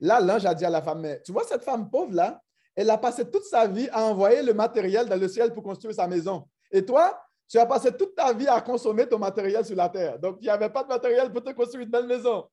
Là, 0.00 0.20
l'ange 0.20 0.44
a 0.44 0.54
dit 0.54 0.64
à 0.64 0.70
la 0.70 0.82
femme, 0.82 1.06
tu 1.24 1.32
vois 1.32 1.44
cette 1.44 1.64
femme 1.64 1.90
pauvre-là, 1.90 2.40
elle 2.74 2.90
a 2.90 2.98
passé 2.98 3.28
toute 3.28 3.44
sa 3.44 3.66
vie 3.66 3.88
à 3.90 4.04
envoyer 4.04 4.42
le 4.42 4.52
matériel 4.52 5.08
dans 5.08 5.16
le 5.16 5.28
ciel 5.28 5.52
pour 5.54 5.62
construire 5.62 5.94
sa 5.94 6.06
maison. 6.06 6.46
Et 6.70 6.84
toi, 6.84 7.18
tu 7.48 7.58
as 7.58 7.64
passé 7.64 7.90
toute 7.96 8.14
ta 8.14 8.32
vie 8.34 8.48
à 8.48 8.60
consommer 8.60 9.08
ton 9.08 9.18
matériel 9.18 9.64
sur 9.64 9.76
la 9.76 9.88
terre. 9.88 10.18
Donc, 10.18 10.36
il 10.40 10.44
n'y 10.44 10.50
avait 10.50 10.68
pas 10.68 10.82
de 10.82 10.88
matériel 10.88 11.32
pour 11.32 11.42
te 11.42 11.50
construire 11.52 11.84
une 11.84 11.90
belle 11.90 12.06
maison. 12.06 12.46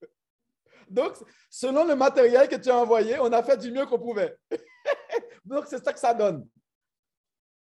Donc, 0.88 1.12
selon 1.48 1.84
le 1.84 1.94
matériel 1.94 2.48
que 2.48 2.56
tu 2.56 2.68
as 2.70 2.76
envoyé, 2.76 3.18
on 3.20 3.32
a 3.32 3.42
fait 3.42 3.56
du 3.56 3.70
mieux 3.70 3.86
qu'on 3.86 3.98
pouvait. 3.98 4.36
Donc, 5.44 5.64
c'est 5.68 5.82
ça 5.82 5.92
que 5.92 5.98
ça 5.98 6.14
donne. 6.14 6.46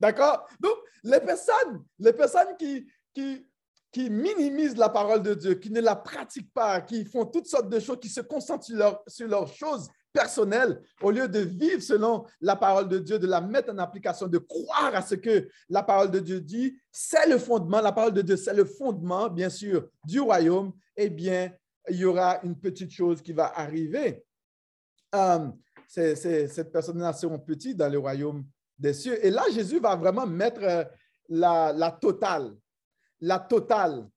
D'accord? 0.00 0.48
Donc, 0.58 0.76
les 1.04 1.20
personnes, 1.20 1.84
les 1.98 2.12
personnes 2.12 2.56
qui, 2.58 2.86
qui, 3.14 3.46
qui 3.92 4.08
minimisent 4.08 4.76
la 4.76 4.88
parole 4.88 5.22
de 5.22 5.34
Dieu, 5.34 5.54
qui 5.54 5.70
ne 5.70 5.80
la 5.80 5.94
pratiquent 5.94 6.52
pas, 6.52 6.80
qui 6.80 7.04
font 7.04 7.26
toutes 7.26 7.46
sortes 7.46 7.68
de 7.68 7.78
choses, 7.78 8.00
qui 8.00 8.08
se 8.08 8.22
concentrent 8.22 8.64
sur, 8.64 9.28
leurs 9.28 9.48
choses 9.52 9.88
personnelle, 10.12 10.82
au 11.02 11.10
lieu 11.10 11.28
de 11.28 11.40
vivre 11.40 11.80
selon 11.82 12.24
la 12.40 12.56
parole 12.56 12.88
de 12.88 12.98
Dieu, 12.98 13.18
de 13.18 13.26
la 13.26 13.40
mettre 13.40 13.72
en 13.72 13.78
application, 13.78 14.26
de 14.26 14.38
croire 14.38 14.94
à 14.94 15.02
ce 15.02 15.14
que 15.14 15.48
la 15.68 15.82
parole 15.82 16.10
de 16.10 16.20
Dieu 16.20 16.40
dit, 16.40 16.76
c'est 16.90 17.28
le 17.28 17.38
fondement, 17.38 17.80
la 17.80 17.92
parole 17.92 18.12
de 18.12 18.22
Dieu, 18.22 18.36
c'est 18.36 18.54
le 18.54 18.64
fondement, 18.64 19.28
bien 19.28 19.50
sûr, 19.50 19.88
du 20.04 20.20
royaume, 20.20 20.72
eh 20.96 21.08
bien, 21.08 21.52
il 21.88 21.96
y 21.96 22.04
aura 22.04 22.40
une 22.42 22.58
petite 22.58 22.90
chose 22.90 23.22
qui 23.22 23.32
va 23.32 23.52
arriver. 23.58 24.24
Cette 25.92 26.72
personne-là 26.72 27.12
seront 27.12 27.38
petite 27.38 27.76
dans 27.76 27.90
le 27.90 27.98
royaume 27.98 28.46
des 28.78 28.94
cieux. 28.94 29.24
Et 29.24 29.30
là, 29.30 29.42
Jésus 29.52 29.78
va 29.78 29.94
vraiment 29.94 30.26
mettre 30.26 30.62
euh, 30.62 30.84
la, 31.28 31.70
la 31.74 31.90
totale. 31.90 32.56
La 33.20 33.38
totale. 33.38 34.08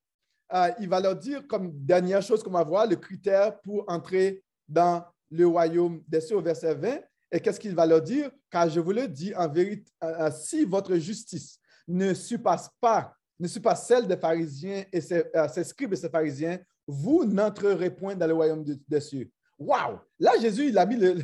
Euh, 0.53 0.71
il 0.79 0.87
va 0.87 1.01
leur 1.01 1.17
dire 1.17 1.45
comme 1.47 1.71
dernière 1.73 2.21
chose 2.21 2.41
qu'on 2.41 2.51
va 2.51 2.63
voir, 2.63 2.87
le 2.87 2.95
critère 2.95 3.59
pour 3.59 3.83
entrer 3.89 4.41
dans 4.65 5.03
le 5.29 5.45
royaume 5.47 6.01
des 6.07 6.21
cieux 6.21 6.37
au 6.37 6.41
verset 6.41 6.75
20. 6.75 6.99
Et 7.29 7.41
qu'est-ce 7.41 7.59
qu'il 7.59 7.75
va 7.75 7.85
leur 7.85 8.01
dire? 8.01 8.31
Car 8.49 8.69
je 8.69 8.79
vous 8.79 8.93
le 8.93 9.09
dis 9.09 9.35
en 9.35 9.49
vérité, 9.49 9.91
euh, 10.01 10.31
si 10.31 10.63
votre 10.63 10.95
justice 10.95 11.59
ne 11.89 12.13
surpasse 12.13 12.69
pas, 12.79 13.13
ne 13.37 13.49
surpasse 13.49 13.85
celle 13.85 14.07
des 14.07 14.15
pharisiens 14.15 14.85
et 14.93 15.01
ses, 15.01 15.63
scribes 15.65 15.91
et 15.91 15.97
ses 15.97 16.09
pharisiens, 16.09 16.57
vous 16.87 17.25
n'entrerez 17.25 17.89
point 17.89 18.15
dans 18.15 18.27
le 18.27 18.33
royaume 18.33 18.63
des 18.63 19.01
cieux. 19.01 19.29
Waouh! 19.59 19.99
Là, 20.19 20.31
Jésus, 20.39 20.69
il 20.69 20.77
a 20.77 20.85
mis 20.85 20.95
le, 20.95 21.15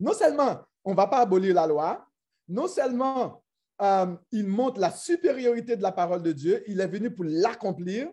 non 0.00 0.12
seulement 0.12 0.60
on 0.84 0.92
ne 0.92 0.96
va 0.96 1.06
pas 1.06 1.20
abolir 1.20 1.54
la 1.54 1.66
loi, 1.66 2.06
non 2.48 2.66
seulement 2.66 3.42
euh, 3.80 4.14
il 4.30 4.46
montre 4.46 4.80
la 4.80 4.90
supériorité 4.90 5.76
de 5.76 5.82
la 5.82 5.92
parole 5.92 6.22
de 6.22 6.32
Dieu, 6.32 6.62
il 6.66 6.80
est 6.80 6.86
venu 6.86 7.10
pour 7.10 7.24
l'accomplir. 7.26 8.08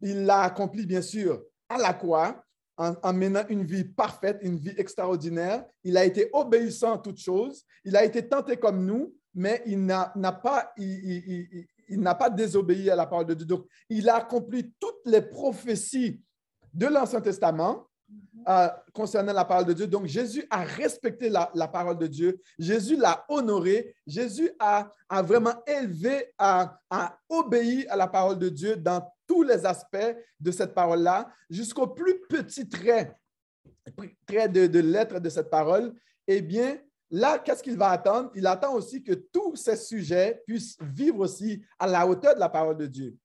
Il 0.00 0.26
l'a 0.26 0.42
accompli, 0.42 0.86
bien 0.86 1.02
sûr, 1.02 1.42
à 1.68 1.78
la 1.78 1.92
croix, 1.92 2.44
en, 2.76 3.12
menant 3.12 3.42
une 3.48 3.64
vie 3.64 3.84
parfaite, 3.84 4.38
une 4.42 4.56
vie 4.56 4.74
extraordinaire. 4.76 5.64
Il 5.82 5.96
a 5.96 6.04
été 6.04 6.30
obéissant 6.32 6.92
en 6.92 6.98
toutes 6.98 7.18
choses. 7.18 7.64
Il 7.84 7.96
a 7.96 8.04
été 8.04 8.28
tenté 8.28 8.56
comme 8.56 8.84
nous, 8.84 9.14
mais 9.34 9.62
il 9.66 9.84
n'a 9.84 10.12
pas, 10.42 10.72
il, 10.76 11.66
n'a 11.90 12.14
pas 12.14 12.30
désobéi 12.30 12.88
à 12.90 12.96
la 12.96 13.06
parole 13.06 13.26
de 13.26 13.34
Dieu. 13.34 13.46
Donc, 13.46 13.66
il 13.88 14.08
a 14.08 14.16
accompli 14.16 14.72
toutes 14.78 15.00
les 15.06 15.22
prophéties 15.22 16.22
de 16.72 16.86
l'Ancien 16.86 17.20
Testament 17.20 17.87
euh, 18.48 18.68
concernant 18.94 19.32
la 19.32 19.44
parole 19.44 19.66
de 19.66 19.72
Dieu. 19.74 19.86
Donc, 19.86 20.06
Jésus 20.06 20.46
a 20.48 20.64
respecté 20.64 21.28
la, 21.28 21.68
parole 21.68 21.98
de 21.98 22.06
Dieu. 22.06 22.40
Jésus 22.58 22.96
l'a 22.96 23.26
honoré. 23.28 23.94
Jésus 24.06 24.50
a, 24.58 24.90
vraiment 25.22 25.62
élevé, 25.66 26.32
a, 26.38 26.78
a, 26.88 27.18
obéi 27.28 27.86
à 27.88 27.96
la 27.96 28.06
parole 28.06 28.38
de 28.38 28.48
Dieu 28.48 28.76
dans 28.76 29.06
tous 29.26 29.42
les 29.42 29.66
aspects 29.66 30.16
de 30.40 30.50
cette 30.50 30.72
parole-là, 30.72 31.30
jusqu'au 31.50 31.88
plus 31.88 32.20
petit 32.28 32.66
trait, 32.66 33.14
trait 34.26 34.48
de, 34.48 34.66
de 34.66 34.80
lettre 34.80 35.18
de 35.18 35.28
cette 35.28 35.50
parole. 35.50 35.92
Eh 36.26 36.40
bien, 36.40 36.78
là, 37.10 37.38
qu'est-ce 37.38 37.62
qu'il 37.62 37.76
va 37.76 37.90
attendre? 37.90 38.30
Il 38.34 38.46
attend 38.46 38.72
aussi 38.72 39.02
que 39.02 39.12
tous 39.12 39.56
ces 39.56 39.76
sujets 39.76 40.42
puissent 40.46 40.78
vivre 40.80 41.20
aussi 41.20 41.62
à 41.78 41.86
la 41.86 42.06
hauteur 42.06 42.34
de 42.34 42.40
la 42.40 42.48
parole 42.48 42.78
de 42.78 42.86
Dieu. 42.86 43.16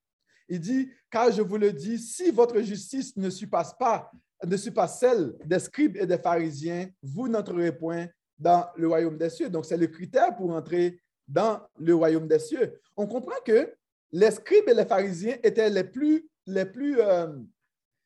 Il 0.49 0.59
dit, 0.59 0.91
car 1.09 1.31
je 1.31 1.41
vous 1.41 1.57
le 1.57 1.71
dis, 1.71 1.97
si 1.97 2.29
votre 2.29 2.59
justice 2.59 3.15
ne 3.15 3.29
surpasse 3.29 3.73
pas 3.77 4.11
ne 4.45 4.57
suis 4.57 4.71
pas 4.71 4.87
celle 4.87 5.35
des 5.45 5.59
scribes 5.59 5.97
et 5.97 6.05
des 6.05 6.17
pharisiens, 6.17 6.89
vous 7.01 7.27
n'entrerez 7.27 7.71
point 7.71 8.07
dans 8.37 8.67
le 8.75 8.87
royaume 8.87 9.17
des 9.17 9.29
cieux. 9.29 9.49
Donc, 9.49 9.65
c'est 9.65 9.77
le 9.77 9.87
critère 9.87 10.35
pour 10.35 10.51
entrer 10.51 10.99
dans 11.27 11.61
le 11.79 11.95
royaume 11.95 12.27
des 12.27 12.39
cieux. 12.39 12.79
On 12.97 13.07
comprend 13.07 13.39
que 13.45 13.73
les 14.11 14.31
scribes 14.31 14.67
et 14.67 14.73
les 14.73 14.85
pharisiens 14.85 15.37
étaient 15.43 15.69
les 15.69 15.83
plus, 15.83 16.29
les 16.45 16.65
plus, 16.65 16.99
euh, 16.99 17.35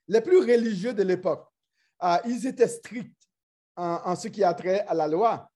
les 0.08 0.22
plus 0.22 0.40
religieux 0.40 0.94
de 0.94 1.04
l'époque. 1.04 1.46
Euh, 2.04 2.18
ils 2.26 2.46
étaient 2.46 2.68
stricts 2.68 3.14
en, 3.76 4.16
ce 4.16 4.28
qui 4.28 4.44
a 4.44 4.54
trait 4.54 4.86
à 4.88 4.94
la 4.94 5.08
loi. 5.08 5.50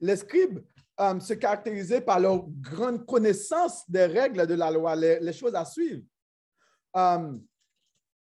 Les 0.00 0.16
scribes 0.16 0.60
euh, 1.00 1.20
se 1.20 1.34
caractérisaient 1.34 2.00
par 2.00 2.18
leur 2.18 2.44
grande 2.48 3.04
connaissance 3.06 3.88
des 3.88 4.06
règles 4.06 4.46
de 4.46 4.54
la 4.54 4.70
loi, 4.70 4.96
les, 4.96 5.20
les 5.20 5.32
choses 5.32 5.54
à 5.54 5.64
suivre. 5.64 6.02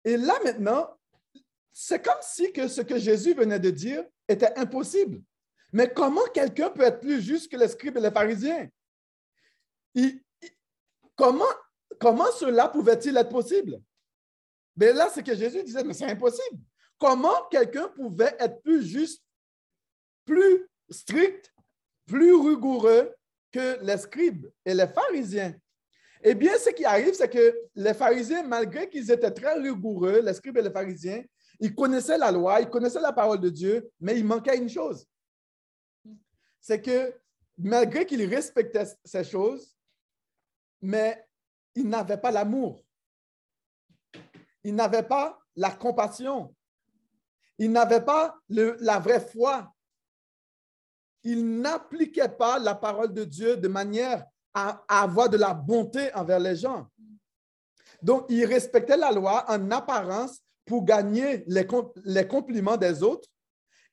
et 0.04 0.16
là 0.16 0.34
maintenant, 0.44 0.95
c'est 1.78 2.02
comme 2.02 2.22
si 2.22 2.54
que 2.54 2.68
ce 2.68 2.80
que 2.80 2.96
Jésus 2.96 3.34
venait 3.34 3.60
de 3.60 3.68
dire 3.68 4.02
était 4.26 4.58
impossible. 4.58 5.20
Mais 5.74 5.92
comment 5.92 6.24
quelqu'un 6.32 6.70
peut 6.70 6.84
être 6.84 7.00
plus 7.00 7.20
juste 7.20 7.52
que 7.52 7.56
les 7.58 7.68
scribes 7.68 7.98
et 7.98 8.00
les 8.00 8.10
pharisiens? 8.10 8.66
comment, 11.16 11.44
comment 12.00 12.32
cela 12.32 12.70
pouvait-il 12.70 13.14
être 13.18 13.28
possible? 13.28 13.78
Mais 14.74 14.94
là, 14.94 15.10
c'est 15.12 15.22
que 15.22 15.34
Jésus 15.34 15.62
disait, 15.64 15.84
mais 15.84 15.92
c'est 15.92 16.10
impossible. 16.10 16.62
Comment 16.98 17.44
quelqu'un 17.50 17.88
pouvait 17.88 18.34
être 18.38 18.62
plus 18.62 18.82
juste, 18.82 19.22
plus 20.24 20.66
strict, 20.88 21.52
plus 22.06 22.34
rigoureux 22.36 23.14
que 23.52 23.84
les 23.84 23.98
scribes 23.98 24.50
et 24.64 24.72
les 24.72 24.86
pharisiens? 24.86 25.54
Eh 26.22 26.34
bien, 26.34 26.56
ce 26.56 26.70
qui 26.70 26.86
arrive, 26.86 27.12
c'est 27.12 27.28
que 27.28 27.54
les 27.74 27.92
pharisiens, 27.92 28.44
malgré 28.44 28.88
qu'ils 28.88 29.10
étaient 29.10 29.30
très 29.30 29.60
rigoureux, 29.60 30.22
les 30.22 30.32
scribes 30.32 30.56
et 30.56 30.62
les 30.62 30.70
pharisiens, 30.70 31.22
il 31.60 31.74
connaissait 31.74 32.18
la 32.18 32.30
loi, 32.30 32.60
il 32.60 32.68
connaissait 32.68 33.00
la 33.00 33.12
parole 33.12 33.40
de 33.40 33.48
Dieu, 33.48 33.90
mais 34.00 34.18
il 34.18 34.24
manquait 34.24 34.58
une 34.58 34.68
chose. 34.68 35.06
C'est 36.60 36.82
que 36.82 37.14
malgré 37.58 38.04
qu'il 38.06 38.22
respectait 38.24 38.86
ces 39.04 39.24
choses, 39.24 39.76
mais 40.80 41.26
il 41.74 41.88
n'avait 41.88 42.18
pas 42.18 42.30
l'amour. 42.30 42.82
Il 44.64 44.74
n'avait 44.74 45.02
pas 45.02 45.38
la 45.54 45.70
compassion. 45.70 46.54
Il 47.58 47.72
n'avait 47.72 48.04
pas 48.04 48.38
la 48.48 48.98
vraie 48.98 49.20
foi. 49.20 49.72
Il 51.22 51.60
n'appliquait 51.60 52.28
pas 52.28 52.58
la 52.58 52.74
parole 52.74 53.12
de 53.12 53.24
Dieu 53.24 53.56
de 53.56 53.68
manière 53.68 54.26
à 54.54 54.82
avoir 54.88 55.28
de 55.28 55.36
la 55.36 55.54
bonté 55.54 56.12
envers 56.14 56.38
les 56.38 56.56
gens. 56.56 56.88
Donc, 58.02 58.26
il 58.28 58.44
respectait 58.44 58.96
la 58.96 59.10
loi 59.10 59.44
en 59.48 59.70
apparence, 59.70 60.40
pour 60.66 60.84
gagner 60.84 61.44
les, 61.46 61.66
les 62.04 62.26
compliments 62.26 62.76
des 62.76 63.02
autres. 63.02 63.28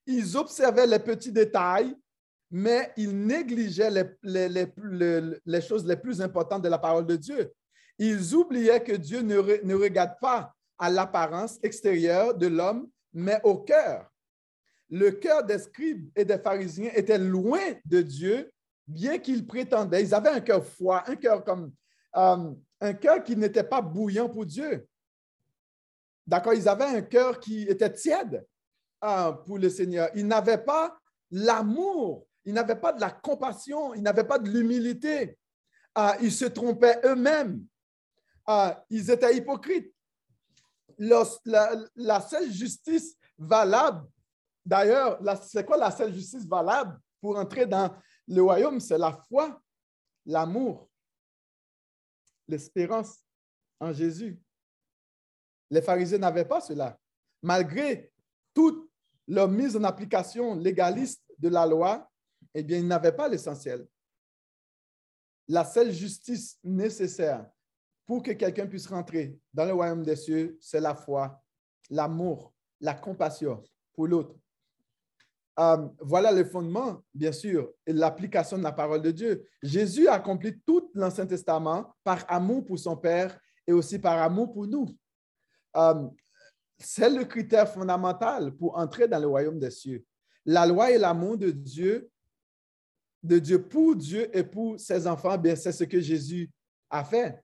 Ils 0.06 0.36
observaient 0.36 0.88
les 0.88 1.00
petits 1.00 1.32
détails, 1.32 1.96
mais 2.52 2.92
ils 2.98 3.18
négligeaient 3.18 3.92
les, 4.24 4.50
les, 4.50 4.66
les, 5.46 5.62
choses 5.62 5.86
les 5.86 5.96
plus 5.96 6.22
importantes 6.22 6.64
de 6.64 6.70
la 6.70 6.78
parole 6.78 7.06
de 7.06 7.16
Dieu. 7.16 7.54
Ils 7.98 8.36
oubliaient 8.36 8.84
que 8.84 8.94
Dieu 8.94 9.22
ne, 9.22 9.64
ne 9.64 9.76
regarde 9.76 10.16
pas 10.20 10.54
à 10.78 10.90
l'apparence 10.90 11.60
extérieure 11.64 12.36
de 12.36 12.48
l'homme, 12.48 12.90
mais 13.14 13.40
au 13.44 13.60
cœur. 13.60 14.12
Le 14.90 15.12
cœur 15.12 15.44
des 15.44 15.60
scribes 15.60 16.10
et 16.16 16.26
des 16.26 16.38
pharisiens 16.38 16.92
était 16.94 17.18
loin 17.18 17.74
de 17.86 18.02
Dieu, 18.02 18.52
bien 18.88 19.18
qu'ils 19.20 19.48
prétendaient, 19.48 20.04
ils 20.04 20.14
avaient 20.14 20.30
un 20.30 20.42
cœur 20.42 20.66
froid, 20.66 21.04
un 21.08 21.16
cœur 21.16 21.44
comme 21.44 21.72
euh, 22.16 22.52
un 22.82 22.94
cœur 22.94 23.24
qui 23.24 23.36
n'était 23.36 23.64
pas 23.64 23.82
bouillant 23.82 24.30
pour 24.30 24.46
Dieu. 24.46 24.86
D'accord, 26.26 26.54
ils 26.54 26.70
avaient 26.70 26.86
un 26.86 27.02
cœur 27.02 27.40
qui 27.40 27.64
était 27.64 27.92
tiède 27.92 28.46
hein, 29.02 29.34
pour 29.46 29.58
le 29.58 29.70
Seigneur. 29.70 30.10
Ils 30.16 30.26
n'avaient 30.26 30.64
pas 30.64 30.98
l'amour, 31.32 32.26
ils 32.46 32.54
n'avaient 32.54 32.80
pas 32.80 32.94
de 32.94 33.02
la 33.02 33.12
compassion, 33.12 33.94
ils 33.94 34.02
n'avaient 34.02 34.24
pas 34.24 34.40
de 34.40 34.50
l'humilité. 34.50 35.38
Ah, 35.96 36.18
ils 36.22 36.32
se 36.32 36.46
trompaient 36.46 37.00
eux-mêmes. 37.06 37.66
Ah, 38.46 38.84
ils 38.90 39.10
étaient 39.10 39.36
hypocrites. 39.36 39.94
La, 40.98 42.22
seule 42.22 42.52
justice 42.52 43.18
valable, 43.38 44.08
d'ailleurs, 44.66 45.20
c'est 45.44 45.66
quoi 45.66 45.78
la 45.78 45.92
seule 45.92 46.14
justice 46.14 46.46
valable 46.46 47.00
pour 47.20 47.38
entrer 47.38 47.66
dans 47.66 47.96
le 48.28 48.42
royaume? 48.42 48.80
C'est 48.80 48.98
la 48.98 49.12
foi, 49.12 49.60
l'amour, 50.26 50.90
l'espérance 52.48 53.20
en 53.80 53.92
Jésus. 53.92 54.40
Les 55.74 55.82
pharisiens 55.82 56.20
n'avaient 56.20 56.46
pas 56.46 56.62
cela. 56.62 57.00
Malgré 57.42 58.12
toute 58.54 58.92
leur 59.28 59.50
mise 59.50 59.76
en 59.76 59.84
application 59.84 60.54
légaliste 60.54 61.24
de 61.40 61.50
la 61.50 61.66
loi, 61.66 62.08
eh 62.54 62.62
bien, 62.62 62.78
ils 62.78 62.88
n'avaient 62.88 63.12
pas 63.16 63.28
l'essentiel. 63.28 63.88
La 65.48 65.66
seule 65.66 65.92
justice 65.92 66.60
nécessaire 66.64 67.50
pour 68.06 68.22
que 68.22 68.34
quelqu'un 68.34 68.68
puisse 68.68 68.86
rentrer 68.86 69.36
dans 69.52 69.66
le 69.66 69.74
royaume 69.74 70.04
des 70.04 70.16
cieux, 70.16 70.60
c'est 70.62 70.80
la 70.80 70.94
foi, 70.94 71.42
l'amour, 71.90 72.54
la 72.80 72.94
compassion 72.94 73.64
pour 73.96 74.06
l'autre. 74.06 74.36
Euh, 75.60 75.88
voilà 76.02 76.32
le 76.32 76.46
fondement, 76.46 77.02
bien 77.16 77.32
sûr, 77.32 77.72
et 77.88 77.94
l'application 77.94 78.60
de 78.60 78.64
la 78.64 78.74
parole 78.74 79.02
de 79.02 79.10
Dieu. 79.10 79.50
Jésus 79.64 80.08
a 80.08 80.14
accompli 80.14 80.62
tout 80.68 80.92
l'Ancien 80.94 81.26
Testament 81.26 81.96
par 82.04 82.26
amour 82.28 82.64
pour 82.64 82.78
son 82.78 82.96
Père 82.96 83.40
et 83.66 83.74
aussi 83.74 83.98
par 83.98 84.22
amour 84.22 84.54
pour 84.54 84.68
nous. 84.68 84.96
Euh, 85.76 86.08
c'est 86.78 87.10
le 87.10 87.26
critère 87.26 87.72
fondamental 87.72 88.52
pour 88.56 88.78
entrer 88.78 89.08
dans 89.08 89.20
le 89.20 89.28
royaume 89.28 89.60
des 89.60 89.72
cieux. 89.72 90.04
La 90.46 90.66
loi 90.66 90.92
et 90.92 90.98
l'amour 90.98 91.38
de 91.38 91.52
Dieu, 91.52 92.10
de 93.22 93.40
Dieu 93.40 93.64
pour 93.64 93.96
Dieu 93.96 94.36
et 94.36 94.44
pour 94.44 94.80
ses 94.80 95.08
enfants, 95.08 95.38
bien, 95.38 95.56
c'est 95.56 95.72
ce 95.72 95.86
que 95.86 96.02
Jésus 96.02 96.52
a 96.90 97.04
fait. 97.04 97.42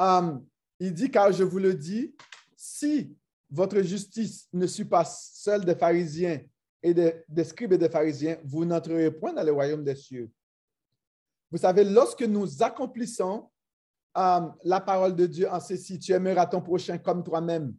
Euh, 0.00 0.38
il 0.78 0.94
dit, 0.94 1.10
car 1.10 1.30
je 1.32 1.44
vous 1.44 1.58
le 1.58 1.74
dis, 1.74 2.14
si 2.56 3.14
votre 3.50 3.82
justice 3.82 4.48
ne 4.52 4.66
suit 4.66 4.86
pas 4.86 5.04
celle 5.04 5.64
des 5.64 5.74
pharisiens 5.74 6.40
et 6.82 6.94
des, 6.94 7.22
des 7.28 7.44
scribes 7.44 7.74
et 7.74 7.78
des 7.78 7.90
pharisiens, 7.90 8.38
vous 8.44 8.64
n'entrerez 8.64 9.10
point 9.10 9.34
dans 9.34 9.42
le 9.42 9.52
royaume 9.52 9.84
des 9.84 9.96
cieux. 9.96 10.30
Vous 11.50 11.58
savez, 11.58 11.84
lorsque 11.84 12.22
nous 12.22 12.62
accomplissons 12.62 13.49
euh, 14.16 14.40
la 14.64 14.80
parole 14.80 15.14
de 15.14 15.26
Dieu 15.26 15.48
en 15.48 15.60
ceci, 15.60 15.98
tu 15.98 16.12
aimeras 16.12 16.46
ton 16.46 16.60
prochain 16.60 16.98
comme 16.98 17.22
toi-même. 17.22 17.74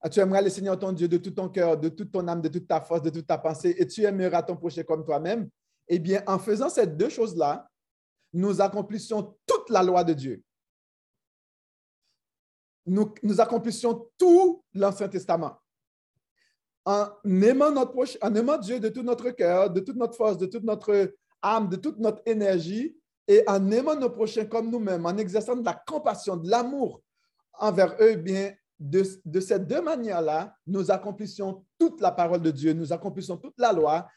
Ah, 0.00 0.10
tu 0.10 0.20
aimeras 0.20 0.42
le 0.42 0.50
Seigneur 0.50 0.78
ton 0.78 0.92
Dieu 0.92 1.08
de 1.08 1.16
tout 1.16 1.30
ton 1.30 1.48
cœur, 1.48 1.78
de 1.78 1.88
toute 1.88 2.10
ton 2.10 2.26
âme, 2.26 2.42
de 2.42 2.48
toute 2.48 2.66
ta 2.66 2.80
force, 2.80 3.02
de 3.02 3.10
toute 3.10 3.26
ta 3.26 3.38
pensée, 3.38 3.74
et 3.78 3.86
tu 3.86 4.02
aimeras 4.02 4.42
ton 4.42 4.56
prochain 4.56 4.82
comme 4.82 5.04
toi-même. 5.04 5.48
Eh 5.88 5.98
bien, 5.98 6.22
en 6.26 6.38
faisant 6.38 6.68
ces 6.68 6.86
deux 6.86 7.08
choses-là, 7.08 7.68
nous 8.32 8.60
accomplissons 8.60 9.36
toute 9.46 9.70
la 9.70 9.82
loi 9.82 10.02
de 10.04 10.12
Dieu. 10.12 10.42
Nous, 12.86 13.14
nous 13.22 13.40
accomplissions 13.40 14.08
tout 14.18 14.64
l'Ancien 14.74 15.08
Testament. 15.08 15.56
En 16.84 17.10
aimant, 17.24 17.70
notre 17.70 17.94
en 18.22 18.34
aimant 18.34 18.58
Dieu 18.58 18.80
de 18.80 18.88
tout 18.88 19.04
notre 19.04 19.30
cœur, 19.30 19.70
de 19.70 19.80
toute 19.80 19.96
notre 19.96 20.16
force, 20.16 20.36
de 20.36 20.46
toute 20.46 20.64
notre 20.64 21.14
âme, 21.40 21.68
de 21.68 21.76
toute 21.76 21.98
notre 21.98 22.22
énergie, 22.26 22.96
et 23.28 23.44
en 23.46 23.70
aimant 23.70 23.96
nos 23.96 24.10
prochains 24.10 24.44
comme 24.44 24.70
nous-mêmes, 24.70 25.06
en 25.06 25.16
exerçant 25.16 25.56
de 25.56 25.64
la 25.64 25.74
compassion, 25.86 26.36
de 26.36 26.50
l'amour 26.50 27.02
envers 27.58 27.94
eux, 28.00 28.12
eh 28.12 28.16
bien, 28.16 28.54
de, 28.78 29.40
ces 29.40 29.60
deux 29.60 29.80
manières-là, 29.80 30.56
nous 30.66 30.90
accomplissons 30.90 31.64
toute 31.78 32.00
la 32.00 32.10
parole 32.10 32.42
de 32.42 32.50
Dieu, 32.50 32.72
nous 32.72 32.92
accomplissons 32.92 33.36
toute 33.36 33.58
la 33.58 33.72
loi. 33.72 34.08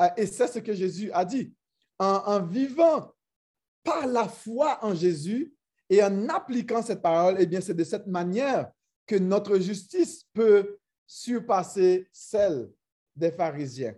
Euh, 0.00 0.08
et 0.16 0.26
c'est 0.26 0.46
ce 0.46 0.60
que 0.60 0.72
Jésus 0.72 1.10
a 1.12 1.24
dit. 1.24 1.52
En, 1.98 2.22
en, 2.26 2.42
vivant 2.42 3.12
par 3.82 4.06
la 4.06 4.28
foi 4.28 4.78
en 4.82 4.94
Jésus 4.94 5.52
et 5.90 6.02
en 6.02 6.28
appliquant 6.28 6.82
cette 6.82 7.02
parole, 7.02 7.36
eh 7.38 7.46
bien, 7.46 7.60
c'est 7.60 7.74
de 7.74 7.84
cette 7.84 8.06
manière 8.06 8.70
que 9.06 9.16
notre 9.16 9.58
justice 9.58 10.24
peut 10.32 10.78
surpasser 11.06 12.08
celle 12.12 12.70
des 13.14 13.30
pharisiens 13.30 13.94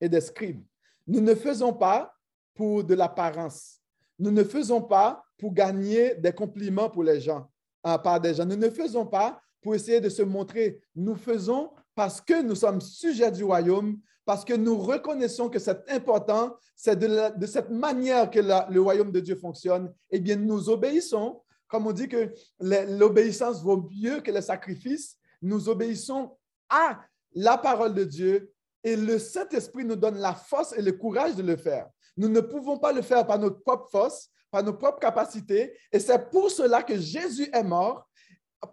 et 0.00 0.08
des 0.08 0.20
scribes. 0.20 0.64
Nous 1.06 1.20
ne 1.20 1.34
faisons 1.34 1.72
pas 1.72 2.14
pour 2.54 2.84
de 2.84 2.94
l'apparence. 2.94 3.77
Nous 4.18 4.30
ne 4.30 4.44
faisons 4.44 4.82
pas 4.82 5.22
pour 5.38 5.52
gagner 5.52 6.14
des 6.16 6.32
compliments 6.32 6.90
pour 6.90 7.04
les 7.04 7.20
gens, 7.20 7.48
à 7.82 7.98
part 7.98 8.20
des 8.20 8.34
gens. 8.34 8.44
Nous 8.44 8.56
ne 8.56 8.70
faisons 8.70 9.06
pas 9.06 9.40
pour 9.62 9.74
essayer 9.74 10.00
de 10.00 10.08
se 10.08 10.22
montrer. 10.22 10.80
Nous 10.94 11.14
faisons 11.14 11.70
parce 11.94 12.20
que 12.20 12.42
nous 12.42 12.54
sommes 12.54 12.80
sujets 12.80 13.30
du 13.30 13.44
royaume, 13.44 13.98
parce 14.24 14.44
que 14.44 14.54
nous 14.54 14.78
reconnaissons 14.78 15.48
que 15.48 15.58
c'est 15.58 15.90
important, 15.90 16.56
c'est 16.76 16.96
de, 16.96 17.46
cette 17.46 17.70
manière 17.70 18.30
que 18.30 18.40
le 18.40 18.80
royaume 18.80 19.10
de 19.10 19.20
Dieu 19.20 19.36
fonctionne. 19.36 19.92
Eh 20.10 20.20
bien, 20.20 20.36
nous 20.36 20.68
obéissons. 20.68 21.40
Comme 21.66 21.86
on 21.86 21.92
dit 21.92 22.08
que 22.08 22.32
l'obéissance 22.60 23.62
vaut 23.62 23.88
mieux 23.90 24.20
que 24.20 24.30
le 24.30 24.40
sacrifice, 24.40 25.16
nous 25.42 25.68
obéissons 25.68 26.36
à 26.68 27.00
la 27.34 27.58
parole 27.58 27.94
de 27.94 28.04
Dieu 28.04 28.52
et 28.84 28.96
le 28.96 29.18
Saint-Esprit 29.18 29.84
nous 29.84 29.96
donne 29.96 30.18
la 30.18 30.34
force 30.34 30.72
et 30.72 30.82
le 30.82 30.92
courage 30.92 31.34
de 31.34 31.42
le 31.42 31.56
faire. 31.56 31.88
Nous 32.18 32.28
ne 32.28 32.40
pouvons 32.40 32.78
pas 32.78 32.92
le 32.92 33.00
faire 33.00 33.24
par 33.24 33.38
notre 33.38 33.62
propre 33.62 33.88
force, 33.88 34.28
par 34.50 34.62
nos 34.64 34.74
propres 34.74 34.98
capacités. 34.98 35.72
Et 35.92 36.00
c'est 36.00 36.30
pour 36.30 36.50
cela 36.50 36.82
que 36.82 36.98
Jésus 36.98 37.48
est 37.52 37.62
mort, 37.62 38.08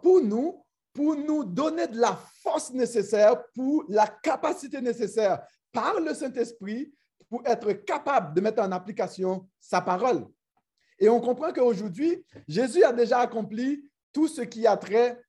pour 0.02 0.20
nous, 0.20 0.64
pour 0.92 1.14
nous 1.14 1.44
donner 1.44 1.86
de 1.86 1.98
la 1.98 2.18
force 2.42 2.72
nécessaire, 2.72 3.40
pour 3.54 3.84
la 3.88 4.08
capacité 4.08 4.80
nécessaire 4.80 5.40
par 5.72 6.00
le 6.00 6.12
Saint-Esprit 6.12 6.92
pour 7.28 7.42
être 7.46 7.72
capable 7.72 8.34
de 8.34 8.40
mettre 8.40 8.62
en 8.62 8.72
application 8.72 9.48
sa 9.60 9.80
parole. 9.80 10.26
Et 10.98 11.08
on 11.08 11.20
comprend 11.20 11.52
qu'aujourd'hui, 11.52 12.24
Jésus 12.48 12.82
a 12.82 12.92
déjà 12.92 13.20
accompli 13.20 13.88
tout 14.12 14.26
ce 14.26 14.42
qui 14.42 14.66
a 14.66 14.76
trait 14.76 15.20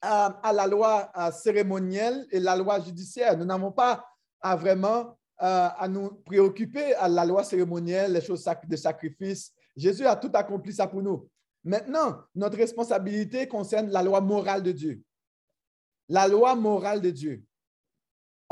à, 0.00 0.52
la 0.52 0.66
loi 0.66 1.12
cérémonielle 1.30 2.26
et 2.30 2.40
la 2.40 2.56
loi 2.56 2.80
judiciaire. 2.80 3.36
Nous 3.36 3.44
n'avons 3.44 3.70
pas 3.72 4.04
à 4.40 4.56
vraiment 4.56 5.16
à 5.38 5.86
nous 5.88 6.10
préoccuper 6.24 6.94
à 6.94 7.08
la 7.08 7.24
loi 7.24 7.44
cérémonielle, 7.44 8.12
les 8.12 8.20
choses 8.20 8.44
de 8.66 8.76
sacrifice. 8.76 9.52
Jésus 9.76 10.06
a 10.06 10.16
tout 10.16 10.30
accompli 10.32 10.72
ça 10.72 10.86
pour 10.86 11.02
nous. 11.02 11.28
Maintenant, 11.64 12.22
notre 12.34 12.58
responsabilité 12.58 13.48
concerne 13.48 13.90
la 13.90 14.02
loi 14.02 14.20
morale 14.20 14.62
de 14.62 14.72
Dieu. 14.72 15.02
La 16.08 16.28
loi 16.28 16.54
morale 16.54 17.00
de 17.00 17.10
Dieu. 17.10 17.42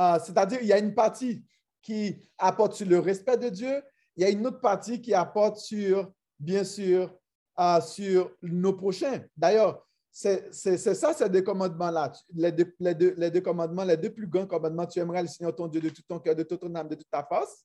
Euh, 0.00 0.18
c'est-à-dire, 0.24 0.58
il 0.62 0.68
y 0.68 0.72
a 0.72 0.78
une 0.78 0.94
partie 0.94 1.44
qui 1.82 2.16
apporte 2.38 2.74
sur 2.74 2.88
le 2.88 2.98
respect 2.98 3.36
de 3.36 3.50
Dieu, 3.50 3.82
il 4.16 4.22
y 4.22 4.26
a 4.26 4.30
une 4.30 4.46
autre 4.46 4.60
partie 4.60 5.00
qui 5.00 5.12
apporte 5.12 5.58
sur, 5.58 6.10
bien 6.38 6.64
sûr, 6.64 7.14
euh, 7.58 7.80
sur 7.80 8.34
nos 8.42 8.72
prochains. 8.72 9.22
D'ailleurs, 9.36 9.86
c'est 10.12 10.52
ça, 10.52 11.14
ces 11.14 11.28
deux 11.30 11.40
commandements-là. 11.40 12.12
Les 12.34 12.52
deux, 12.52 12.74
les, 12.78 12.94
deux, 12.94 13.14
les 13.16 13.30
deux, 13.30 13.40
commandements, 13.40 13.84
les 13.84 13.96
deux 13.96 14.10
plus 14.10 14.26
grands 14.26 14.46
commandements, 14.46 14.86
tu 14.86 14.98
aimeras 14.98 15.22
le 15.22 15.28
Seigneur 15.28 15.54
ton 15.54 15.68
Dieu 15.68 15.80
de 15.80 15.88
tout 15.88 16.02
ton 16.06 16.18
cœur, 16.18 16.36
de 16.36 16.42
toute 16.42 16.60
ton 16.60 16.74
âme, 16.74 16.88
de 16.88 16.94
toute 16.94 17.10
ta 17.10 17.24
force, 17.24 17.64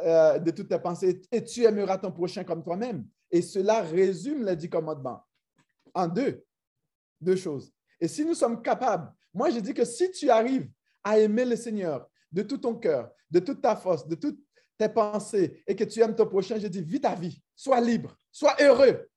euh, 0.00 0.40
de 0.40 0.50
toutes 0.50 0.68
tes 0.68 0.78
pensées, 0.80 1.20
et 1.30 1.44
tu 1.44 1.62
aimeras 1.64 1.98
ton 1.98 2.10
prochain 2.10 2.42
comme 2.42 2.64
toi-même. 2.64 3.06
Et 3.30 3.42
cela 3.42 3.82
résume 3.82 4.44
les 4.44 4.56
dix 4.56 4.68
commandements 4.68 5.22
en 5.94 6.08
deux, 6.08 6.44
deux 7.20 7.36
choses. 7.36 7.72
Et 8.00 8.08
si 8.08 8.24
nous 8.24 8.34
sommes 8.34 8.60
capables, 8.60 9.12
moi 9.32 9.50
je 9.50 9.60
dis 9.60 9.72
que 9.72 9.84
si 9.84 10.10
tu 10.10 10.30
arrives 10.30 10.68
à 11.04 11.18
aimer 11.18 11.44
le 11.44 11.54
Seigneur 11.54 12.08
de 12.32 12.42
tout 12.42 12.58
ton 12.58 12.74
cœur, 12.74 13.10
de 13.30 13.38
toute 13.38 13.62
ta 13.62 13.76
force, 13.76 14.06
de 14.08 14.16
toutes 14.16 14.40
tes 14.76 14.88
pensées, 14.88 15.62
et 15.66 15.76
que 15.76 15.84
tu 15.84 16.00
aimes 16.00 16.16
ton 16.16 16.26
prochain, 16.26 16.58
je 16.58 16.66
dis, 16.66 16.82
vis 16.82 17.00
ta 17.00 17.14
vie, 17.14 17.40
sois 17.54 17.80
libre, 17.80 18.16
sois 18.32 18.56
heureux, 18.60 19.08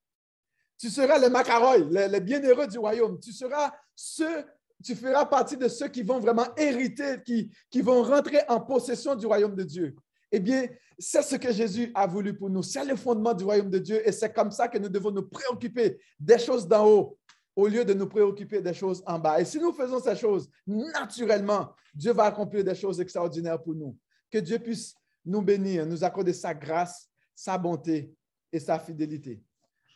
tu 0.81 0.89
seras 0.89 1.19
le 1.19 1.29
macaroy, 1.29 1.77
les, 1.77 2.19
bienheureux 2.19 2.65
du 2.65 2.79
royaume. 2.79 3.19
Tu 3.19 3.31
seras 3.31 3.71
ceux, 3.95 4.43
tu 4.83 4.95
feras 4.95 5.27
partie 5.27 5.55
de 5.55 5.67
ceux 5.67 5.87
qui 5.89 6.01
vont 6.01 6.19
vraiment 6.19 6.47
hériter, 6.57 7.21
qui, 7.23 7.51
qui 7.69 7.81
vont 7.81 8.01
rentrer 8.01 8.39
en 8.49 8.59
possession 8.59 9.13
du 9.13 9.27
royaume 9.27 9.55
de 9.55 9.61
Dieu. 9.61 9.95
Eh 10.31 10.39
bien, 10.39 10.65
c'est 10.97 11.21
ce 11.21 11.35
que 11.35 11.51
Jésus 11.51 11.91
a 11.93 12.07
voulu 12.07 12.35
pour 12.35 12.49
nous. 12.49 12.63
C'est 12.63 12.83
le 12.83 12.95
fondement 12.95 13.35
du 13.35 13.43
royaume 13.43 13.69
de 13.69 13.77
Dieu 13.77 14.01
et 14.07 14.11
c'est 14.11 14.33
comme 14.33 14.49
ça 14.49 14.67
que 14.67 14.79
nous 14.79 14.89
devons 14.89 15.11
nous 15.11 15.21
préoccuper 15.21 15.99
des 16.19 16.39
choses 16.39 16.67
d'en 16.67 16.87
haut 16.87 17.17
au 17.55 17.67
lieu 17.67 17.85
de 17.85 17.93
nous 17.93 18.07
préoccuper 18.07 18.59
des 18.59 18.73
choses 18.73 19.03
en 19.05 19.19
bas. 19.19 19.39
Et 19.39 19.45
si 19.45 19.59
nous 19.59 19.73
faisons 19.73 19.99
ces 19.99 20.15
choses, 20.15 20.49
naturellement, 20.65 21.75
Dieu 21.93 22.11
va 22.11 22.23
accomplir 22.23 22.63
des 22.63 22.73
choses 22.73 22.99
extraordinaires 22.99 23.61
pour 23.61 23.75
nous. 23.75 23.95
Que 24.31 24.39
Dieu 24.39 24.57
puisse 24.57 24.95
nous 25.23 25.43
bénir, 25.43 25.85
nous 25.85 26.03
accorder 26.03 26.33
sa 26.33 26.55
grâce, 26.55 27.07
sa 27.35 27.55
bonté 27.55 28.11
et 28.51 28.59
sa 28.59 28.79
fidélité. 28.79 29.43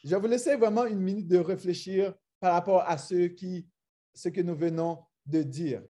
Je 0.05 0.15
vous 0.15 0.27
laisser 0.27 0.55
vraiment 0.55 0.85
une 0.85 0.99
minute 0.99 1.27
de 1.27 1.39
réfléchir 1.39 2.13
par 2.39 2.53
rapport 2.53 2.83
à 2.87 2.95
ce, 2.99 3.27
ce 4.13 4.29
que 4.29 4.41
nous 4.41 4.55
venons 4.55 4.99
de 5.25 5.41
dire. 5.41 5.83